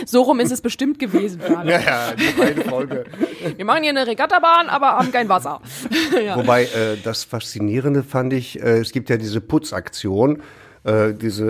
So 0.07 0.23
rum 0.23 0.41
ist 0.41 0.53
es 0.53 0.61
bestimmt 0.61 0.99
gewesen. 0.99 1.41
Ja, 1.65 1.81
ja, 1.81 2.13
die 2.13 2.43
eine 2.43 2.63
Folge. 2.63 3.05
Wir 3.57 3.65
machen 3.65 3.83
hier 3.83 3.91
eine 3.91 4.07
Regattabahn, 4.07 4.69
aber 4.69 4.99
haben 4.99 5.13
kein 5.13 5.29
Wasser. 5.29 5.61
ja. 6.25 6.37
Wobei 6.37 6.65
äh, 6.65 6.97
das 7.03 7.25
Faszinierende 7.25 8.03
fand 8.03 8.33
ich, 8.33 8.61
äh, 8.61 8.79
es 8.79 8.93
gibt 8.93 9.09
ja 9.09 9.17
diese 9.17 9.41
Putzaktion, 9.41 10.43
äh, 10.85 11.15
diese 11.15 11.47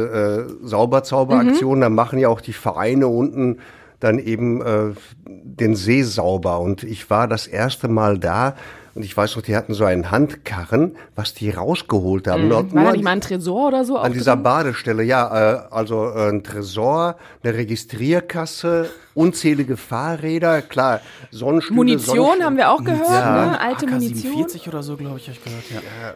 äh, 0.62 0.66
Sauberzauberaktion, 0.66 1.80
da 1.80 1.88
machen 1.88 2.18
ja 2.18 2.28
auch 2.28 2.40
die 2.40 2.52
Vereine 2.52 3.08
unten 3.08 3.58
dann 4.00 4.18
eben 4.18 4.60
äh, 4.60 4.92
den 5.26 5.74
See 5.74 6.02
sauber. 6.02 6.60
Und 6.60 6.82
ich 6.84 7.08
war 7.10 7.26
das 7.26 7.46
erste 7.46 7.88
Mal 7.88 8.18
da 8.18 8.54
und 8.94 9.04
ich 9.04 9.16
weiß 9.16 9.34
noch, 9.36 9.42
die 9.42 9.56
hatten 9.56 9.74
so 9.74 9.84
einen 9.84 10.10
Handkarren, 10.10 10.96
was 11.16 11.34
die 11.34 11.50
rausgeholt 11.50 12.26
haben. 12.28 12.48
Nur- 12.48 12.72
War 12.74 12.84
da 12.84 12.92
nicht 12.92 13.02
mal 13.04 13.10
ein 13.10 13.20
Tresor 13.20 13.68
oder 13.68 13.84
so? 13.84 13.96
an 13.98 14.12
dieser 14.12 14.32
aufgenommen? 14.34 14.42
Badestelle, 14.42 15.02
ja, 15.02 15.54
äh, 15.54 15.60
also 15.70 16.10
äh, 16.10 16.28
ein 16.30 16.42
Tresor, 16.44 17.16
eine 17.42 17.54
Registrierkasse, 17.54 18.90
unzählige 19.14 19.76
Fahrräder, 19.76 20.60
klar, 20.62 21.00
Sonnenstühle. 21.30 21.76
Munition 21.76 22.16
Sonnenstühle. 22.16 22.44
haben 22.44 22.56
wir 22.56 22.70
auch 22.70 22.82
gehört, 22.84 23.08
Ja. 23.08 23.46
ne? 23.52 23.60
Alte 23.60 23.86
Munition. 23.86 24.42
AK-47 24.44 24.68
oder 24.68 24.82
so, 24.82 24.96
glaube 24.96 25.18
ich, 25.18 25.28
habe 25.28 25.38
ich 25.38 25.44
gehört. 25.44 25.64
Ja. 25.70 26.12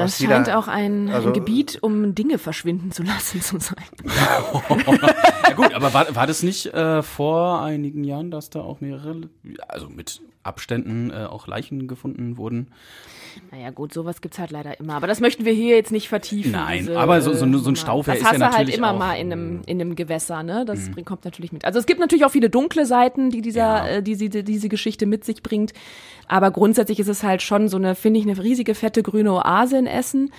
Das 0.00 0.04
was 0.12 0.18
die 0.18 0.26
scheint 0.26 0.46
da- 0.48 0.58
auch 0.58 0.68
ein, 0.68 1.08
also- 1.10 1.28
ein 1.28 1.34
Gebiet, 1.34 1.78
um 1.82 2.14
Dinge 2.14 2.38
verschwinden 2.38 2.92
zu 2.92 3.02
lassen 3.02 3.40
zu 3.42 3.58
sein. 3.60 3.76
ja 5.48 5.54
gut, 5.54 5.74
aber 5.74 5.92
war, 5.94 6.14
war 6.14 6.26
das 6.26 6.42
nicht 6.42 6.66
äh, 6.66 7.02
vor 7.02 7.62
einigen 7.62 8.04
Jahren, 8.04 8.30
dass 8.30 8.50
da 8.50 8.60
auch 8.60 8.80
mehrere, 8.80 9.22
also 9.68 9.88
mit 9.88 10.20
Abständen 10.42 11.10
äh, 11.10 11.24
auch 11.26 11.46
Leichen 11.46 11.86
gefunden 11.88 12.36
wurden? 12.36 12.68
Naja, 13.50 13.70
gut, 13.70 13.94
sowas 13.94 14.20
gibt's 14.20 14.38
halt 14.38 14.50
leider 14.50 14.78
immer. 14.78 14.92
Aber 14.94 15.06
das 15.06 15.20
möchten 15.20 15.46
wir 15.46 15.54
hier 15.54 15.74
jetzt 15.74 15.90
nicht 15.90 16.10
vertiefen. 16.10 16.52
Nein, 16.52 16.80
diese, 16.80 16.98
aber 17.00 17.22
so- 17.22 17.32
so 17.32 17.46
ein- 17.46 17.54
äh, 17.54 17.58
so 17.58 17.70
ein 17.70 17.76
Stauwehr 17.76 18.12
das 18.14 18.16
ist 18.16 18.24
ja 18.24 18.28
hast 18.32 18.36
du 18.38 18.44
halt 18.44 18.52
natürlich 18.52 18.76
immer 18.76 18.92
auch- 18.92 18.98
mal 18.98 19.14
in 19.14 19.32
einem, 19.32 19.62
in 19.64 19.80
einem 19.80 19.96
Gewässer, 19.96 20.42
ne? 20.42 20.66
Das 20.66 20.90
bringt- 20.90 21.06
kommt 21.06 21.24
natürlich 21.24 21.50
mit. 21.50 21.64
Also 21.64 21.78
es 21.78 21.86
gibt 21.86 21.98
natürlich 21.98 22.11
auch 22.24 22.30
viele 22.30 22.50
dunkle 22.50 22.86
Seiten, 22.86 23.30
die 23.30 23.40
dieser, 23.42 23.60
Ja. 23.60 23.86
äh, 23.88 24.02
die, 24.02 24.16
die 24.16 24.42
diese 24.44 24.68
Geschichte 24.68 25.06
mit 25.06 25.24
sich 25.24 25.42
bringt. 25.42 25.72
Aber 26.28 26.50
grundsätzlich 26.50 26.98
ist 27.00 27.08
es 27.08 27.22
halt 27.24 27.42
schon 27.42 27.68
so 27.68 27.76
eine, 27.76 27.94
finde 27.94 28.18
ich, 28.20 28.26
eine 28.26 28.42
riesige, 28.42 28.74
fette 28.74 29.02
grüne 29.02 29.32
Oase 29.34 29.76
in 29.76 29.86
Essen. 29.86 30.32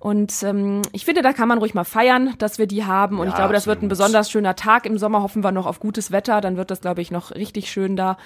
Und 0.00 0.32
ähm, 0.42 0.82
ich 0.92 1.04
finde, 1.04 1.22
da 1.22 1.32
kann 1.32 1.46
man 1.46 1.58
ruhig 1.58 1.72
mal 1.74 1.84
feiern, 1.84 2.34
dass 2.38 2.58
wir 2.58 2.66
die 2.66 2.84
haben. 2.84 3.18
Und 3.20 3.26
ich 3.28 3.32
Ja, 3.34 3.38
glaube, 3.40 3.52
das 3.52 3.66
wird 3.66 3.76
ein 3.76 3.86
absolut. 3.86 3.90
besonders 3.90 4.30
schöner 4.30 4.56
Tag. 4.56 4.86
Im 4.86 4.98
Sommer 4.98 5.22
hoffen 5.22 5.44
wir 5.44 5.52
noch 5.52 5.66
auf 5.66 5.78
gutes 5.78 6.10
Wetter. 6.10 6.40
Dann 6.40 6.56
wird 6.56 6.70
das, 6.70 6.80
glaube 6.80 7.00
ich, 7.02 7.10
noch 7.12 7.32
richtig 7.32 7.70
schön 7.70 7.94
da. 7.96 8.16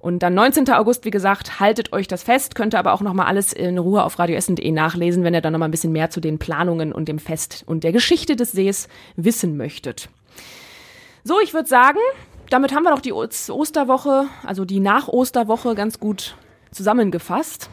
Und 0.00 0.18
dann 0.22 0.34
19. 0.34 0.68
August, 0.70 1.04
wie 1.06 1.10
gesagt, 1.10 1.60
haltet 1.60 1.92
euch 1.94 2.08
das 2.08 2.22
fest. 2.24 2.54
Könnt 2.56 2.74
ihr 2.74 2.78
aber 2.78 2.92
auch 2.92 3.00
noch 3.00 3.14
mal 3.14 3.24
alles 3.26 3.52
in 3.54 3.78
Ruhe 3.78 4.02
auf 4.04 4.18
radioessen.de 4.18 4.70
nachlesen, 4.72 5.24
wenn 5.24 5.32
ihr 5.34 5.40
dann 5.40 5.52
noch 5.52 5.60
mal 5.60 5.66
ein 5.66 5.70
bisschen 5.70 5.92
mehr 5.92 6.10
zu 6.10 6.20
den 6.20 6.38
Planungen 6.38 6.92
und 6.92 7.08
dem 7.08 7.20
Fest 7.20 7.62
und 7.66 7.84
der 7.84 7.92
Geschichte 7.92 8.36
des 8.36 8.52
Sees 8.52 8.88
wissen 9.16 9.56
möchtet. 9.56 10.08
So, 11.24 11.40
ich 11.40 11.54
würde 11.54 11.68
sagen, 11.68 11.98
damit 12.50 12.74
haben 12.74 12.84
wir 12.84 12.90
doch 12.90 13.00
die 13.00 13.12
Ost- 13.12 13.50
Osterwoche, 13.50 14.26
also 14.44 14.64
die 14.64 14.80
Nach-Osterwoche 14.80 15.74
ganz 15.74 16.00
gut 16.00 16.36
zusammengefasst. 16.70 17.70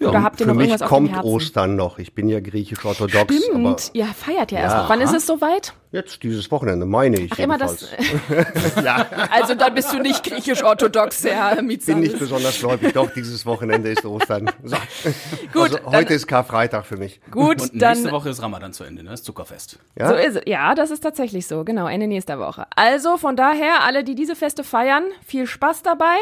Oder 0.00 0.22
habt 0.22 0.40
ihr 0.40 0.44
Für 0.46 0.52
noch 0.52 0.56
mich 0.56 0.68
irgendwas 0.68 0.82
auf 0.82 0.88
dem 0.88 0.90
kommt 0.90 1.12
Herzen? 1.12 1.28
Ostern 1.28 1.76
noch. 1.76 1.98
Ich 1.98 2.14
bin 2.14 2.28
ja 2.28 2.40
griechisch-orthodox, 2.40 3.16
aber 3.54 3.78
Stimmt, 3.78 3.90
ihr 3.94 4.06
feiert 4.06 4.50
ja 4.50 4.60
erst 4.60 4.76
noch. 4.76 4.88
Wann 4.88 5.00
ist 5.02 5.12
es 5.14 5.26
soweit? 5.26 5.74
jetzt 5.92 6.22
dieses 6.22 6.48
Wochenende, 6.52 6.86
meine 6.86 7.18
ich 7.18 7.32
Ach, 7.32 7.38
immer 7.40 7.58
das. 7.58 7.88
ja, 8.84 9.06
Also 9.32 9.54
dann 9.56 9.74
bist 9.74 9.92
du 9.92 9.98
nicht 9.98 10.22
griechisch-orthodox, 10.22 11.24
Herr 11.24 11.56
bin 11.56 11.66
Mietzanis. 11.66 12.10
nicht 12.10 12.18
besonders 12.20 12.58
gläubig. 12.60 12.92
Doch, 12.94 13.10
dieses 13.12 13.44
Wochenende 13.44 13.90
ist 13.90 14.04
Ostern. 14.06 14.50
So. 14.62 14.76
Gut, 15.52 15.62
also, 15.62 15.76
dann- 15.78 15.92
heute 15.96 16.14
ist 16.14 16.26
Karfreitag 16.28 16.86
für 16.86 16.96
mich. 16.96 17.20
Gut, 17.30 17.60
Und 17.60 17.82
dann. 17.82 17.94
nächste 17.94 18.12
Woche 18.12 18.28
ist 18.30 18.40
Ramadan 18.40 18.72
zu 18.72 18.84
Ende, 18.84 19.02
ne? 19.02 19.10
Das 19.10 19.22
Zuckerfest. 19.24 19.78
Ja? 19.98 20.08
So 20.08 20.14
ist 20.14 20.36
es. 20.36 20.42
Ja, 20.46 20.74
das 20.76 20.90
ist 20.92 21.00
tatsächlich 21.00 21.46
so. 21.48 21.64
Genau, 21.64 21.88
Ende 21.88 22.06
nächster 22.06 22.38
Woche. 22.38 22.66
Also 22.76 23.16
von 23.16 23.34
daher, 23.36 23.82
alle, 23.82 24.04
die 24.04 24.14
diese 24.14 24.36
Feste 24.36 24.62
feiern, 24.64 25.02
viel 25.26 25.46
Spaß 25.46 25.82
dabei. 25.82 26.16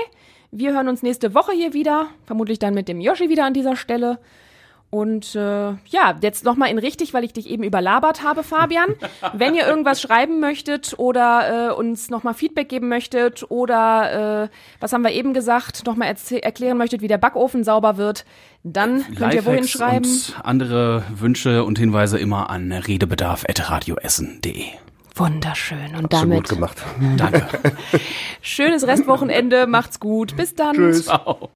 Wir 0.51 0.73
hören 0.73 0.89
uns 0.89 1.03
nächste 1.03 1.35
Woche 1.35 1.53
hier 1.53 1.75
wieder. 1.75 2.09
Vermutlich 2.25 2.59
dann 2.59 2.75
mit 2.75 2.89
dem 2.89 3.01
Yoshi 3.01 3.29
wieder 3.29 3.45
an 3.45 3.55
dieser 3.55 3.77
Stelle. 3.77 4.19
Und 4.91 5.35
äh, 5.35 5.73
ja, 5.87 6.17
jetzt 6.23 6.47
nochmal 6.47 6.71
in 6.71 6.79
richtig, 6.79 7.13
weil 7.13 7.23
ich 7.23 7.35
dich 7.35 7.51
eben 7.51 7.63
überlabert 7.63 8.23
habe, 8.23 8.43
Fabian. 8.43 8.95
Wenn 9.35 9.55
ihr 9.55 9.67
irgendwas 9.67 10.01
schreiben 10.01 10.41
möchtet 10.41 10.99
oder 10.99 11.69
äh, 11.69 11.73
uns 11.75 12.09
nochmal 12.09 12.33
Feedback 12.33 12.71
geben 12.71 12.89
möchtet 12.89 13.45
oder, 13.51 14.45
äh, 14.45 14.49
was 14.81 14.95
haben 14.95 15.03
wir 15.03 15.13
eben 15.13 15.35
gesagt, 15.35 15.85
nochmal 15.87 16.15
erklären 16.41 16.79
möchtet, 16.79 17.03
wie 17.03 17.09
der 17.09 17.19
Backofen 17.19 17.65
sauber 17.65 17.99
wird, 17.99 18.25
dann 18.63 19.05
könnt 19.15 19.35
ihr 19.35 19.45
wohin 19.45 19.65
Lifehacks 19.65 19.71
schreiben. 19.71 20.07
und 20.07 20.41
andere 20.43 21.05
Wünsche 21.11 21.65
und 21.65 21.79
Hinweise 21.79 22.19
immer 22.19 22.49
an 22.49 22.73
redebedarf.radioessen.de. 22.73 24.88
Wunderschön. 25.19 25.95
Und 25.95 26.03
So 26.03 26.09
damit 26.09 26.45
gut 26.45 26.49
gemacht. 26.49 26.83
Danke. 27.17 27.47
schönes 28.41 28.87
Restwochenende. 28.87 29.67
Macht's 29.67 30.01
gut. 30.01 30.37
Bis 30.37 30.55
dann. 30.55 30.75
Tschüss. 30.77 31.07
Ciao. 31.07 31.39